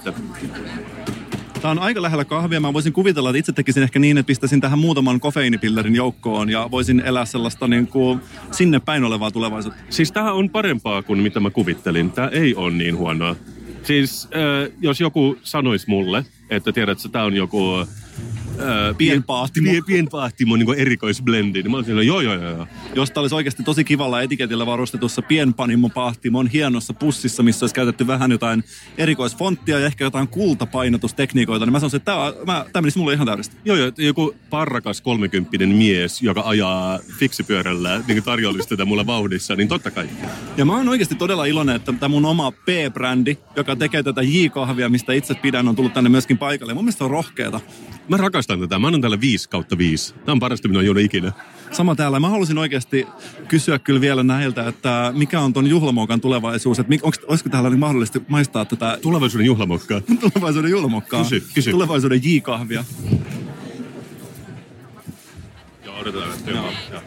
Tämä 1.64 1.72
on 1.72 1.80
aika 1.80 2.02
lähellä 2.02 2.26
kahvia. 2.26 2.60
Mä 2.60 2.74
voisin 2.74 2.94
kuvitella, 2.94 3.30
että 3.30 3.38
itse 3.38 3.52
tekisin 3.52 3.84
ehkä 3.84 4.00
niin, 4.00 4.18
että 4.18 4.28
pistäisin 4.28 4.62
tähän 4.62 4.80
muutaman 4.80 5.20
kofeiinipillerin 5.20 5.96
joukkoon 5.96 6.50
ja 6.50 6.72
voisin 6.72 7.00
elää 7.00 7.26
sellaista 7.26 7.68
niin 7.68 7.88
kuin 7.88 8.20
sinne 8.52 8.80
päin 8.80 9.04
olevaa 9.04 9.32
tulevaisuutta. 9.32 9.80
Siis 9.90 10.12
tämä 10.12 10.32
on 10.32 10.50
parempaa 10.50 11.04
kuin 11.04 11.20
mitä 11.20 11.40
mä 11.40 11.50
kuvittelin. 11.50 12.12
Tämä 12.12 12.28
ei 12.28 12.56
ole 12.56 12.72
niin 12.72 12.98
huonoa. 12.98 13.36
Siis 13.84 14.26
äh, 14.36 14.74
jos 14.82 15.02
joku 15.02 15.38
sanoisi 15.44 15.90
mulle, 15.90 16.26
että 16.50 16.72
tiedät, 16.72 16.98
että 16.98 17.10
tämä 17.10 17.26
on 17.26 17.34
joku... 17.34 17.88
Pienpaahtimo. 18.98 19.72
Pien, 19.72 19.84
pienpaahtimo, 19.86 20.56
niin 20.56 20.74
erikoisblendi. 20.78 21.64
Niin 21.64 21.72
mä 21.72 21.78
olisin, 21.78 21.96
joo, 21.96 22.22
joo, 22.22 22.34
joo, 22.34 22.52
joo. 22.52 22.68
Jos 22.96 23.12
tämä 23.12 23.22
olisi 23.22 23.36
oikeasti 23.36 23.64
tosi 23.64 23.84
kivalla 23.84 24.22
etiketillä 24.22 24.66
varustetussa 24.66 25.22
pienpanimopahtimon 25.22 26.48
hienossa 26.48 26.94
pussissa, 26.94 27.44
missä 27.44 27.64
olisi 27.64 27.76
käytetty 27.76 28.08
vähän 28.08 28.32
jotain 28.32 28.64
erikoisfonttia 28.98 29.80
ja 29.80 29.86
ehkä 29.86 30.04
jotain 30.04 30.28
kultapainotustekniikoita, 30.28 31.66
niin 31.66 31.72
mä 31.72 31.80
sanoisin, 31.80 31.98
että 31.98 32.12
tämä, 32.12 32.34
mä, 32.46 32.66
tämä 32.74 32.82
menisi 32.82 32.98
mulle 33.00 33.14
ihan 33.14 33.28
täydellisesti. 33.28 33.58
Joo, 33.66 33.78
joo, 33.78 33.92
joku 33.98 34.36
parrakas 34.50 35.02
kolmekymppinen 35.02 35.70
mies, 35.70 36.22
joka 36.22 36.42
ajaa 36.46 37.00
fiksipyörällä, 37.20 38.02
niin 38.08 38.24
tarjollisi 38.24 38.70
tätä 38.70 38.86
mulle 38.86 39.06
vauhdissa, 39.06 39.56
niin 39.56 39.68
totta 39.68 39.92
kai. 39.92 40.10
Ja 40.58 40.66
mä 40.66 40.74
oon 40.74 40.90
oikeasti 40.90 41.16
todella 41.16 41.46
iloinen, 41.46 41.76
että 41.76 41.94
tämä 41.94 42.10
mun 42.10 42.26
oma 42.26 42.52
P-brändi, 42.52 43.38
joka 43.56 43.76
tekee 43.76 44.04
tätä 44.04 44.22
J-kahvia, 44.22 44.90
mistä 44.90 45.14
itse 45.14 45.34
pidän, 45.34 45.68
on 45.68 45.76
tullut 45.76 45.94
tänne 45.94 46.10
myöskin 46.10 46.38
paikalle. 46.38 46.74
Mun 46.74 46.84
mielestä 46.84 47.06
on 47.06 47.12
rohkeeta. 47.12 47.60
Mä 48.10 48.18
rakastan 48.18 48.43
tätä. 48.48 48.80
Mä 48.80 48.88
annan 48.88 49.02
tälle 49.02 49.22
5 49.22 49.50
kautta 49.50 49.78
5. 49.78 50.14
Tämä 50.14 50.34
on 50.34 50.40
parasta, 50.40 50.68
mitä 50.68 50.80
on 50.80 51.00
ikinä. 51.00 51.32
Sama 51.72 51.96
täällä. 51.96 52.20
Mä 52.20 52.30
halusin 52.30 52.58
oikeasti 52.58 53.08
kysyä 53.48 53.80
kyllä 53.80 54.02
vielä 54.02 54.24
näiltä, 54.24 54.68
että 54.68 55.14
mikä 55.16 55.42
on 55.42 55.54
ton 55.54 55.68
juhlamokan 55.68 56.22
tulevaisuus? 56.22 56.80
Että 56.80 56.96
onks, 57.02 57.20
olisiko 57.28 57.50
täällä 57.50 57.70
niin 57.70 57.80
mahdollisesti 57.80 58.22
maistaa 58.28 58.66
tätä 58.66 58.98
Tulevaisuuden 59.02 59.46
juhlamokkaa. 59.46 60.02
tulevaisuuden 60.34 60.72
juhlamokkaa? 60.72 61.24
Kysy, 61.24 61.44
kysy. 61.54 61.72
Tulevaisuuden 61.72 62.20
J-kahvia. 62.24 62.86
Joo, 65.86 66.00
odotetaan. 66.00 66.32
Joo. 66.48 66.72
joo. 66.92 67.02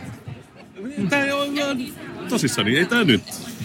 Tää 1.09 1.37
ole 1.37 1.76
tosissani, 2.28 2.78
ei 2.78 2.87
tää 2.87 3.05
nyt. 3.05 3.22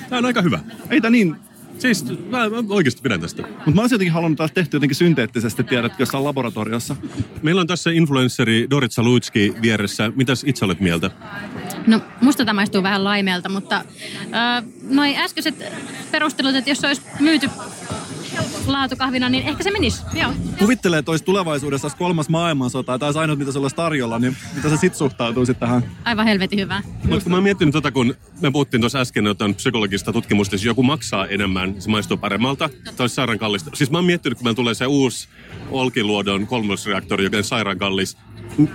Tää 0.09 0.19
on 0.19 0.25
aika 0.25 0.41
hyvä. 0.41 0.59
Ei 0.89 1.01
tää 1.01 1.11
niin 1.11 1.35
Siis 1.81 2.05
mä, 2.05 2.49
mä 2.49 2.63
oikeasti 2.69 3.01
pidän 3.01 3.21
tästä. 3.21 3.41
Mutta 3.41 3.71
mä 3.71 3.81
olisin 3.81 3.95
jotenkin 3.95 4.13
halunnut 4.13 4.37
taas 4.37 4.51
tehty 4.51 4.77
jotenkin 4.77 4.95
synteettisesti, 4.95 5.63
tiedätkö, 5.63 6.01
jossain 6.01 6.23
laboratoriossa. 6.23 6.95
Meillä 7.41 7.61
on 7.61 7.67
tässä 7.67 7.91
influenssari 7.91 8.67
Dorit 8.69 8.91
Salutski 8.91 9.53
vieressä. 9.61 10.11
Mitäs 10.15 10.43
itse 10.47 10.65
olet 10.65 10.79
mieltä? 10.79 11.11
No, 11.87 12.01
musta 12.21 12.45
tämä 12.45 12.55
maistuu 12.55 12.83
vähän 12.83 13.03
laimeelta, 13.03 13.49
mutta 13.49 13.75
äh, 13.75 14.63
noi 14.89 15.17
äskeiset 15.17 15.55
perustelut, 16.11 16.55
että 16.55 16.69
jos 16.69 16.77
se 16.77 16.87
olisi 16.87 17.01
myyty 17.19 17.49
laatukahvina, 18.71 19.29
niin 19.29 19.47
ehkä 19.47 19.63
se 19.63 19.71
menisi. 19.71 20.03
Joo. 20.13 20.33
Kuvittelee, 20.59 20.99
että 20.99 21.11
olisi 21.11 21.23
tulevaisuudessa 21.23 21.85
olisi 21.85 21.97
kolmas 21.97 22.29
maailmansota, 22.29 22.99
tai 22.99 23.13
ainut, 23.15 23.39
mitä 23.39 23.51
se 23.51 23.59
olisi 23.59 23.75
tarjolla, 23.75 24.19
niin 24.19 24.37
mitä 24.55 24.69
sä 24.69 24.77
sit 24.77 24.95
suhtautuisit 24.95 25.59
tähän? 25.59 25.91
Aivan 26.05 26.25
helvetin 26.25 26.59
hyvä. 26.59 26.81
Mutta 27.03 27.23
kun 27.23 27.31
mä 27.31 27.35
oon 27.35 27.43
miettinyt 27.43 27.73
tota, 27.73 27.91
kun 27.91 28.15
me 28.41 28.51
puhuttiin 28.51 28.81
tuossa 28.81 28.99
äsken 28.99 29.25
jotain 29.25 29.55
psykologista 29.55 30.13
tutkimusta, 30.13 30.55
jos 30.55 30.65
joku 30.65 30.83
maksaa 30.83 31.27
enemmän, 31.27 31.81
se 31.81 31.89
maistuu 31.89 32.17
paremmalta, 32.17 32.69
tai 32.83 32.93
olisi 32.99 33.15
sairaan 33.15 33.39
kallista. 33.39 33.71
Siis 33.73 33.91
mä 33.91 33.97
oon 33.97 34.05
miettinyt, 34.05 34.37
kun 34.37 34.45
meillä 34.45 34.55
tulee 34.55 34.73
se 34.73 34.85
uusi 34.85 35.27
Olkiluodon 35.71 36.47
kolmosreaktori, 36.47 37.23
joka 37.23 37.37
on 37.37 37.43
sairaan 37.43 37.77
kallis, 37.77 38.17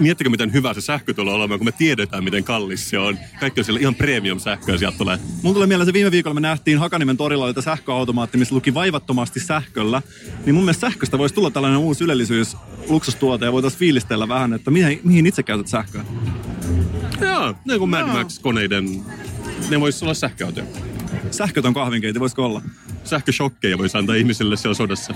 miettikö 0.00 0.30
miten 0.30 0.52
hyvä 0.52 0.74
se 0.74 0.80
sähkö 0.80 1.14
tulee 1.14 1.34
olemaan, 1.34 1.58
kun 1.58 1.66
me 1.66 1.72
tiedetään 1.72 2.24
miten 2.24 2.44
kallis 2.44 2.90
se 2.90 2.98
on. 2.98 3.18
Kaikki 3.40 3.60
on 3.60 3.64
siellä 3.64 3.80
ihan 3.80 3.94
premium 3.94 4.38
sähköä 4.38 4.78
sieltä 4.78 4.98
tulee. 4.98 5.18
Mulla 5.42 5.54
tulee 5.54 5.66
mieleen 5.66 5.86
se 5.86 5.92
viime 5.92 6.10
viikolla 6.10 6.34
me 6.34 6.40
nähtiin 6.40 6.78
Hakanimen 6.78 7.16
torilla 7.16 7.48
että 7.48 7.62
sähköautomaatti, 7.62 8.38
missä 8.38 8.54
luki 8.54 8.74
vaivattomasti 8.74 9.40
sähköllä. 9.40 10.02
Niin 10.46 10.54
mun 10.54 10.64
mielestä 10.64 10.90
sähköstä 10.90 11.18
voisi 11.18 11.34
tulla 11.34 11.50
tällainen 11.50 11.78
uusi 11.78 12.04
ylellisyys 12.04 12.56
luksustuote 12.88 13.44
ja 13.44 13.52
voitaisiin 13.52 13.78
fiilistellä 13.78 14.28
vähän, 14.28 14.52
että 14.52 14.70
mihin, 14.70 15.00
mihin 15.04 15.26
itse 15.26 15.42
käytät 15.42 15.68
sähköä. 15.68 16.04
Joo, 17.20 17.54
niin 17.64 17.78
kuin 17.78 17.90
Mad 17.90 18.06
Max-koneiden, 18.06 19.04
ne 19.70 19.80
voisi 19.80 20.04
olla 20.04 20.14
sähköautoja. 20.14 20.66
Sähkötön 21.30 21.74
kahvinkeiti, 21.74 22.20
voisiko 22.20 22.44
olla? 22.44 22.62
Sähköshokkeja 23.04 23.78
voisi 23.78 23.98
antaa 23.98 24.14
ihmisille 24.14 24.56
siellä 24.56 24.74
sodassa. 24.74 25.14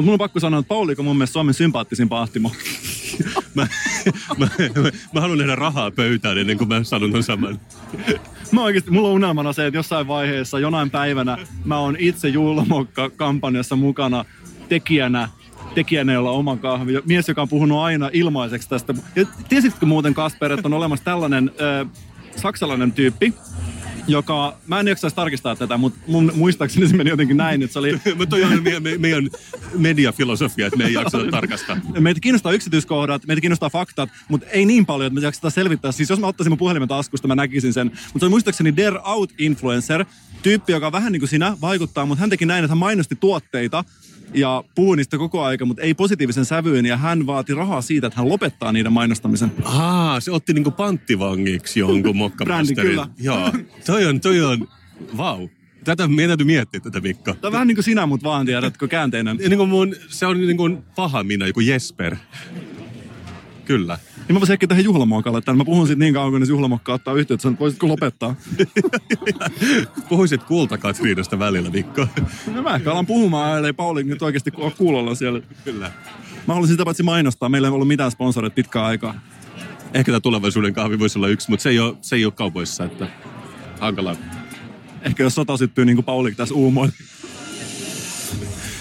Mutta 0.00 0.06
mun 0.06 0.14
on 0.14 0.18
pakko 0.18 0.40
sanoa, 0.40 0.60
että 0.60 0.68
Pauliko 0.68 1.02
mun 1.02 1.16
mielestä 1.16 1.32
Suomen 1.32 1.54
sympaattisin 1.54 2.08
pahtimo. 2.08 2.52
mä, 3.54 3.66
mä, 4.38 4.48
mä, 4.58 4.90
mä, 5.14 5.20
haluan 5.20 5.38
nähdä 5.38 5.56
rahaa 5.56 5.90
pöytään 5.90 6.38
ennen 6.38 6.58
kuin 6.58 6.68
mä 6.68 6.84
sanon 6.84 7.12
ton 7.12 7.22
saman. 7.22 7.60
Mä 8.52 8.62
oikeasti, 8.62 8.90
mulla 8.90 9.08
on 9.08 9.14
unelmana 9.14 9.52
se, 9.52 9.66
että 9.66 9.78
jossain 9.78 10.08
vaiheessa, 10.08 10.58
jonain 10.58 10.90
päivänä, 10.90 11.38
mä 11.64 11.78
oon 11.78 11.96
itse 11.98 12.28
Juulomokka-kampanjassa 12.28 13.76
mukana 13.76 14.24
tekijänä 14.68 15.28
tekijänä, 15.74 16.12
jolla 16.12 16.30
on 16.30 16.38
oma 16.38 16.56
kahvi. 16.56 16.92
Mies, 17.04 17.28
joka 17.28 17.42
on 17.42 17.48
puhunut 17.48 17.78
aina 17.78 18.10
ilmaiseksi 18.12 18.68
tästä. 18.68 18.94
Ja 19.16 19.26
tiesitkö 19.48 19.86
muuten, 19.86 20.14
Kasper, 20.14 20.52
että 20.52 20.68
on 20.68 20.74
olemassa 20.74 21.04
tällainen 21.04 21.50
ö, 21.60 21.86
saksalainen 22.36 22.92
tyyppi, 22.92 23.34
joka, 24.10 24.56
mä 24.66 24.80
en 24.80 24.88
jaksaisi 24.88 25.16
tarkistaa 25.16 25.56
tätä, 25.56 25.76
mutta 25.76 26.00
mun, 26.06 26.32
muistaakseni 26.34 26.88
se 26.88 26.96
meni 26.96 27.10
jotenkin 27.10 27.36
näin, 27.36 27.62
että 27.62 27.72
se 27.72 27.78
oli... 27.78 27.92
mutta 28.18 28.26
toi 28.26 28.44
on 28.44 28.62
meidän, 28.62 28.82
me, 28.82 28.98
meidän 28.98 29.28
mediafilosofia, 29.78 30.66
että 30.66 30.76
me 30.76 30.84
ei 30.84 30.92
jaksa 30.92 31.18
tarkastaa. 31.30 31.76
Meitä 32.00 32.20
kiinnostaa 32.20 32.52
yksityiskohdat, 32.52 33.26
meitä 33.26 33.40
kiinnostaa 33.40 33.70
faktat, 33.70 34.10
mutta 34.28 34.46
ei 34.46 34.66
niin 34.66 34.86
paljon, 34.86 35.06
että 35.06 35.20
me 35.20 35.26
jaksetaan 35.26 35.52
selvittää. 35.52 35.92
Siis 35.92 36.10
jos 36.10 36.20
mä 36.20 36.26
ottaisin 36.26 36.50
mun 36.50 36.58
puhelimen 36.58 36.88
taskusta, 36.88 37.28
mä 37.28 37.34
näkisin 37.34 37.72
sen. 37.72 37.86
Mutta 37.86 38.18
se 38.18 38.24
oli 38.24 38.30
muistaakseni 38.30 38.76
Der 38.76 38.98
Out 39.04 39.32
Influencer, 39.38 40.04
tyyppi, 40.42 40.72
joka 40.72 40.92
vähän 40.92 41.12
niin 41.12 41.20
kuin 41.20 41.28
sinä 41.28 41.56
vaikuttaa, 41.60 42.06
mutta 42.06 42.20
hän 42.20 42.30
teki 42.30 42.46
näin, 42.46 42.64
että 42.64 42.70
hän 42.70 42.78
mainosti 42.78 43.16
tuotteita, 43.16 43.84
ja 44.34 44.64
puhui 44.74 44.96
niistä 44.96 45.18
koko 45.18 45.42
aika, 45.42 45.64
mutta 45.64 45.82
ei 45.82 45.94
positiivisen 45.94 46.44
sävyyn. 46.44 46.86
Ja 46.86 46.96
hän 46.96 47.26
vaati 47.26 47.54
rahaa 47.54 47.82
siitä, 47.82 48.06
että 48.06 48.20
hän 48.20 48.28
lopettaa 48.28 48.72
niiden 48.72 48.92
mainostamisen. 48.92 49.52
Aa, 49.64 50.20
se 50.20 50.30
otti 50.30 50.52
niinku 50.52 50.70
panttivangiksi 50.70 51.80
jonkun 51.80 52.16
mokkaposterin. 52.16 52.90
kyllä. 52.90 53.06
Joo, 53.18 53.52
toi 53.86 54.06
on, 54.06 54.20
toi 54.20 54.40
on, 54.40 54.68
vau. 55.16 55.48
Tätä 55.84 56.08
meidän 56.08 56.28
täytyy 56.28 56.46
miettiä 56.46 56.80
tätä 56.80 57.00
Mikko. 57.00 57.34
Tämä 57.34 57.48
on 57.48 57.52
vähän 57.52 57.66
niin 57.66 57.76
kuin 57.76 57.84
sinä, 57.84 58.06
mutta 58.06 58.28
vaan 58.28 58.46
tiedätkö, 58.46 58.88
käänteinen. 58.88 59.36
Niin 59.36 59.56
kuin 59.56 59.68
mun, 59.68 59.94
se 60.08 60.26
on 60.26 60.40
niin 60.40 60.56
kuin 60.56 60.78
paha 60.96 61.22
minä, 61.24 61.46
joku 61.46 61.60
Jesper. 61.60 62.16
Kyllä. 63.64 63.98
Niin 64.30 64.34
mä 64.34 64.40
voisin 64.40 64.52
ehkä 64.52 64.66
tähän 64.66 64.84
juhlamokalle 64.84 65.40
tämän. 65.40 65.58
Mä 65.58 65.64
puhun 65.64 65.86
siitä 65.86 65.98
niin 65.98 66.14
kauan, 66.14 66.32
kun 66.32 66.48
juhlamokka 66.48 66.94
ottaa 66.94 67.14
yhteyttä, 67.14 67.48
että 67.48 67.60
voisitko 67.60 67.88
lopettaa? 67.88 68.34
Puhuisit 70.08 70.42
kultakatriinasta 70.42 71.38
välillä, 71.38 71.70
Mikko. 71.70 72.06
No 72.54 72.62
mä 72.62 72.74
ehkä 72.74 72.92
alan 72.92 73.06
puhumaan, 73.06 73.58
ellei 73.58 73.72
Pauli 73.72 74.04
nyt 74.04 74.22
oikeasti 74.22 74.50
ole 74.56 74.70
kuulolla 74.70 75.14
siellä. 75.14 75.40
Kyllä. 75.64 75.92
Mä 76.46 76.54
haluaisin 76.54 76.74
sitä 76.74 76.84
paitsi 76.84 77.02
mainostaa. 77.02 77.48
Meillä 77.48 77.68
ei 77.68 77.72
ollut 77.72 77.88
mitään 77.88 78.10
sponsoreita 78.10 78.54
pitkään 78.54 78.86
aikaa. 78.86 79.20
Ehkä 79.94 80.12
tämä 80.12 80.20
tulevaisuuden 80.20 80.74
kahvi 80.74 80.98
voisi 80.98 81.18
olla 81.18 81.28
yksi, 81.28 81.50
mutta 81.50 81.62
se 81.62 81.70
ei 81.70 81.78
ole, 81.78 81.96
se 82.00 82.16
ei 82.16 82.24
ole 82.24 82.32
kaupoissa, 82.32 82.84
että 82.84 83.08
hankalaa. 83.80 84.16
Ehkä 85.02 85.22
jos 85.22 85.34
sota 85.34 85.56
syttyy 85.56 85.84
niin 85.84 85.96
kuin 85.96 86.04
Pauli 86.04 86.34
tässä 86.34 86.54
uumoin. 86.54 86.92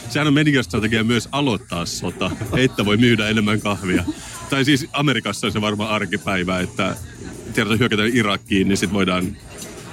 Sehän 0.09 0.27
on 0.27 0.33
mediastrategia 0.33 1.03
myös 1.03 1.29
aloittaa 1.31 1.85
sota, 1.85 2.31
että 2.57 2.85
voi 2.85 2.97
myydä 2.97 3.29
enemmän 3.29 3.61
kahvia. 3.61 4.03
Tai 4.49 4.65
siis 4.65 4.87
Amerikassa 4.93 5.47
on 5.47 5.53
se 5.53 5.61
varmaan 5.61 5.89
arkipäivä, 5.89 6.59
että 6.59 6.95
tiedetään 7.53 7.79
hyökätään 7.79 8.09
Irakkiin, 8.13 8.67
niin 8.67 8.77
sitten 8.77 8.93
voidaan, 8.93 9.37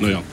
no 0.00 0.08
joo. 0.08 0.24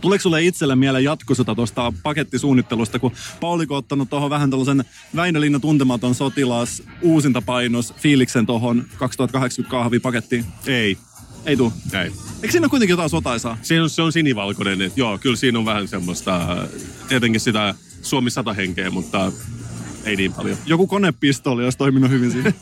Tuleeko 0.00 0.22
sulle 0.22 0.44
itselle 0.44 0.76
mieleen 0.76 1.04
jatkosota 1.04 1.54
tuosta 1.54 1.92
pakettisuunnittelusta, 2.02 2.98
kun 2.98 3.12
Pauliko 3.40 3.74
on 3.74 3.78
ottanut 3.78 4.10
tuohon 4.10 4.30
vähän 4.30 4.50
tällaisen 4.50 4.84
Väinölinna 5.16 5.60
tuntematon 5.60 6.14
sotilas 6.14 6.82
uusinta 7.02 7.42
painos 7.42 7.94
fiiliksen 7.96 8.46
tuohon 8.46 8.84
2080 8.96 9.70
kahvipakettiin? 9.70 10.44
Ei. 10.66 10.98
Ei 11.46 11.56
tuu? 11.56 11.72
Ei. 11.92 12.12
Eikö 12.42 12.52
siinä 12.52 12.64
ole 12.64 12.70
kuitenkin 12.70 12.92
jotain 12.92 13.10
sotaisaa? 13.10 13.58
Se 13.62 13.82
on, 13.82 13.90
se 13.90 14.02
on 14.02 14.12
sinivalkoinen, 14.12 14.82
että 14.82 15.00
joo, 15.00 15.18
kyllä 15.18 15.36
siinä 15.36 15.58
on 15.58 15.64
vähän 15.64 15.88
semmoista, 15.88 16.66
tietenkin 17.08 17.40
sitä 17.40 17.74
Suomi 18.06 18.30
100 18.30 18.52
henkeä, 18.52 18.90
mutta 18.90 19.32
ei 20.04 20.16
niin 20.16 20.32
paljon. 20.32 20.58
Joku 20.66 20.86
konepistoli 20.86 21.64
olisi 21.64 21.78
toiminut 21.78 22.10
hyvin 22.10 22.32
siinä. 22.32 22.52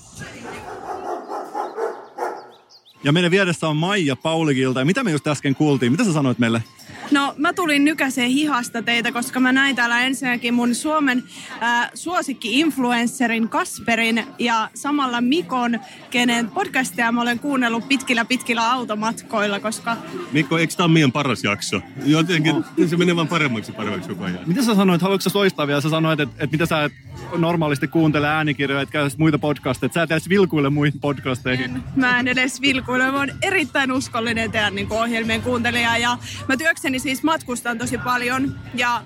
Ja 3.05 3.12
meidän 3.12 3.30
vieressä 3.30 3.68
on 3.68 3.76
Maija 3.76 4.16
Paulikilta. 4.16 4.80
Ja 4.80 4.84
mitä 4.86 5.05
me 5.05 5.11
just 5.11 5.26
äsken 5.26 5.55
kuultiin? 5.55 5.92
Mitä 5.92 6.05
sä 6.05 6.12
sanoit 6.12 6.38
meille? 6.38 6.62
No 7.11 7.34
mä 7.36 7.52
tulin 7.52 7.84
nykäseen 7.84 8.30
hihasta 8.30 8.82
teitä, 8.82 9.12
koska 9.12 9.40
mä 9.40 9.52
näin 9.52 9.76
täällä 9.76 10.00
ensinnäkin 10.00 10.55
mun 10.55 10.74
Suomen 10.74 11.22
äh, 11.62 11.90
suosikki-influencerin 11.94 13.48
Kasperin 13.48 14.26
ja 14.38 14.70
samalla 14.74 15.20
Mikon, 15.20 15.80
kenen 16.11 16.50
podcastia 16.50 17.12
mä 17.12 17.22
olen 17.22 17.38
kuunnellut 17.38 17.88
pitkillä 17.88 18.24
pitkillä 18.24 18.72
automatkoilla, 18.72 19.61
koska... 19.61 19.96
Mikko, 20.32 20.59
eikö 20.59 20.74
tämä 20.76 20.88
meidän 20.88 21.12
paras 21.12 21.44
jakso? 21.44 21.80
Jotenkin 22.05 22.57
oh. 22.57 22.64
se 22.86 22.96
menee 22.96 23.16
vaan 23.16 23.28
paremmaksi 23.28 23.72
paremmaksi 23.72 24.09
koko 24.09 24.24
ajan. 24.24 24.38
Mitä 24.46 24.62
sä 24.62 24.74
sanoit? 24.74 25.02
Haluatko 25.02 25.30
sä 25.30 25.38
loistaa 25.38 25.66
vielä? 25.66 25.80
Sä 25.80 25.90
sanoit, 25.90 26.20
että, 26.20 26.44
että 26.44 26.55
mitä 26.55 26.66
sä 26.66 26.84
et 26.84 26.92
normaalisti 27.36 27.88
kuuntele 27.88 28.28
äänikirjoja, 28.28 28.82
etkä 28.82 28.98
muita 29.18 29.38
podcasteja. 29.38 29.92
Sä 29.92 30.02
et 30.02 30.11
edes 30.11 30.28
vilkuille 30.28 30.70
muihin 30.70 31.00
podcasteihin. 31.00 31.64
En, 31.64 31.82
mä 31.96 32.20
en 32.20 32.28
edes 32.28 32.61
vilkuille. 32.61 33.11
Mä 33.11 33.18
oon 33.18 33.32
erittäin 33.42 33.92
uskollinen 33.92 34.52
teidän 34.52 34.74
niin 34.74 34.86
ohjelmien 34.90 35.42
kuuntelija 35.42 35.98
ja 35.98 36.18
mä 36.48 36.57
työkseni 36.57 36.93
siis 36.99 37.22
matkustan 37.22 37.78
tosi 37.78 37.99
paljon 37.99 38.59
ja 38.74 39.03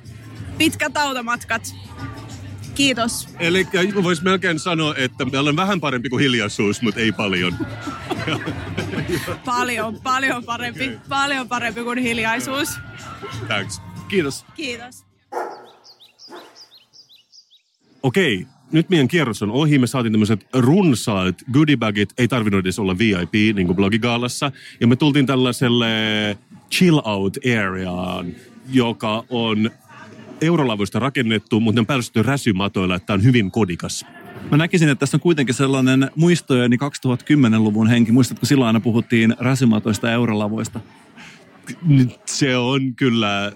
pitkät 0.59 0.97
automatkat 0.97 1.74
Kiitos. 2.78 3.28
Eli 3.39 3.66
voisi 4.03 4.24
melkein 4.24 4.59
sanoa, 4.59 4.95
että 4.97 5.24
me 5.24 5.39
ollaan 5.39 5.57
vähän 5.57 5.80
parempi 5.80 6.09
kuin 6.09 6.22
hiljaisuus, 6.22 6.82
mutta 6.82 7.01
ei 7.01 7.12
paljon. 7.12 7.55
Paljon, 9.45 10.01
paljon 10.03 10.45
parempi. 10.45 10.99
Paljon 11.09 11.49
parempi 11.49 11.82
kuin 11.82 11.99
hiljaisuus. 11.99 12.68
Thanks. 13.47 13.82
Kiitos. 14.09 14.45
Kiitos. 14.55 15.05
Okei, 18.03 18.47
nyt 18.72 18.89
meidän 18.89 19.09
kierros 19.09 19.43
on 19.43 19.51
ohi. 19.51 19.78
Me 19.78 19.86
saatiin 19.86 20.12
tämmöiset 20.12 20.47
runsaat 20.53 21.34
goodiebagit. 21.53 22.12
Ei 22.18 22.28
tarvinnut 22.28 22.61
edes 22.61 22.78
olla 22.78 22.99
VIP, 22.99 23.32
niin 23.32 23.66
kuin 23.66 23.76
blogigaalassa. 23.76 24.53
Ja 24.80 24.86
me 24.86 24.97
tultiin 24.97 25.26
tällaiselle 25.26 25.86
chill 26.70 27.00
out 27.04 27.36
areaan, 27.58 28.26
joka 28.72 29.24
on 29.28 29.70
eurolavoista 30.40 30.98
rakennettu, 30.98 31.60
mutta 31.60 31.76
ne 31.76 31.80
on 31.80 31.86
päällystetty 31.86 32.22
räsymatoilla, 32.22 32.94
että 32.94 33.06
tämä 33.06 33.14
on 33.14 33.24
hyvin 33.24 33.50
kodikas. 33.50 34.06
Mä 34.50 34.56
näkisin, 34.56 34.88
että 34.88 35.00
tässä 35.00 35.16
on 35.16 35.20
kuitenkin 35.20 35.54
sellainen 35.54 36.10
muistojeni 36.14 36.76
2010-luvun 36.76 37.88
henki. 37.88 38.12
Muistatko 38.12 38.46
silloin 38.46 38.66
aina 38.66 38.80
puhuttiin 38.80 39.34
räsymatoista 39.38 40.06
ja 40.06 40.12
eurolavoista? 40.12 40.80
Se 42.26 42.56
on 42.56 42.94
kyllä 42.94 43.46
äh, 43.46 43.52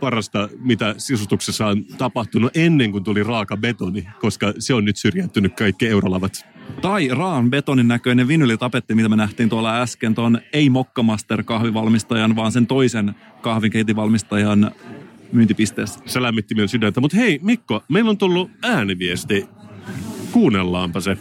parasta, 0.00 0.48
mitä 0.58 0.94
sisustuksessa 0.98 1.66
on 1.66 1.84
tapahtunut 1.84 2.56
ennen 2.56 2.92
kuin 2.92 3.04
tuli 3.04 3.22
raaka 3.22 3.56
betoni, 3.56 4.06
koska 4.20 4.52
se 4.58 4.74
on 4.74 4.84
nyt 4.84 4.96
syrjäytynyt 4.96 5.56
kaikki 5.56 5.88
eurolavat. 5.88 6.53
Tai 6.82 7.08
raan 7.08 7.50
betonin 7.50 7.88
näköinen 7.88 8.28
vinylitapetti, 8.28 8.94
mitä 8.94 9.08
me 9.08 9.16
nähtiin 9.16 9.48
tuolla 9.48 9.80
äsken, 9.80 10.14
tuon 10.14 10.40
ei 10.52 10.70
Mokkamaster 10.70 11.42
kahvivalmistajan, 11.42 12.36
vaan 12.36 12.52
sen 12.52 12.66
toisen 12.66 13.14
kahvinkeitinvalmistajan 13.40 14.70
myyntipisteessä. 15.32 16.00
Se 16.06 16.22
lämmitti 16.22 16.54
minun 16.54 16.68
sydäntä. 16.68 17.00
Mutta 17.00 17.16
hei 17.16 17.38
Mikko, 17.42 17.82
meillä 17.88 18.10
on 18.10 18.18
tullut 18.18 18.50
ääniviesti. 18.62 19.48
Kuunnellaanpa 20.32 21.00
se. 21.00 21.18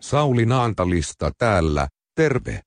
Sauli 0.00 0.46
Naantalista 0.46 1.30
täällä, 1.38 1.88
terve. 2.16 2.60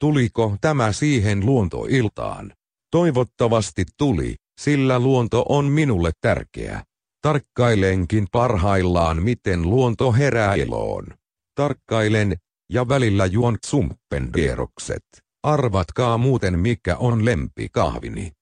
Tuliko 0.00 0.56
tämä 0.60 0.92
siihen 0.92 1.46
luontoiltaan? 1.46 2.52
Toivottavasti 2.90 3.84
tuli, 3.98 4.34
sillä 4.60 4.98
luonto 4.98 5.44
on 5.48 5.64
minulle 5.64 6.10
tärkeä. 6.20 6.82
Tarkkailenkin 7.22 8.26
parhaillaan 8.32 9.22
miten 9.22 9.62
luonto 9.62 10.12
herää 10.12 10.54
eloon. 10.54 11.06
Tarkkailen, 11.54 12.36
ja 12.70 12.88
välillä 12.88 13.26
juon 13.26 13.58
tsumpenvierokset. 13.60 15.04
Arvatkaa 15.42 16.18
muuten 16.18 16.58
mikä 16.58 16.96
on 16.96 17.24
lempikahvini. 17.24 18.32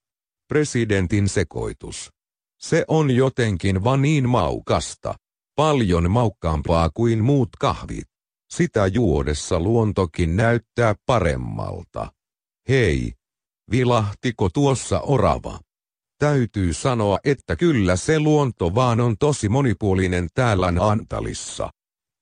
Presidentin 0.48 1.28
sekoitus. 1.28 2.10
Se 2.60 2.84
on 2.88 3.10
jotenkin 3.10 3.84
vaan 3.84 4.02
niin 4.02 4.28
maukasta. 4.28 5.14
Paljon 5.56 6.10
maukkaampaa 6.10 6.90
kuin 6.94 7.24
muut 7.24 7.48
kahvit. 7.58 8.08
Sitä 8.50 8.86
juodessa 8.86 9.60
luontokin 9.60 10.36
näyttää 10.36 10.94
paremmalta. 11.06 12.12
Hei, 12.68 13.12
vilahtiko 13.70 14.48
tuossa 14.48 15.00
orava? 15.00 15.58
Täytyy 16.18 16.72
sanoa, 16.72 17.18
että 17.24 17.56
kyllä 17.56 17.96
se 17.96 18.20
luonto 18.20 18.74
vaan 18.74 19.00
on 19.00 19.18
tosi 19.18 19.48
monipuolinen 19.48 20.28
täällä 20.34 20.72
Antalissa. 20.80 21.70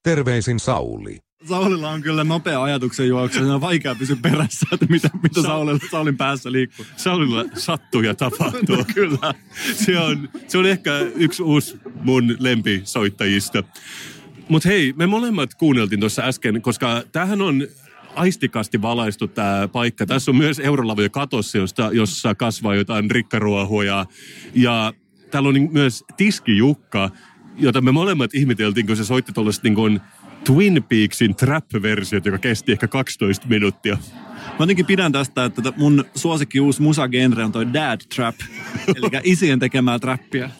Terveisin 0.02 0.60
Sauli. 0.60 1.18
Saulilla 1.48 1.90
on 1.90 2.02
kyllä 2.02 2.24
nopea 2.24 2.62
ajatuksen 2.62 3.08
juoksu, 3.08 3.44
ja 3.44 3.54
on 3.54 3.60
vaikea 3.60 3.94
pysyä 3.94 4.16
perässä, 4.22 4.66
että 4.72 4.86
mitä, 4.88 5.10
mitä 5.22 5.42
Saulilla, 5.42 5.80
Saulin 5.90 6.16
päässä 6.16 6.52
liikkuu. 6.52 6.86
Saulilla 6.96 7.44
sattuu 7.54 8.02
ja 8.02 8.14
tapahtuu. 8.14 8.76
No, 8.76 8.84
kyllä. 8.94 9.34
Se 9.74 9.98
on, 9.98 10.28
se 10.48 10.58
on 10.58 10.66
ehkä 10.66 10.98
yksi 10.98 11.42
uusi 11.42 11.80
mun 12.00 12.36
lempisoittajista. 12.38 13.62
Mutta 14.48 14.68
hei, 14.68 14.92
me 14.96 15.06
molemmat 15.06 15.54
kuunneltiin 15.54 16.00
tuossa 16.00 16.22
äsken, 16.22 16.62
koska 16.62 17.02
tämähän 17.12 17.42
on 17.42 17.66
aistikasti 18.16 18.82
valaistu 18.82 19.28
tämä 19.28 19.68
paikka. 19.68 20.06
Tässä 20.06 20.30
on 20.30 20.36
myös 20.36 20.58
eurolavoja 20.58 21.08
katossa, 21.08 21.58
josta, 21.58 21.90
jossa 21.92 22.34
kasvaa 22.34 22.74
jotain 22.74 23.10
rikkaruohoja. 23.10 24.06
Ja 24.54 24.92
täällä 25.30 25.48
on 25.48 25.54
niin 25.54 25.72
myös 25.72 26.04
Tiski-Jukka, 26.16 27.10
jota 27.56 27.80
me 27.80 27.92
molemmat 27.92 28.34
ihmeteltiin, 28.34 28.86
kun 28.86 28.96
se 28.96 29.04
soitti 29.04 29.32
tuollaista 29.32 29.64
niin 29.64 29.74
kuin 29.74 30.00
Twin 30.44 30.84
Peaksin 30.88 31.36
trap-versiot, 31.36 32.26
joka 32.26 32.38
kesti 32.38 32.72
ehkä 32.72 32.88
12 32.88 33.48
minuuttia. 33.48 33.98
Mä 34.46 34.56
jotenkin 34.58 34.86
pidän 34.86 35.12
tästä, 35.12 35.44
että 35.44 35.72
mun 35.76 36.04
suosikki 36.14 36.60
uusi 36.60 36.82
musagenre 36.82 37.44
on 37.44 37.52
toi 37.52 37.72
dad 37.72 38.00
trap, 38.14 38.34
eli 38.96 39.10
isien 39.24 39.58
tekemää 39.58 39.98
trappia. 39.98 40.50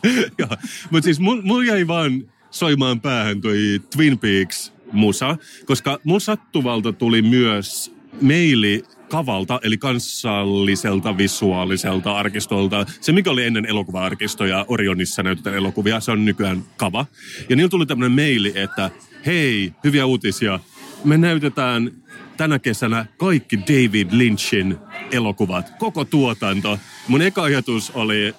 Mutta 0.91 1.05
siis 1.05 1.21
mulla 1.21 1.43
mul 1.43 1.63
jäi 1.63 1.87
vaan 1.87 2.33
soimaan 2.51 3.01
päähän 3.01 3.41
toi 3.41 3.81
Twin 3.97 4.19
Peaks 4.19 4.76
musa, 4.93 5.37
koska 5.67 6.01
mun 6.05 6.21
sattuvalta 6.21 6.93
tuli 6.93 7.23
myös 7.23 7.93
meili 8.21 8.83
Kavalta, 9.09 9.61
eli 9.63 9.79
kansalliselta 9.79 11.19
visuaaliselta 11.19 12.17
arkistolta. 12.17 12.87
Se, 13.01 13.13
mikä 13.13 13.31
oli 13.31 13.45
ennen 13.45 13.67
elokuva-arkistoja 13.67 14.65
Orionissa 14.69 15.23
näytetään 15.23 15.57
elokuvia, 15.57 16.01
se 16.01 16.11
on 16.11 16.25
nykyään 16.25 16.63
Kava. 16.77 17.07
Ja 17.49 17.57
niillä 17.57 17.69
tuli 17.69 17.87
tämmöinen 17.87 18.13
meili, 18.13 18.53
että 18.55 18.91
hei, 19.27 19.73
hyviä 19.85 20.07
uutisia. 20.07 20.61
Me 21.05 21.19
näytetään 21.19 21.91
tänä 22.37 22.59
kesänä 22.59 23.07
kaikki 23.17 23.59
David 23.59 24.09
Lynchin 24.11 24.77
elokuvat, 25.13 25.73
koko 25.79 26.05
tuotanto. 26.05 26.79
Mun 27.09 27.23
eka 27.23 27.43
ajatus 27.43 27.91
oli, 27.95 28.35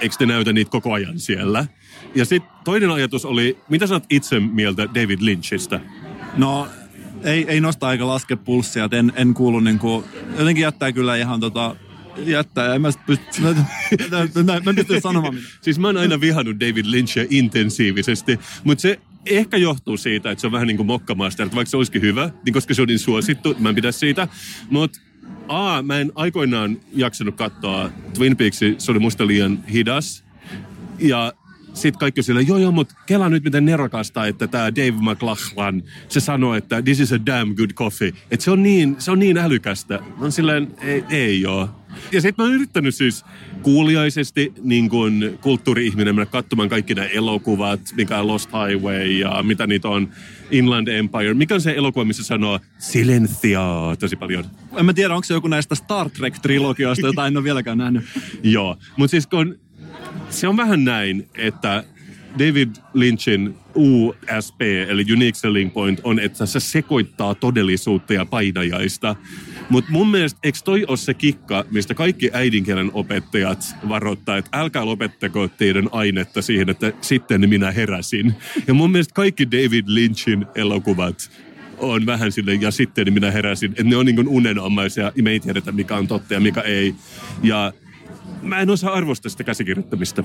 eikö 0.00 0.16
te 0.18 0.26
näytä 0.26 0.52
niitä 0.52 0.70
koko 0.70 0.92
ajan 0.92 1.18
siellä? 1.18 1.66
Ja 2.14 2.24
sitten 2.24 2.52
toinen 2.64 2.90
ajatus 2.90 3.24
oli, 3.24 3.58
mitä 3.68 3.86
sä 3.86 3.94
oot 3.94 4.04
itse 4.10 4.40
mieltä 4.40 4.88
David 4.94 5.18
Lynchistä? 5.20 5.80
No, 6.36 6.68
ei, 7.24 7.44
ei 7.48 7.60
nosta 7.60 7.92
eikä 7.92 8.06
laske 8.06 8.36
pulssia, 8.36 8.88
en, 8.92 9.12
en 9.16 9.34
kuulu 9.34 9.60
niinku, 9.60 10.04
jotenkin 10.38 10.62
jättää 10.62 10.92
kyllä 10.92 11.16
ihan 11.16 11.40
tota, 11.40 11.76
jättää, 12.16 12.74
en 12.74 12.82
mä 12.82 12.88
pysty, 13.06 13.24
mä, 13.42 13.48
mä, 14.44 14.60
mä, 14.64 14.74
pysty 14.74 15.00
sanomaan 15.00 15.34
mitään. 15.34 15.52
Siis 15.60 15.78
mä 15.78 15.88
oon 15.88 15.96
aina 15.96 16.20
vihannut 16.20 16.60
David 16.60 16.84
Lynchia 16.88 17.24
intensiivisesti, 17.30 18.40
mutta 18.64 18.82
se 18.82 19.00
ehkä 19.26 19.56
johtuu 19.56 19.96
siitä, 19.96 20.30
että 20.30 20.40
se 20.40 20.46
on 20.46 20.52
vähän 20.52 20.66
niin 20.66 20.76
kuin 20.76 20.86
mokkamaster, 20.86 21.46
että 21.46 21.56
vaikka 21.56 21.70
se 21.70 21.76
olisikin 21.76 22.02
hyvä, 22.02 22.30
niin 22.44 22.52
koska 22.52 22.74
se 22.74 22.82
on 22.82 22.88
niin 22.88 22.98
suosittu, 22.98 23.56
mä 23.58 23.68
en 23.68 23.74
pidä 23.74 23.92
siitä. 23.92 24.28
Mutta 24.70 25.00
A, 25.48 25.82
mä 25.82 25.98
en 25.98 26.12
aikoinaan 26.14 26.80
jaksanut 26.94 27.34
katsoa 27.34 27.90
Twin 28.14 28.36
Peaksia, 28.36 28.74
se 28.78 28.90
oli 28.90 28.98
musta 28.98 29.26
liian 29.26 29.64
hidas. 29.72 30.24
Ja 30.98 31.32
sitten 31.74 31.98
kaikki 31.98 32.20
on 32.20 32.24
silleen, 32.24 32.48
joo 32.48 32.58
joo, 32.58 32.72
mutta 32.72 32.94
kela 33.06 33.28
nyt 33.28 33.44
miten 33.44 33.64
nerokasta, 33.64 34.26
että 34.26 34.46
tämä 34.46 34.74
Dave 34.74 34.94
McLachlan, 35.00 35.82
se 36.08 36.20
sanoo, 36.20 36.54
että 36.54 36.82
this 36.82 37.00
is 37.00 37.12
a 37.12 37.26
damn 37.26 37.54
good 37.54 37.70
coffee. 37.70 38.12
Että 38.30 38.44
se 38.44 38.50
on 38.50 38.62
niin, 38.62 38.96
se 38.98 39.10
on 39.10 39.18
niin 39.18 39.38
älykästä. 39.38 39.98
Mä 39.98 40.22
oon 40.22 40.32
silleen, 40.32 40.74
ei, 40.80 41.04
ei 41.10 41.40
joo. 41.40 41.68
Ja 42.12 42.20
sitten 42.20 42.44
mä 42.44 42.48
oon 42.48 42.54
yrittänyt 42.54 42.94
siis 42.94 43.24
kuuliaisesti 43.62 44.52
niin 44.62 44.88
kuin 44.88 45.38
kulttuuri-ihminen 45.40 46.14
mennä 46.14 46.26
katsomaan 46.26 46.68
kaikki 46.68 46.94
nämä 46.94 47.06
elokuvat, 47.06 47.80
mikä 47.96 48.18
on 48.18 48.26
Lost 48.26 48.50
Highway 48.52 49.06
ja 49.06 49.42
mitä 49.42 49.66
niitä 49.66 49.88
on, 49.88 50.08
Inland 50.50 50.88
Empire. 50.88 51.34
Mikä 51.34 51.54
on 51.54 51.60
se 51.60 51.74
elokuva, 51.76 52.04
missä 52.04 52.24
sanoo 52.24 52.60
Silentia 52.78 53.62
tosi 53.98 54.16
paljon? 54.16 54.44
En 54.76 54.86
mä 54.86 54.92
tiedä, 54.92 55.14
onko 55.14 55.24
se 55.24 55.34
joku 55.34 55.48
näistä 55.48 55.74
Star 55.74 56.10
Trek-trilogioista, 56.10 57.06
jota 57.06 57.26
en 57.26 57.36
ole 57.36 57.44
vieläkään 57.44 57.78
nähnyt. 57.78 58.04
Joo, 58.42 58.76
mutta 58.96 59.10
siis 59.10 59.26
kun 59.26 59.58
se 60.32 60.48
on 60.48 60.56
vähän 60.56 60.84
näin, 60.84 61.28
että 61.34 61.84
David 62.38 62.68
Lynchin 62.94 63.54
USP, 63.74 64.62
eli 64.88 65.04
Unique 65.12 65.34
Selling 65.34 65.72
Point, 65.72 66.00
on, 66.04 66.20
että 66.20 66.46
se 66.46 66.60
sekoittaa 66.60 67.34
todellisuutta 67.34 68.14
ja 68.14 68.26
painajaista. 68.26 69.16
Mutta 69.68 69.90
mun 69.90 70.10
mielestä, 70.10 70.40
eikö 70.42 70.58
toi 70.64 70.84
ole 70.88 70.96
se 70.96 71.14
kikka, 71.14 71.64
mistä 71.70 71.94
kaikki 71.94 72.30
äidinkielen 72.32 72.90
opettajat 72.94 73.76
varoittaa, 73.88 74.36
että 74.36 74.58
älkää 74.60 74.84
lopettako 74.84 75.48
teidän 75.48 75.88
ainetta 75.92 76.42
siihen, 76.42 76.70
että 76.70 76.92
sitten 77.00 77.48
minä 77.48 77.70
heräsin. 77.70 78.34
Ja 78.66 78.74
mun 78.74 78.90
mielestä 78.90 79.14
kaikki 79.14 79.50
David 79.50 79.84
Lynchin 79.86 80.46
elokuvat 80.54 81.30
on 81.78 82.06
vähän 82.06 82.32
sille 82.32 82.54
ja 82.54 82.70
sitten 82.70 83.12
minä 83.12 83.30
heräsin. 83.30 83.70
Että 83.70 83.84
ne 83.84 83.96
on 83.96 84.06
niin 84.06 84.28
unenomaisia 84.28 85.12
ja 85.16 85.22
me 85.22 85.30
ei 85.30 85.40
tiedetä 85.40 85.72
mikä 85.72 85.96
on 85.96 86.08
totta 86.08 86.34
ja 86.34 86.40
mikä 86.40 86.60
ei. 86.60 86.94
Ja 87.42 87.72
mä 88.42 88.60
en 88.60 88.70
osaa 88.70 88.92
arvostaa 88.92 89.30
sitä 89.30 89.44
käsikirjoittamista. 89.44 90.24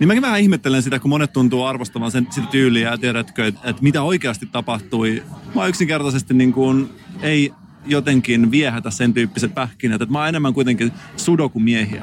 Niin 0.00 0.08
mäkin 0.08 0.22
vähän 0.22 0.40
ihmettelen 0.40 0.82
sitä, 0.82 0.98
kun 0.98 1.08
monet 1.08 1.32
tuntuu 1.32 1.64
arvostamaan 1.64 2.12
sen, 2.12 2.26
sitä 2.30 2.46
tyyliä 2.46 2.90
ja 2.90 2.98
tiedätkö, 2.98 3.46
että, 3.46 3.60
että 3.64 3.82
mitä 3.82 4.02
oikeasti 4.02 4.46
tapahtui. 4.46 5.22
Mä 5.54 5.66
yksinkertaisesti 5.66 6.34
niin 6.34 6.52
kuin, 6.52 6.90
ei 7.22 7.52
jotenkin 7.86 8.50
viehätä 8.50 8.90
sen 8.90 9.14
tyyppiset 9.14 9.54
pähkinät. 9.54 10.02
Että 10.02 10.12
mä 10.12 10.18
oon 10.18 10.28
enemmän 10.28 10.54
kuitenkin 10.54 10.92
sudokumiehiä. 11.16 12.02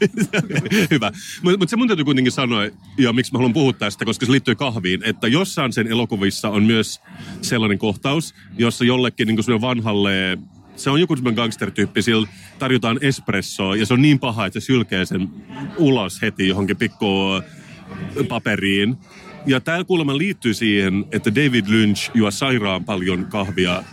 Hyvä. 0.90 1.12
Mutta 1.42 1.58
mut 1.58 1.68
se 1.68 1.76
mun 1.76 1.88
täytyy 1.88 2.04
kuitenkin 2.04 2.32
sanoa, 2.32 2.62
ja 2.98 3.12
miksi 3.12 3.32
mä 3.32 3.38
haluan 3.38 3.52
puhua 3.52 3.72
tästä, 3.72 4.04
koska 4.04 4.26
se 4.26 4.32
liittyy 4.32 4.54
kahviin, 4.54 5.02
että 5.04 5.28
jossain 5.28 5.72
sen 5.72 5.86
elokuvissa 5.86 6.48
on 6.48 6.62
myös 6.62 7.00
sellainen 7.42 7.78
kohtaus, 7.78 8.34
jossa 8.58 8.84
jollekin 8.84 9.28
niin 9.28 9.60
vanhalle 9.60 10.38
se 10.76 10.90
on 10.90 11.00
joku 11.00 11.16
semmoinen 11.16 11.36
gangster-tyyppi, 11.36 12.02
sillä 12.02 12.28
tarjotaan 12.58 12.98
espressoa 13.00 13.76
ja 13.76 13.86
se 13.86 13.94
on 13.94 14.02
niin 14.02 14.18
paha, 14.18 14.46
että 14.46 14.60
se 14.60 14.64
sylkee 14.66 15.04
sen 15.04 15.28
ulos 15.76 16.22
heti 16.22 16.48
johonkin 16.48 16.76
pikku 16.76 17.42
paperiin. 18.28 18.96
Ja 19.46 19.60
tämä 19.60 19.84
kuulemma 19.84 20.18
liittyy 20.18 20.54
siihen, 20.54 21.04
että 21.12 21.34
David 21.34 21.64
Lynch 21.68 22.10
juo 22.14 22.30
sairaan 22.30 22.84
paljon 22.84 23.24
kahvia 23.24 23.84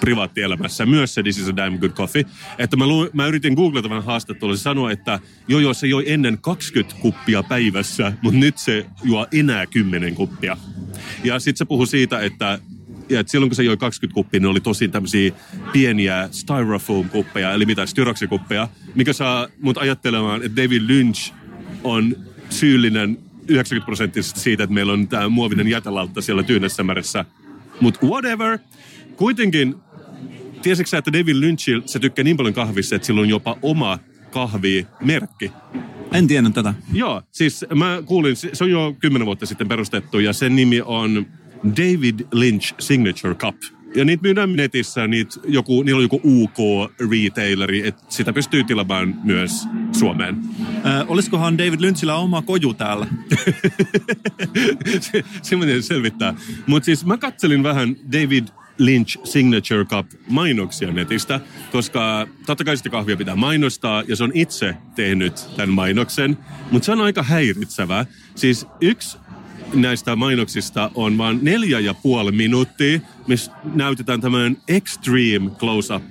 privaattielämässä, 0.00 0.86
myös 0.86 1.14
se 1.14 1.22
This 1.22 1.38
is 1.38 1.48
a 1.48 1.56
damn 1.56 1.78
good 1.78 1.90
coffee. 1.90 2.24
Että 2.58 2.76
mä, 2.76 2.86
lu- 2.86 3.10
mä 3.12 3.26
yritin 3.26 3.54
googlata 3.54 3.90
vähän 3.90 4.04
haastattelua, 4.04 4.56
se 4.56 4.62
sanoi, 4.62 4.92
että 4.92 5.20
joo 5.48 5.60
joo, 5.60 5.74
se 5.74 5.86
joi 5.86 6.12
ennen 6.12 6.38
20 6.40 6.96
kuppia 7.00 7.42
päivässä, 7.42 8.12
mutta 8.22 8.38
nyt 8.38 8.58
se 8.58 8.86
juo 9.04 9.26
enää 9.32 9.66
10 9.66 10.14
kuppia. 10.14 10.56
Ja 11.24 11.38
sitten 11.38 11.58
se 11.58 11.64
puhui 11.64 11.86
siitä, 11.86 12.20
että 12.20 12.58
ja 13.08 13.20
että 13.20 13.30
silloin 13.30 13.50
kun 13.50 13.56
se 13.56 13.62
joi 13.62 13.76
20 13.76 14.14
kuppia, 14.14 14.40
niin 14.40 14.50
oli 14.50 14.60
tosi 14.60 14.88
tämmöisiä 14.88 15.32
pieniä 15.72 16.28
styrofoam-kuppeja, 16.32 17.52
eli 17.52 17.66
mitä 17.66 17.86
styroksi-kuppeja, 17.86 18.68
mikä 18.94 19.12
saa 19.12 19.48
mut 19.60 19.78
ajattelemaan, 19.78 20.42
että 20.42 20.62
David 20.62 20.82
Lynch 20.86 21.32
on 21.84 22.16
syyllinen 22.50 23.18
90 23.48 23.86
prosenttisesti 23.86 24.40
siitä, 24.40 24.62
että 24.62 24.74
meillä 24.74 24.92
on 24.92 25.08
tämä 25.08 25.28
muovinen 25.28 25.68
jätelautta 25.68 26.22
siellä 26.22 26.42
Tyynässämärässä. 26.42 27.24
Mutta 27.80 28.06
whatever. 28.06 28.58
Kuitenkin, 29.16 29.74
tiesitkö 30.62 30.88
sä, 30.90 30.98
että 30.98 31.12
David 31.12 31.40
Lynch, 31.40 31.68
se 31.86 31.98
tykkää 31.98 32.24
niin 32.24 32.36
paljon 32.36 32.54
kahvissa, 32.54 32.96
että 32.96 33.06
sillä 33.06 33.20
on 33.20 33.28
jopa 33.28 33.58
oma 33.62 33.98
kahvimerkki. 34.30 35.52
En 36.12 36.26
tiennyt 36.26 36.54
tätä. 36.54 36.74
Joo, 36.92 37.22
siis 37.32 37.64
mä 37.74 38.02
kuulin, 38.06 38.36
se 38.36 38.50
se 38.52 38.64
on 38.64 38.70
jo 38.70 38.96
kymmenen 39.00 39.26
vuotta 39.26 39.46
sitten 39.46 39.68
perustettu 39.68 40.18
ja 40.18 40.32
sen 40.32 40.56
nimi 40.56 40.80
on 40.80 41.26
David 41.64 42.20
Lynch 42.32 42.74
Signature 42.78 43.34
Cup. 43.34 43.56
Ja 43.94 44.04
niitä 44.04 44.22
myydään 44.22 44.56
netissä, 44.56 45.06
niitä 45.06 45.40
joku, 45.44 45.82
niillä 45.82 45.98
on 45.98 46.02
joku 46.02 46.20
UK-retaileri, 46.24 47.86
että 47.86 48.02
sitä 48.08 48.32
pystyy 48.32 48.64
tilaamaan 48.64 49.14
myös 49.24 49.64
Suomeen. 49.92 50.36
Ö, 50.86 51.04
olisikohan 51.08 51.58
David 51.58 51.80
Lynchillä 51.80 52.14
oma 52.14 52.42
koju 52.42 52.74
täällä? 52.74 53.06
se, 55.00 55.24
se 55.42 55.56
mä 55.56 55.64
tiedän 55.64 55.82
selvittää. 55.82 56.34
Mutta 56.66 56.84
siis 56.84 57.06
mä 57.06 57.16
katselin 57.16 57.62
vähän 57.62 57.96
David 58.12 58.44
Lynch 58.78 59.18
Signature 59.24 59.84
Cup 59.84 60.06
mainoksia 60.28 60.92
netistä, 60.92 61.40
koska 61.72 62.28
totta 62.46 62.64
kai 62.64 62.76
sitä 62.76 62.90
kahvia 62.90 63.16
pitää 63.16 63.36
mainostaa, 63.36 64.02
ja 64.08 64.16
se 64.16 64.24
on 64.24 64.30
itse 64.34 64.76
tehnyt 64.94 65.48
tämän 65.56 65.74
mainoksen, 65.74 66.38
mutta 66.70 66.86
se 66.86 66.92
on 66.92 67.00
aika 67.00 67.22
häiritsevä. 67.22 68.06
Siis 68.34 68.66
yksi 68.80 69.18
näistä 69.74 70.16
mainoksista 70.16 70.90
on 70.94 71.18
vain 71.18 71.38
neljä 71.42 71.80
ja 71.80 71.94
puoli 71.94 72.32
minuuttia, 72.32 73.00
missä 73.26 73.52
näytetään 73.74 74.20
tämmöinen 74.20 74.56
extreme 74.68 75.50
close-up 75.58 76.02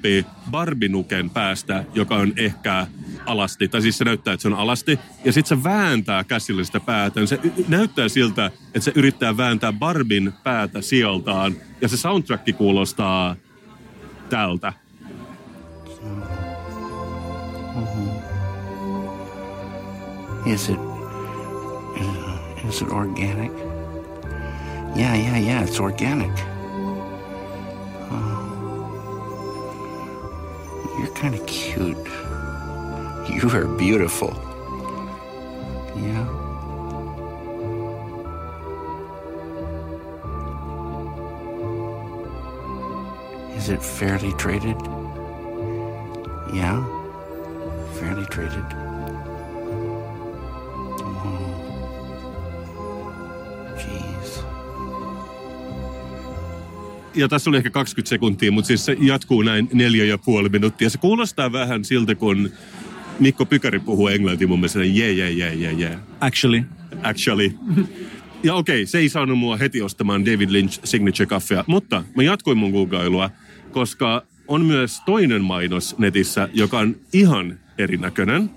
barbinuken 0.52 1.30
päästä, 1.30 1.86
joka 1.94 2.16
on 2.16 2.34
ehkä 2.38 2.88
alasti, 3.26 3.68
tai 3.68 3.82
siis 3.82 3.98
se 3.98 4.06
näyttää, 4.06 4.34
että 4.34 4.42
se 4.42 4.48
on 4.48 4.54
alasti, 4.54 5.00
ja 5.26 5.34
sitten 5.34 5.58
se 5.58 5.64
vääntää 5.64 6.24
käsillä 6.24 6.64
sitä 6.64 6.80
päätä. 6.80 7.26
Se 7.26 7.40
y- 7.44 7.66
näyttää 7.68 8.10
siltä, 8.10 8.46
että 8.46 8.80
se 8.80 8.92
yrittää 8.96 9.38
vääntää 9.38 9.74
Barbin 9.74 10.34
päätä 10.44 10.82
sieltaan, 10.82 11.56
ja 11.82 11.88
se 11.88 11.98
soundtrack 11.98 12.58
kuulostaa 12.58 13.36
tältä. 14.30 14.74
Is 20.46 20.70
it, 20.70 20.97
is 22.68 22.82
it 22.82 22.90
organic? 22.90 23.52
Yeah, 24.96 25.16
yeah, 25.16 25.38
yeah, 25.38 25.64
it's 25.64 25.80
organic. 25.80 26.32
Oh. 28.12 28.44
You're 31.00 31.14
kind 31.16 31.36
of 31.36 31.46
cute. 31.46 31.98
You 33.30 33.50
are 33.52 33.66
beautiful. 33.78 34.34
Yeah. 35.96 36.26
Is 43.56 43.70
it 43.70 43.82
fairly 43.84 44.34
traded? 44.34 44.78
Yeah. 46.54 46.84
Fairly 48.00 48.26
traded. 48.26 48.66
Ja 57.18 57.28
tässä 57.28 57.50
oli 57.50 57.58
ehkä 57.58 57.70
20 57.70 58.10
sekuntia, 58.10 58.52
mutta 58.52 58.68
siis 58.68 58.86
se 58.86 58.98
jatkuu 59.00 59.42
näin 59.42 59.70
neljä 59.74 60.06
ja 60.06 60.18
puoli 60.18 60.50
minuuttia. 60.50 60.90
Se 60.90 60.98
kuulostaa 60.98 61.52
vähän 61.52 61.86
siltä, 61.86 62.16
kun 62.16 62.50
Mikko 63.20 63.46
Pykäri 63.46 63.80
puhuu 63.80 64.08
englantia 64.08 64.48
mun 64.48 64.60
mielestä, 64.60 64.80
yeah, 64.80 65.18
yeah, 65.18 65.38
yeah, 65.38 65.60
yeah, 65.60 65.80
yeah. 65.80 66.00
Actually. 66.20 66.64
Actually. 67.04 67.52
Ja 68.44 68.56
okei, 68.56 68.86
se 68.86 68.98
ei 68.98 69.10
saanut 69.10 69.40
mua 69.40 69.58
heti 69.58 69.82
ostamaan 69.82 70.26
David 70.26 70.50
Lynch 70.52 70.80
Signature 70.84 71.26
Caffea, 71.26 71.64
mutta 71.68 72.04
mä 72.16 72.24
jatkoin 72.24 72.58
mun 72.58 72.72
googlailua, 72.72 73.30
koska 73.72 74.24
on 74.48 74.66
myös 74.66 75.02
toinen 75.06 75.42
mainos 75.42 75.98
netissä, 75.98 76.50
joka 76.54 76.80
on 76.80 76.96
ihan 77.14 77.60
erinäköinen. 77.78 78.50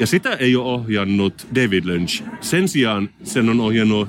Ja 0.00 0.06
sitä 0.06 0.32
ei 0.32 0.56
ole 0.56 0.72
ohjannut 0.72 1.46
David 1.54 1.84
Lynch. 1.84 2.22
Sen 2.40 2.68
sijaan 2.68 3.10
sen 3.22 3.48
on 3.48 3.60
ohjannut 3.60 4.08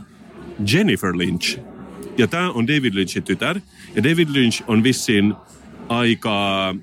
Jennifer 0.74 1.18
Lynch. 1.18 1.60
Ja 2.18 2.28
tämä 2.28 2.52
on 2.52 2.68
David 2.68 2.94
Lynchin 2.94 3.24
tytär. 3.24 3.60
Ja 3.96 4.04
David 4.04 4.28
Lynch 4.32 4.64
on 4.68 4.84
vissiin 4.84 5.34
aika 5.90 6.76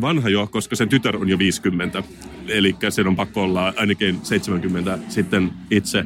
vanha 0.00 0.28
jo, 0.28 0.46
koska 0.46 0.76
sen 0.76 0.88
tytär 0.88 1.16
on 1.16 1.28
jo 1.28 1.38
50. 1.38 2.02
Eli 2.48 2.76
sen 2.88 3.06
on 3.06 3.16
pakko 3.16 3.42
olla 3.42 3.72
ainakin 3.76 4.18
70 4.22 4.98
sitten 5.08 5.50
itse. 5.70 6.04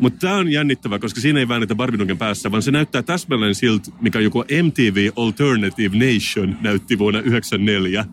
Mutta 0.00 0.18
tämä 0.18 0.36
on 0.36 0.52
jännittävä, 0.52 0.98
koska 0.98 1.20
siinä 1.20 1.40
ei 1.40 1.48
väännetä 1.48 1.74
Barbinuken 1.74 2.18
päässä, 2.18 2.50
vaan 2.50 2.62
se 2.62 2.70
näyttää 2.70 3.02
täsmälleen 3.02 3.54
siltä, 3.54 3.90
mikä 4.00 4.20
joku 4.20 4.44
MTV 4.62 5.10
Alternative 5.16 5.96
Nation 5.98 6.56
näytti 6.60 6.98
vuonna 6.98 7.18
1994. 7.18 8.04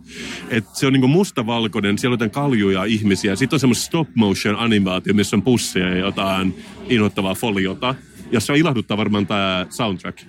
Et 0.49 0.65
se 0.73 0.87
on 0.87 0.93
niinku 0.93 1.07
mustavalkoinen, 1.07 1.97
siellä 1.97 2.13
on 2.13 2.15
jotain 2.15 2.31
kaljuja 2.31 2.83
ihmisiä. 2.83 3.35
Sitten 3.35 3.55
on 3.55 3.59
semmoista 3.59 3.85
stop 3.85 4.07
motion 4.15 4.55
animaatio, 4.55 5.13
missä 5.13 5.35
on 5.35 5.41
pusseja 5.41 5.89
ja 5.89 5.97
jotain 5.97 6.55
inhottavaa 6.89 7.35
foliota. 7.35 7.95
Ja 8.31 8.39
se 8.39 8.53
ilahduttaa 8.57 8.97
varmaan 8.97 9.27
tämä 9.27 9.65
soundtrack. 9.69 10.19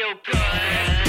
feel 0.00 0.14
good. 0.24 0.99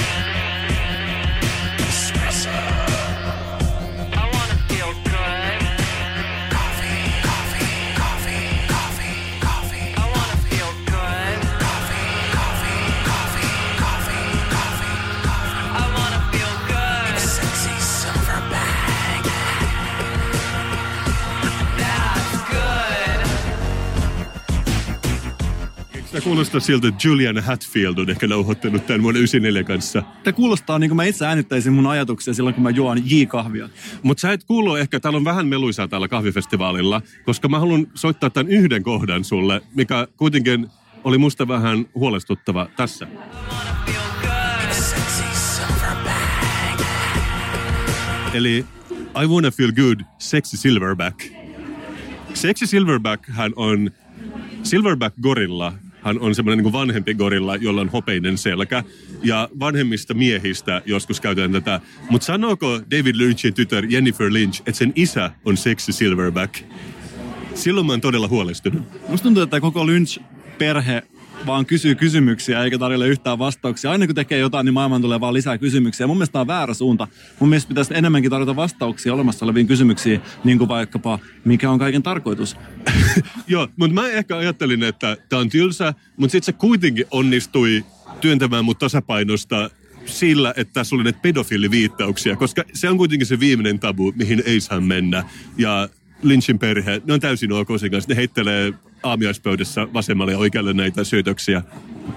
Sitä 26.12 26.24
kuulostaa 26.24 26.60
siltä, 26.60 26.88
että 26.88 27.08
Julian 27.08 27.44
Hatfield 27.44 27.98
on 27.98 28.10
ehkä 28.10 28.28
nauhoittanut 28.28 28.88
tämän 28.88 29.04
vuonna 29.04 29.18
94 29.18 29.64
kanssa. 29.64 30.04
Tämä 30.24 30.34
kuulostaa 30.34 30.80
niin 30.80 30.90
kuin 30.90 30.96
mä 30.96 31.04
itse 31.04 31.26
äänittäisin 31.26 31.74
mun 31.74 31.88
ajatuksia 31.88 32.34
silloin, 32.34 32.54
kun 32.54 32.64
mä 32.64 32.70
juon 32.70 32.98
J-kahvia. 33.06 33.70
Mutta 34.04 34.22
sä 34.22 34.32
et 34.32 34.44
kuulu 34.44 34.76
ehkä, 34.76 35.00
täällä 35.00 35.18
on 35.18 35.26
vähän 35.26 35.48
meluisaa 35.48 35.88
täällä 35.88 36.08
kahvifestivaalilla, 36.08 37.02
koska 37.26 37.48
mä 37.48 37.60
haluan 37.60 37.88
soittaa 37.94 38.30
tämän 38.30 38.52
yhden 38.52 38.84
kohdan 38.84 39.24
sulle, 39.24 39.62
mikä 39.76 40.08
kuitenkin 40.18 40.68
oli 41.04 41.18
musta 41.18 41.48
vähän 41.48 41.86
huolestuttava 41.96 42.70
tässä. 42.78 43.08
Eli 48.34 48.66
I 49.24 49.28
wanna 49.28 49.52
feel 49.52 49.72
good, 49.72 50.00
sexy 50.20 50.58
silverback. 50.58 51.20
Sexy 52.34 52.68
silverback 52.68 53.30
hän 53.30 53.54
on, 53.56 53.92
silverback 54.64 55.16
gorilla 55.22 55.74
hän 56.02 56.20
on 56.20 56.36
semmoinen 56.36 56.64
niin 56.64 56.74
vanhempi 56.74 57.14
gorilla, 57.14 57.56
jolla 57.56 57.82
on 57.82 57.90
hopeinen 57.90 58.38
selkä. 58.38 58.84
Ja 59.24 59.50
vanhemmista 59.60 60.14
miehistä 60.14 60.82
joskus 60.86 61.22
käytetään 61.22 61.52
tätä. 61.52 61.82
Mutta 62.10 62.26
sanooko 62.26 62.82
David 62.92 63.16
Lynchin 63.16 63.54
tytär 63.54 63.86
Jennifer 63.90 64.34
Lynch, 64.34 64.60
että 64.60 64.72
sen 64.80 64.94
isä 64.96 65.32
on 65.46 65.58
sexy 65.58 65.92
silverback? 65.92 66.56
Silloin 67.56 67.86
mä 67.88 67.94
oon 67.94 68.02
todella 68.02 68.28
huolestunut. 68.28 68.84
Musta 69.08 69.24
tuntuu, 69.24 69.44
että 69.44 69.62
koko 69.62 69.86
Lynch-perhe 69.86 71.04
vaan 71.46 71.66
kysyy 71.66 71.96
kysymyksiä 71.96 72.64
eikä 72.64 72.78
tarjolle 72.78 73.08
yhtään 73.08 73.40
vastauksia. 73.40 73.92
Aina 73.92 74.06
kun 74.06 74.16
tekee 74.16 74.40
jotain, 74.40 74.66
niin 74.66 74.74
maailman 74.74 75.02
tulee 75.02 75.20
vaan 75.20 75.34
lisää 75.34 75.58
kysymyksiä. 75.58 76.08
Mun 76.08 76.18
mielestä 76.18 76.34
tämä 76.34 76.42
on 76.42 76.48
väärä 76.48 76.74
suunta. 76.74 77.08
Mun 77.40 77.50
mielestä 77.50 77.70
pitäisi 77.70 77.94
enemmänkin 77.98 78.32
tarjota 78.32 78.56
vastauksia 78.56 79.14
olemassa 79.14 79.46
oleviin 79.46 79.68
kysymyksiin, 79.68 80.22
niin 80.44 80.58
kuin 80.58 80.68
vaikkapa, 80.68 81.20
mikä 81.46 81.72
on 81.72 81.80
kaiken 81.80 82.04
tarkoitus. 82.04 82.58
Joo, 83.48 83.68
mutta 83.76 83.94
mä 83.94 84.10
ehkä 84.10 84.38
ajattelin, 84.38 84.84
että 84.84 85.18
tämä 85.30 85.40
on 85.40 85.50
tylsä, 85.50 85.94
mutta 86.18 86.32
sitten 86.32 86.54
se 86.54 86.60
kuitenkin 86.60 87.06
onnistui 87.12 87.86
työntämään 88.22 88.66
mut 88.66 88.80
tasapainosta 88.80 89.70
sillä, 90.06 90.54
että 90.58 90.74
tässä 90.74 90.96
oli 90.96 91.04
näitä 91.04 91.20
pedofiiliviittauksia, 91.22 92.36
koska 92.36 92.64
se 92.74 92.90
on 92.90 92.98
kuitenkin 92.98 93.28
se 93.28 93.40
viimeinen 93.40 93.80
tabu, 93.80 94.14
mihin 94.16 94.44
ei 94.46 94.60
saa 94.60 94.82
mennä. 94.82 95.24
Ja 95.58 95.90
Lynchin 96.24 96.60
perhe, 96.60 97.02
ne 97.06 97.14
on 97.14 97.20
täysin 97.20 97.52
ok 97.52 97.68
sen 97.78 97.92
kanssa. 97.92 98.10
Ne 98.10 98.16
heittelee 98.16 98.74
aamiaispöydässä 99.04 99.88
vasemmalle 99.94 100.32
ja 100.32 100.38
oikealle 100.38 100.74
näitä 100.74 101.04
syytöksiä. 101.04 101.62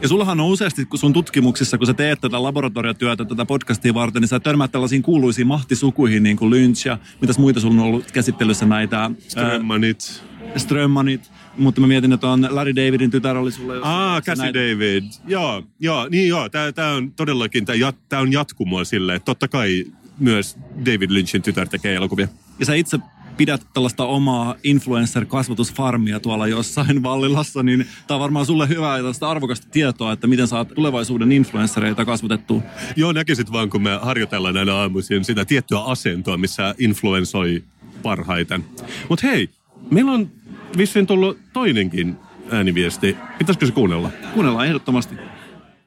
Ja 0.03 0.09
sullahan 0.09 0.41
on 0.41 0.47
useasti, 0.47 0.85
kun 0.85 0.99
sun 0.99 1.13
tutkimuksissa, 1.13 1.79
kun 1.79 1.87
sä 1.87 1.95
teet 1.95 2.21
tätä 2.21 2.43
laboratoriotyötä 2.43 3.25
tätä 3.25 3.45
podcastia 3.45 3.95
varten, 3.95 4.23
niin 4.23 4.29
sä 4.29 4.41
törmäät 4.41 4.73
tällaisiin 4.73 5.03
kuuluisiin 5.03 5.47
mahtisukuihin, 5.47 6.23
niin 6.23 6.37
kuin 6.37 6.51
Lynch 6.51 6.87
ja 6.87 6.99
mitäs 7.21 7.39
muita 7.39 7.61
sulla 7.61 7.83
on 7.83 7.89
ollut 7.89 8.11
käsittelyssä 8.11 8.67
näitä... 8.67 9.11
Strömmanit. 9.29 10.23
Ää, 10.43 10.59
Strömmanit. 10.59 11.31
Mutta 11.59 11.81
mä 11.81 11.87
mietin, 11.87 12.13
että 12.13 12.29
on 12.29 12.49
Larry 12.51 12.77
Davidin 12.77 13.11
tytär 13.11 13.37
oli 13.37 13.53
sulle... 13.53 13.75
Ah, 13.83 14.23
Cassie 14.23 14.45
näitä... 14.45 14.59
David. 14.59 15.05
Joo, 15.27 15.63
joo, 15.81 16.09
niin 16.09 16.29
joo. 16.29 16.49
Tää, 16.49 16.73
tää 16.73 16.93
on 16.93 17.13
todellakin, 17.13 17.65
tää, 17.65 17.75
jat, 17.75 17.97
tää 18.09 18.21
on 18.21 18.33
jatkumoa 18.33 18.85
silleen. 18.85 19.21
Totta 19.25 19.49
kai 19.49 19.85
myös 20.19 20.57
David 20.81 21.11
Lynchin 21.11 21.43
tytär 21.43 21.69
tekee 21.69 21.95
elokuvia. 21.95 22.29
Ja 22.59 22.67
sä 22.67 22.75
itse 22.75 22.99
pidät 23.37 23.67
tällaista 23.75 24.05
omaa 24.05 24.55
influencer-kasvatusfarmia 24.65 26.21
tuolla 26.21 26.47
jossain 26.47 27.03
Vallilassa, 27.03 27.63
niin 27.63 27.87
tämä 28.07 28.17
on 28.17 28.21
varmaan 28.21 28.47
sulle 28.47 28.69
hyvää 28.69 28.93
ja 28.93 28.99
tällaista 28.99 29.31
arvokasta 29.31 29.67
tietoa, 29.71 30.13
että 30.13 30.27
miten 30.27 30.49
saat 30.49 30.69
tulevaisuuden 30.69 31.33
influenssereita 31.33 32.05
kasvatettua. 32.05 32.63
Joo, 32.97 33.13
näkisit 33.13 33.53
vaan, 33.53 33.71
kun 33.71 33.83
me 33.83 33.99
harjoitellaan 34.03 34.55
näillä 34.55 34.81
aamuisin 34.81 35.25
sitä 35.25 35.45
tiettyä 35.45 35.81
asentoa, 35.81 36.37
missä 36.37 36.75
influensoi 36.79 37.65
parhaiten. 38.03 38.65
Mutta 39.09 39.27
hei, 39.27 39.51
meillä 39.91 40.13
on 40.13 40.31
vissiin 40.77 41.07
tullut 41.07 41.39
toinenkin 41.53 42.17
ääniviesti. 42.51 43.17
Pitäisikö 43.39 43.67
se 43.67 43.73
kuunnella? 43.73 44.11
Kuunnellaan 44.35 44.67
ehdottomasti. 44.67 45.15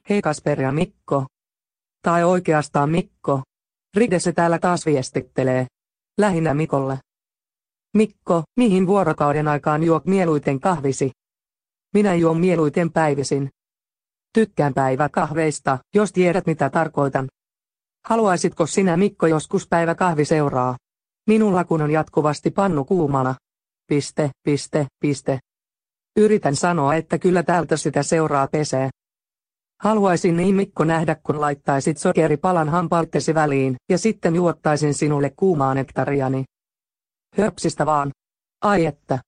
Hei 0.10 0.22
Kasper 0.22 0.62
ja 0.62 0.72
Mikko. 0.72 1.26
Tai 2.02 2.24
oikeastaan 2.24 2.90
Mikko. 2.90 3.42
Ride 3.96 4.20
se 4.20 4.32
täällä 4.32 4.60
taas 4.60 4.86
viestittelee. 4.86 5.66
Lähinnä 6.18 6.54
Mikolle. 6.54 7.00
Mikko, 7.98 8.44
mihin 8.58 8.88
vuorokauden 8.88 9.48
aikaan 9.48 9.84
juok 9.84 10.06
mieluiten 10.06 10.60
kahvisi? 10.60 11.12
Minä 11.94 12.16
juon 12.16 12.40
mieluiten 12.40 12.92
päivisin. 12.92 13.50
Tykkään 14.34 14.74
päiväkahveista, 14.74 15.78
jos 15.96 16.12
tiedät 16.12 16.46
mitä 16.46 16.70
tarkoitan. 16.70 17.28
Haluaisitko 18.08 18.66
sinä 18.66 18.98
Mikko 18.98 19.28
joskus 19.28 19.68
päiväkahvi 19.68 20.26
seuraa? 20.26 20.76
Minulla 21.28 21.64
kun 21.64 21.82
on 21.82 21.92
jatkuvasti 21.92 22.52
pannu 22.52 22.86
kuumana. 22.86 23.36
Piste, 23.88 24.32
piste, 24.44 24.88
piste. 25.00 25.40
Yritän 26.18 26.56
sanoa, 26.56 26.96
että 26.96 27.18
kyllä 27.18 27.44
täältä 27.44 27.78
sitä 27.78 28.04
seuraa 28.04 28.48
pesee. 28.48 28.90
Haluaisin 29.84 30.38
niin 30.38 30.56
Mikko 30.56 30.84
nähdä, 30.84 31.16
kun 31.16 31.42
laittaisit 31.42 31.98
sokeripalan 31.98 32.70
hampauttesi 32.70 33.34
väliin, 33.34 33.76
ja 33.90 33.98
sitten 33.98 34.36
juottaisin 34.36 34.94
sinulle 34.94 35.34
kuumaa 35.36 35.74
nektariani. 35.74 36.44
Höpsistä 37.38 37.86
vaan. 37.86 38.12
Ai 38.64 38.86
että. 38.86 39.20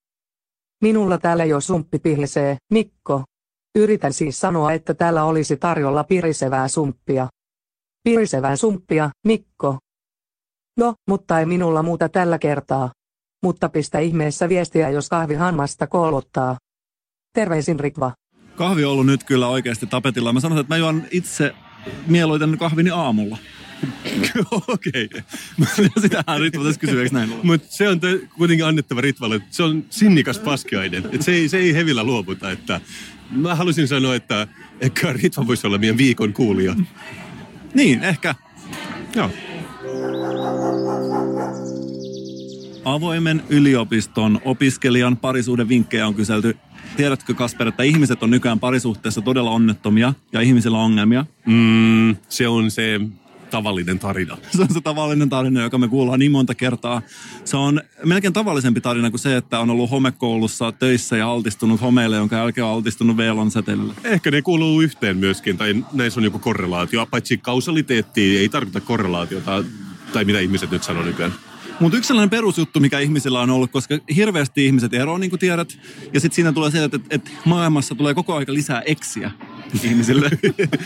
Minulla 0.82 1.18
täällä 1.18 1.46
jo 1.46 1.62
sumppi 1.62 2.00
pihlisee, 2.00 2.58
Mikko. 2.74 3.24
Yritän 3.76 4.14
siis 4.14 4.40
sanoa, 4.40 4.74
että 4.74 4.94
täällä 4.94 5.24
olisi 5.24 5.58
tarjolla 5.58 6.04
pirisevää 6.04 6.68
sumppia. 6.68 7.28
Pirisevää 8.04 8.56
sumppia, 8.56 9.10
Mikko. 9.28 9.78
No, 10.78 10.94
mutta 11.10 11.40
ei 11.40 11.46
minulla 11.46 11.84
muuta 11.84 12.10
tällä 12.10 12.40
kertaa. 12.40 12.92
Mutta 13.44 13.70
pistä 13.70 14.00
ihmeessä 14.00 14.50
viestiä, 14.50 14.90
jos 14.90 15.10
kahvi 15.10 15.36
hammasta 15.36 15.88
kouluttaa. 15.88 16.58
Terveisin 17.34 17.80
Rikva. 17.80 18.12
Kahvi 18.56 18.86
on 18.86 18.92
ollut 18.92 19.06
nyt 19.06 19.24
kyllä 19.24 19.48
oikeasti 19.48 19.88
tapetilla. 19.88 20.34
Mä 20.34 20.40
sanoisin, 20.40 20.62
että 20.62 20.74
mä 20.74 20.78
juon 20.78 21.04
itse 21.12 21.56
mieluiten 22.08 22.58
kahvini 22.58 22.90
aamulla. 22.90 23.38
Okei. 24.68 25.06
Okay. 25.06 25.90
Sitähän 26.02 26.42
Ritva 26.42 26.64
tässä 26.64 26.80
kysyy, 26.80 27.02
eikö 27.04 27.16
näin 27.16 27.34
Mutta 27.44 27.68
se 27.70 27.90
on 27.90 28.00
te, 28.00 28.20
kuitenkin 28.38 28.66
annettava 28.66 29.02
Ritvalle, 29.02 29.36
että 29.36 29.48
se 29.52 29.64
on 29.64 29.86
sinnikas 29.90 30.40
paskiainen. 30.40 31.06
Että 31.06 31.26
se, 31.26 31.32
ei, 31.32 31.50
se 31.50 31.58
ei 31.58 31.74
hevillä 31.74 32.04
luovuta. 32.04 32.52
Että 32.52 32.82
mä 33.32 33.56
halusin 33.56 33.88
sanoa, 33.88 34.16
että 34.16 34.48
ehkä 34.82 35.14
Ritva 35.14 35.48
voisi 35.48 35.68
olla 35.68 35.78
meidän 35.78 35.98
viikon 35.98 36.34
kuulija. 36.34 36.76
Niin, 37.74 38.04
ehkä. 38.04 38.36
Joo. 39.16 39.32
Avoimen 42.86 43.44
yliopiston 43.50 44.42
opiskelijan 44.46 45.18
parisuuden 45.18 45.70
vinkkejä 45.70 46.08
on 46.08 46.16
kyselty. 46.16 46.58
Tiedätkö 46.98 47.34
Kasper, 47.34 47.68
että 47.68 47.84
ihmiset 47.84 48.24
on 48.24 48.30
nykyään 48.30 48.60
parisuhteessa 48.60 49.22
todella 49.22 49.52
onnettomia 49.52 50.14
ja 50.34 50.42
ihmisillä 50.42 50.78
on 50.78 50.84
ongelmia? 50.84 51.26
Mm, 51.46 52.16
se 52.30 52.48
on 52.48 52.72
se 52.72 53.00
tavallinen 53.50 54.00
tarina. 54.00 54.38
Se 54.58 54.62
on 54.62 54.74
se 54.74 54.82
tavallinen 54.82 55.30
tarina, 55.30 55.62
joka 55.62 55.78
me 55.78 55.88
kuullaan 55.88 56.20
niin 56.20 56.32
monta 56.32 56.56
kertaa. 56.56 57.02
Se 57.46 57.58
on 57.58 57.82
melkein 58.06 58.34
tavallisempi 58.34 58.82
tarina 58.82 59.10
kuin 59.10 59.20
se, 59.20 59.38
että 59.38 59.60
on 59.60 59.70
ollut 59.70 59.92
homekoulussa 59.92 60.72
töissä 60.72 61.18
ja 61.18 61.32
altistunut 61.32 61.82
homeelle, 61.82 62.16
jonka 62.16 62.36
jälkeen 62.36 62.66
on 62.66 62.74
altistunut 62.74 63.18
veelon 63.18 63.52
säteille. 63.52 63.94
Ehkä 64.04 64.32
ne 64.32 64.42
kuuluu 64.42 64.82
yhteen 64.82 65.18
myöskin, 65.18 65.58
tai 65.58 65.86
näissä 65.94 66.20
on 66.20 66.24
joku 66.24 66.40
korrelaatio. 66.40 67.06
Paitsi 67.06 67.38
kausaliteetti 67.38 68.38
ei 68.38 68.50
tarkoita 68.50 68.82
korrelaatiota, 68.82 69.64
tai 70.14 70.26
mitä 70.26 70.40
ihmiset 70.40 70.72
nyt 70.72 70.84
sanoo 70.84 71.04
nykyään. 71.04 71.34
Mutta 71.80 71.98
yksi 71.98 72.08
sellainen 72.08 72.30
perusjuttu, 72.30 72.80
mikä 72.80 73.00
ihmisillä 73.00 73.42
on 73.42 73.50
ollut, 73.50 73.72
koska 73.72 73.98
hirveästi 74.16 74.66
ihmiset 74.66 74.94
eroavat, 74.94 75.20
niin 75.20 75.30
kuin 75.30 75.40
tiedät. 75.40 75.80
Ja 76.14 76.20
sitten 76.20 76.36
siinä 76.36 76.52
tulee 76.52 76.72
se, 76.72 76.84
että, 76.84 77.00
että 77.10 77.32
maailmassa 77.46 77.96
tulee 77.96 78.14
koko 78.14 78.36
aika 78.36 78.54
lisää 78.54 78.82
eksiä 78.82 79.32
ihmisille. 79.84 80.30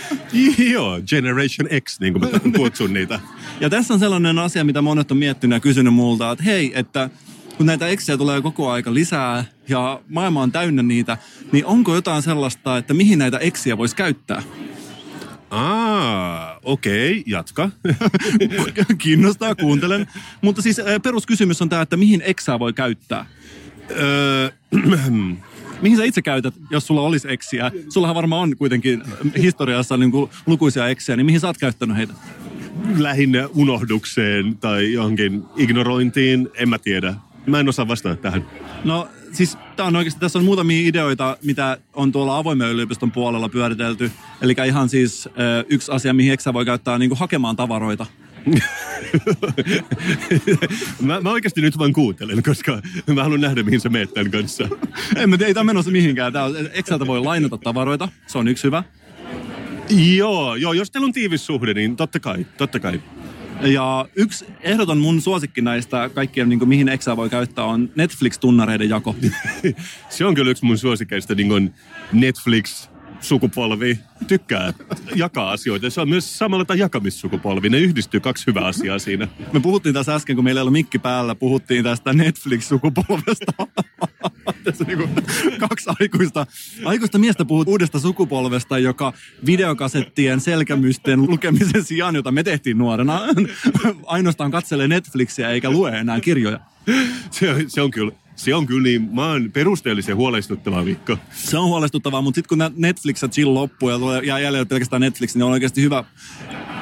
Joo, 0.74 1.02
Generation 1.08 1.82
X, 1.82 2.00
niin 2.00 2.14
kuin 2.14 2.32
mä 2.32 2.40
kutsun 2.58 2.94
niitä. 2.94 3.20
Ja 3.60 3.70
tässä 3.70 3.94
on 3.94 4.00
sellainen 4.00 4.40
asia, 4.40 4.64
mitä 4.64 4.82
monet 4.82 5.12
on 5.12 5.18
miettinyt 5.18 5.56
ja 5.56 5.60
kysynyt 5.60 5.94
multa, 5.94 6.32
että 6.32 6.44
hei, 6.44 6.72
että 6.76 7.10
kun 7.58 7.66
näitä 7.66 7.88
eksiä 7.88 8.18
tulee 8.18 8.42
koko 8.42 8.72
aika 8.72 8.94
lisää 8.94 9.46
ja 9.70 10.02
maailma 10.10 10.42
on 10.42 10.52
täynnä 10.52 10.84
niitä, 10.84 11.18
niin 11.52 11.66
onko 11.66 11.96
jotain 11.96 12.22
sellaista, 12.22 12.78
että 12.78 12.94
mihin 12.94 13.20
näitä 13.20 13.38
eksiä 13.38 13.78
voisi 13.78 13.96
käyttää? 13.96 14.44
Aa, 15.50 16.60
okei, 16.64 17.12
okay, 17.12 17.24
jatka. 17.26 17.70
Kiinnostaa, 18.98 19.56
kuuntelen. 19.56 20.08
Mutta 20.42 20.62
siis 20.62 20.82
peruskysymys 21.04 21.62
on 21.62 21.70
tämä, 21.70 21.82
että 21.82 21.98
mihin 21.98 22.22
eksää 22.26 22.60
voi 22.60 22.74
käyttää? 22.74 23.26
Öö, 23.92 24.50
mihin 25.84 25.98
sä 25.98 26.04
itse 26.04 26.22
käytät, 26.22 26.54
jos 26.70 26.88
sulla 26.88 27.02
olisi 27.02 27.32
eksiä? 27.32 27.72
Sullahan 27.90 28.16
varmaan 28.16 28.42
on 28.42 28.58
kuitenkin 28.58 29.04
historiassa 29.38 29.98
niin 29.98 30.12
kuin 30.12 30.30
lukuisia 30.46 30.88
eksiä, 30.88 31.16
niin 31.16 31.26
mihin 31.26 31.40
sä 31.40 31.48
oot 31.48 31.58
käyttänyt 31.58 31.98
heitä? 31.98 32.14
Lähinnä 32.98 33.48
unohdukseen 33.56 34.58
tai 34.58 34.94
johonkin 34.94 35.44
ignorointiin, 35.56 36.50
en 36.54 36.70
mä 36.70 36.80
tiedä. 36.80 37.16
Mä 37.46 37.60
en 37.60 37.70
osaa 37.70 37.88
vastata 37.88 38.16
tähän. 38.16 38.46
No 38.84 39.08
siis 39.32 39.58
tää 39.76 39.86
on 39.86 39.96
oikeasti, 39.96 40.20
tässä 40.20 40.40
on 40.40 40.46
muutamia 40.46 40.88
ideoita, 40.88 41.38
mitä 41.44 41.78
on 41.94 42.12
tuolla 42.12 42.38
avoimen 42.38 42.70
yliopiston 42.70 43.12
puolella 43.12 43.50
pyöritelty. 43.50 44.12
Eli 44.42 44.56
ihan 44.68 44.90
siis 44.90 45.30
yksi 45.70 45.92
asia, 45.92 46.14
mihin 46.14 46.34
eksä 46.34 46.54
voi 46.54 46.66
käyttää 46.66 46.98
niin 46.98 47.10
kuin 47.10 47.20
hakemaan 47.20 47.56
tavaroita. 47.56 48.06
mä, 51.02 51.22
mä 51.22 51.32
oikeasti 51.32 51.62
nyt 51.62 51.78
vaan 51.78 51.94
kuuntelen, 51.94 52.44
koska 52.44 52.82
mä 53.14 53.24
haluan 53.24 53.42
nähdä, 53.42 53.64
mihin 53.64 53.80
sä 53.80 53.90
meet 53.90 54.14
tämän 54.14 54.32
kanssa. 54.32 54.68
en 55.16 55.30
mä 55.30 55.38
tiedä, 55.38 55.48
ei 55.48 55.54
tämä 55.54 55.64
menossa 55.64 55.92
mihinkään. 55.92 56.34
Tää 56.34 56.46
on, 56.46 56.56
Exceltä 56.74 57.08
voi 57.08 57.20
lainata 57.20 57.58
tavaroita, 57.58 58.10
se 58.28 58.38
on 58.38 58.48
yksi 58.48 58.64
hyvä. 58.64 58.84
Joo, 59.90 60.56
joo, 60.56 60.74
jos 60.74 60.92
teillä 60.92 61.06
on 61.06 61.14
tiivis 61.14 61.46
suhde, 61.46 61.74
niin 61.74 61.96
totta 61.96 62.20
kai, 62.20 62.46
totta 62.58 62.80
kai. 62.80 63.02
Ja 63.62 64.06
yksi 64.16 64.46
ehdoton 64.62 64.98
mun 64.98 65.22
suosikki 65.22 65.62
näistä 65.62 66.10
kaikkien, 66.14 66.50
niin 66.50 66.60
kuin, 66.60 66.70
mihin 66.70 66.90
Exaa 66.90 67.18
voi 67.18 67.30
käyttää, 67.30 67.66
on 67.66 67.90
Netflix-tunnareiden 67.96 68.90
jako. 68.90 69.16
se 70.10 70.26
on 70.26 70.36
kyllä 70.36 70.52
yksi 70.52 70.66
mun 70.66 70.78
suosikeista, 70.78 71.36
niin 71.36 71.48
kuin 71.48 71.74
Netflix 72.14 72.90
sukupolvi 73.24 74.00
tykkää 74.28 74.74
jakaa 75.16 75.52
asioita. 75.52 75.90
Se 75.90 76.02
on 76.02 76.10
myös 76.10 76.38
samalla 76.38 76.66
tämä 76.66 76.78
jakamissukupolvi. 76.78 77.70
Ne 77.70 77.80
yhdistyy 77.80 78.20
kaksi 78.20 78.48
hyvää 78.48 78.66
asiaa 78.66 79.00
siinä. 79.00 79.28
Me 79.54 79.60
puhuttiin 79.60 79.96
tässä 79.96 80.16
äsken, 80.16 80.36
kun 80.36 80.46
meillä 80.46 80.60
ei 80.60 80.62
ollut 80.62 80.74
mikki 80.74 81.00
päällä, 81.00 81.36
puhuttiin 81.36 81.84
tästä 81.84 82.14
Netflix-sukupolvesta. 82.14 83.54
tässä 84.64 84.84
niin 84.84 85.10
kaksi 85.60 85.90
aikuista, 86.00 86.48
aikuista 86.86 87.18
miestä 87.18 87.46
puhut 87.46 87.68
uudesta 87.68 88.00
sukupolvesta, 88.00 88.78
joka 88.78 89.14
videokasettien 89.46 90.42
selkämysten 90.42 91.22
lukemisen 91.22 91.84
sijaan, 91.84 92.16
jota 92.16 92.32
me 92.32 92.44
tehtiin 92.44 92.78
nuorena, 92.78 93.22
ainoastaan 94.06 94.52
katselee 94.52 94.88
Netflixiä 94.88 95.50
eikä 95.50 95.70
lue 95.70 96.00
enää 96.00 96.20
kirjoja. 96.20 96.60
Se, 97.32 97.66
se 97.68 97.82
on 97.82 97.92
kyllä 97.92 98.12
se 98.36 98.56
on 98.56 98.66
kyllä 98.66 98.84
niin, 98.84 99.10
mä 99.12 99.28
oon 99.28 99.52
perusteellisen 99.52 100.16
huolestuttava 100.16 100.86
viikko. 100.86 101.18
Se 101.34 101.58
on 101.58 101.68
huolestuttavaa, 101.68 102.22
mutta 102.22 102.36
sitten 102.36 102.58
kun 102.58 102.82
Netflix 102.82 103.22
ja 103.22 103.28
chill 103.28 103.54
loppuu 103.54 103.90
ja 103.90 103.98
jää 104.24 104.40
jäljellä 104.40 104.66
pelkästään 104.66 105.02
Netflix, 105.02 105.36
niin 105.36 105.44
on 105.44 105.52
oikeasti 105.52 105.82
hyvä, 105.82 106.04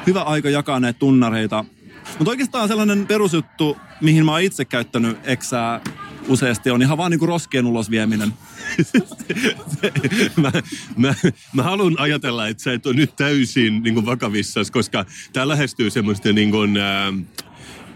hyvä 0.06 0.22
aika 0.22 0.50
jakaa 0.50 0.80
näitä 0.80 0.98
tunnareita. 0.98 1.64
Mutta 2.18 2.30
oikeastaan 2.30 2.68
sellainen 2.68 3.06
perusjuttu, 3.06 3.76
mihin 4.00 4.24
mä 4.24 4.32
oon 4.32 4.42
itse 4.42 4.64
käyttänyt 4.64 5.18
eksää 5.24 5.80
useasti, 6.28 6.70
on 6.70 6.82
ihan 6.82 6.98
vaan 6.98 7.10
niinku 7.10 7.26
roskien 7.26 7.66
ulos 7.66 7.90
vieminen. 7.90 8.32
mä, 10.42 10.52
mä, 10.96 11.14
mä 11.52 11.62
haluan 11.62 11.94
ajatella, 11.98 12.48
että 12.48 12.62
sä 12.62 12.72
et 12.72 12.86
ole 12.86 12.94
nyt 12.94 13.16
täysin 13.16 13.82
niin 13.82 14.06
vakavissasi, 14.06 14.72
koska 14.72 15.04
tää 15.32 15.48
lähestyy 15.48 15.90
semmoista 15.90 16.32
niin 16.32 16.50
kuin, 16.50 16.76
äh, 16.76 17.14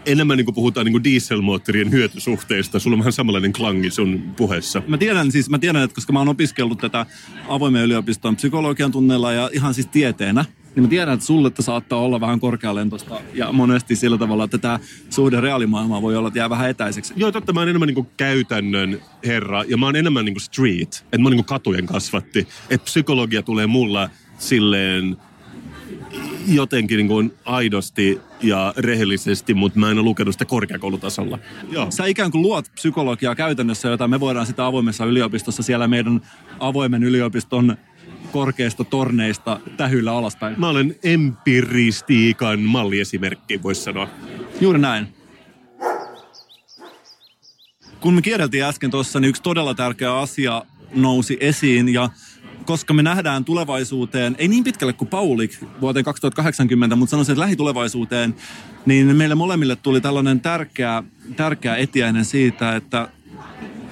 enemmän 0.07 0.37
niin 0.37 0.45
kuin 0.45 0.55
puhutaan 0.55 0.85
niin 0.85 0.93
kuin 0.93 1.03
dieselmoottorien 1.03 1.91
hyötysuhteista. 1.91 2.79
Sulla 2.79 2.95
on 2.95 2.99
vähän 2.99 3.13
samanlainen 3.13 3.53
klangi 3.53 3.91
sun 3.91 4.23
puheessa. 4.37 4.81
Mä 4.87 4.97
tiedän 4.97 5.31
siis, 5.31 5.49
mä 5.49 5.59
tiedän, 5.59 5.83
että 5.83 5.95
koska 5.95 6.13
mä 6.13 6.19
oon 6.19 6.27
opiskellut 6.27 6.77
tätä 6.77 7.05
avoimen 7.47 7.83
yliopiston 7.83 8.35
psykologian 8.35 8.91
tunneilla 8.91 9.33
ja 9.33 9.49
ihan 9.53 9.73
siis 9.73 9.87
tieteenä, 9.87 10.45
niin 10.75 10.83
mä 10.83 10.87
tiedän, 10.87 11.13
että 11.13 11.25
sulle 11.25 11.47
että 11.47 11.61
saattaa 11.61 11.99
olla 11.99 12.19
vähän 12.19 12.39
korkealentosta 12.39 13.21
ja 13.33 13.51
monesti 13.51 13.95
sillä 13.95 14.17
tavalla, 14.17 14.43
että 14.43 14.57
tämä 14.57 14.79
suhde 15.09 15.41
reaalimaailmaan 15.41 16.01
voi 16.01 16.15
olla, 16.15 16.27
että 16.27 16.39
jää 16.39 16.49
vähän 16.49 16.69
etäiseksi. 16.69 17.13
Joo, 17.15 17.31
totta. 17.31 17.53
Mä 17.53 17.59
oon 17.59 17.69
enemmän 17.69 17.87
niin 17.87 18.07
käytännön 18.17 19.01
herra 19.25 19.63
ja 19.67 19.77
mä 19.77 19.85
oon 19.85 19.95
enemmän 19.95 20.25
niin 20.25 20.39
street. 20.39 21.05
Että 21.05 21.17
mä 21.17 21.27
oon 21.27 21.35
niin 21.35 21.45
katujen 21.45 21.85
kasvatti. 21.85 22.47
Että 22.69 22.85
psykologia 22.85 23.43
tulee 23.43 23.67
mulla 23.67 24.09
silleen 24.37 25.17
jotenkin 26.47 26.97
niin 26.97 27.07
kuin 27.07 27.33
aidosti 27.45 28.21
ja 28.41 28.73
rehellisesti, 28.77 29.53
mutta 29.53 29.79
mä 29.79 29.91
en 29.91 29.97
ole 29.97 30.05
lukenut 30.05 30.35
sitä 30.35 30.45
korkeakoulutasolla. 30.45 31.39
Joo. 31.71 31.91
Sä 31.91 32.05
ikään 32.05 32.31
kuin 32.31 32.41
luot 32.41 32.65
psykologiaa 32.73 33.35
käytännössä, 33.35 33.87
jota 33.87 34.07
me 34.07 34.19
voidaan 34.19 34.45
sitä 34.45 34.65
avoimessa 34.65 35.05
yliopistossa 35.05 35.63
siellä 35.63 35.87
meidän 35.87 36.21
avoimen 36.59 37.03
yliopiston 37.03 37.77
korkeista 38.31 38.83
torneista 38.83 39.59
tähyllä 39.77 40.17
alaspäin. 40.17 40.59
Mä 40.59 40.69
olen 40.69 40.95
empiristiikan 41.03 42.59
malliesimerkki, 42.59 43.63
voisi 43.63 43.81
sanoa. 43.81 44.09
Juuri 44.61 44.79
näin. 44.79 45.07
Kun 47.99 48.13
me 48.13 48.21
kierreltiin 48.21 48.63
äsken 48.63 48.91
tuossa, 48.91 49.19
niin 49.19 49.29
yksi 49.29 49.41
todella 49.41 49.73
tärkeä 49.73 50.17
asia 50.17 50.63
nousi 50.95 51.37
esiin 51.39 51.93
ja 51.93 52.09
koska 52.67 52.93
me 52.93 53.03
nähdään 53.03 53.45
tulevaisuuteen, 53.45 54.35
ei 54.37 54.47
niin 54.47 54.63
pitkälle 54.63 54.93
kuin 54.93 55.09
Paulik 55.09 55.51
vuoteen 55.81 56.05
2080, 56.05 56.95
mutta 56.95 57.11
sanoisin, 57.11 57.33
että 57.33 57.41
lähitulevaisuuteen, 57.41 58.35
niin 58.85 59.15
meille 59.15 59.35
molemmille 59.35 59.75
tuli 59.75 60.01
tällainen 60.01 60.39
tärkeä, 60.39 61.03
tärkeä 61.35 61.75
etiäinen 61.75 62.25
siitä, 62.25 62.75
että 62.75 63.09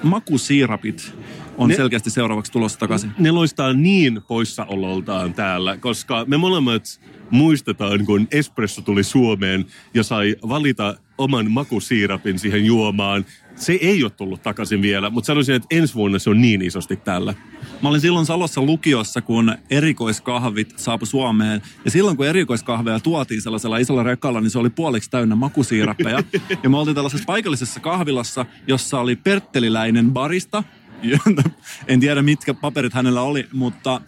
makusiirapit 0.02 1.14
on 1.58 1.68
Ne- 1.68 1.76
selkeästi 1.76 2.10
seuraavaksi 2.10 2.52
tulossa 2.52 2.78
takaisin. 2.78 3.12
Ne 3.18 3.30
loistaa 3.30 3.72
niin 3.72 4.22
poissaololtaan 4.28 5.34
täällä, 5.34 5.76
koska 5.76 6.24
me 6.26 6.36
molemmat 6.36 7.00
muistetaan, 7.30 8.06
kun 8.06 8.28
espresso 8.30 8.82
tuli 8.82 9.04
Suomeen 9.04 9.66
ja 9.94 10.02
sai 10.02 10.36
valita 10.48 10.96
oman 11.18 11.50
makusiirapin 11.50 12.38
siihen 12.38 12.64
juomaan. 12.64 13.24
Se 13.54 13.72
ei 13.72 14.02
ole 14.02 14.10
tullut 14.10 14.42
takaisin 14.42 14.82
vielä, 14.82 15.10
mutta 15.10 15.26
sanoisin, 15.26 15.54
että 15.54 15.66
ensi 15.70 15.94
vuonna 15.94 16.18
se 16.18 16.30
on 16.30 16.42
niin 16.42 16.62
isosti 16.62 16.96
täällä. 16.96 17.34
Mä 17.82 17.88
olin 17.88 18.00
silloin 18.00 18.26
Salossa 18.26 18.62
lukiossa, 18.62 19.22
kun 19.22 19.56
erikoiskahvit 19.70 20.74
saapu 20.76 21.06
Suomeen. 21.06 21.62
Ja 21.84 21.90
silloin, 21.90 22.16
kun 22.16 22.26
erikoiskahveja 22.26 23.00
tuotiin 23.00 23.42
sellaisella 23.42 23.78
isolla 23.78 24.02
rekalla, 24.02 24.40
niin 24.40 24.50
se 24.50 24.58
oli 24.58 24.70
puoliksi 24.70 25.10
täynnä 25.10 25.34
makusiirappeja. 25.34 26.22
ja 26.62 26.70
me 26.70 26.76
oltiin 26.76 26.94
tällaisessa 26.94 27.26
paikallisessa 27.26 27.80
kahvilassa, 27.80 28.46
jossa 28.66 29.00
oli 29.00 29.16
pertteliläinen 29.16 30.12
barista. 30.12 30.64
en 31.88 32.00
tiedä, 32.00 32.22
mitkä 32.22 32.54
paperit 32.54 32.94
hänellä 32.94 33.22
oli, 33.22 33.46
mutta 33.52 34.00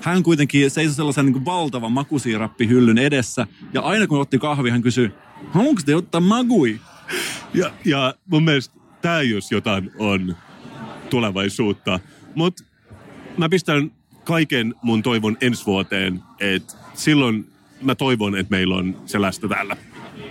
hän 0.00 0.22
kuitenkin 0.22 0.70
seisoi 0.70 0.94
sellaisen 0.94 1.24
niin 1.24 1.32
kuin 1.32 1.44
valtavan 1.44 1.92
makusiirappihyllyn 1.92 2.98
edessä. 2.98 3.46
Ja 3.72 3.80
aina 3.80 4.06
kun 4.06 4.20
otti 4.20 4.38
kahvi, 4.38 4.70
hän 4.70 4.82
kysyi, 4.82 5.12
haluanko 5.50 5.82
te 5.84 5.96
ottaa 5.96 6.20
magui? 6.20 6.80
Ja, 7.54 7.70
ja 7.84 8.14
mun 8.26 8.44
mielestä 8.44 8.74
tämä 9.02 9.22
jos 9.22 9.52
jotain 9.52 9.90
on 9.98 10.36
tulevaisuutta. 11.10 12.00
Mutta 12.34 12.64
mä 13.36 13.48
pistän 13.48 13.92
kaiken 14.24 14.74
mun 14.82 15.02
toivon 15.02 15.36
ensi 15.40 15.66
vuoteen, 15.66 16.22
että 16.40 16.74
silloin 16.94 17.52
mä 17.82 17.94
toivon, 17.94 18.36
että 18.36 18.50
meillä 18.50 18.74
on 18.74 18.96
se 19.06 19.20
lästö 19.20 19.48
täällä. 19.48 19.76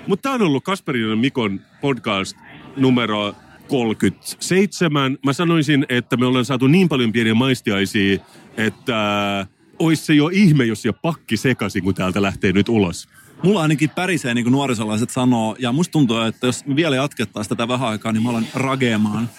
Mutta 0.08 0.24
tämä 0.24 0.36
on 0.36 0.42
ollut 0.42 0.64
Kasperin 0.64 1.10
ja 1.10 1.16
Mikon 1.16 1.62
podcast 1.82 2.38
numero 2.78 3.36
37. 3.68 5.18
Mä 5.26 5.34
sanoisin, 5.34 5.86
että 5.90 6.18
me 6.18 6.26
ollaan 6.26 6.46
saatu 6.46 6.68
niin 6.68 6.90
paljon 6.90 7.12
pieniä 7.12 7.34
maistiaisia, 7.34 8.20
että 8.58 9.48
olisi 9.80 10.06
se 10.06 10.14
jo 10.14 10.30
ihme, 10.34 10.66
jos 10.66 10.86
jo 10.86 10.94
pakki 10.94 11.38
sekaisin, 11.38 11.84
kun 11.84 11.96
täältä 11.96 12.22
lähtee 12.22 12.54
nyt 12.54 12.70
ulos. 12.70 13.08
Mulla 13.44 13.62
ainakin 13.62 13.90
pärisee, 13.90 14.34
niin 14.34 14.46
kuin 14.46 14.52
nuorisolaiset 14.52 15.10
sanoo, 15.10 15.56
ja 15.60 15.72
musta 15.72 15.92
tuntuu, 15.92 16.18
että 16.18 16.48
jos 16.48 16.66
me 16.66 16.76
vielä 16.76 16.96
jatkettaisiin 16.96 17.50
tätä 17.58 17.68
vähän 17.68 17.90
aikaa, 17.90 18.12
niin 18.12 18.24
mä 18.24 18.30
alan 18.30 18.46
rageemaan. 18.54 19.30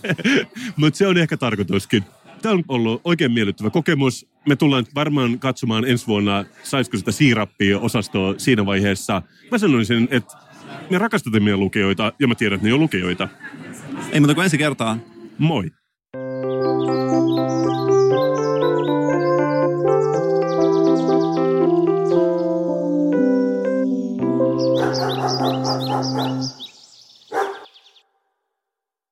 Mutta 0.76 0.98
se 0.98 1.06
on 1.06 1.16
ehkä 1.16 1.36
tarkoituskin. 1.36 2.04
Tämä 2.42 2.54
on 2.54 2.64
ollut 2.68 3.00
oikein 3.04 3.32
miellyttävä 3.32 3.70
kokemus. 3.70 4.26
Me 4.48 4.56
tullaan 4.56 4.86
varmaan 4.94 5.38
katsomaan 5.38 5.84
ensi 5.84 6.06
vuonna, 6.06 6.44
saisiko 6.62 6.96
sitä 6.96 7.12
siirappia 7.12 7.78
osastoa 7.78 8.34
siinä 8.38 8.66
vaiheessa. 8.66 9.22
Mä 9.50 9.58
sanoisin, 9.58 10.08
että 10.10 10.36
me 10.90 10.98
rakastamme 10.98 11.40
meidän 11.40 11.60
lukijoita 11.60 12.12
ja 12.18 12.28
mä 12.28 12.34
tiedän, 12.34 12.56
että 12.56 12.66
ne 12.66 12.74
on 12.74 12.80
lukijoita. 12.80 13.28
Ei 14.12 14.20
muuta 14.20 14.34
kuin 14.34 14.44
ensi 14.44 14.58
kertaan. 14.58 15.02
Moi. 15.38 15.70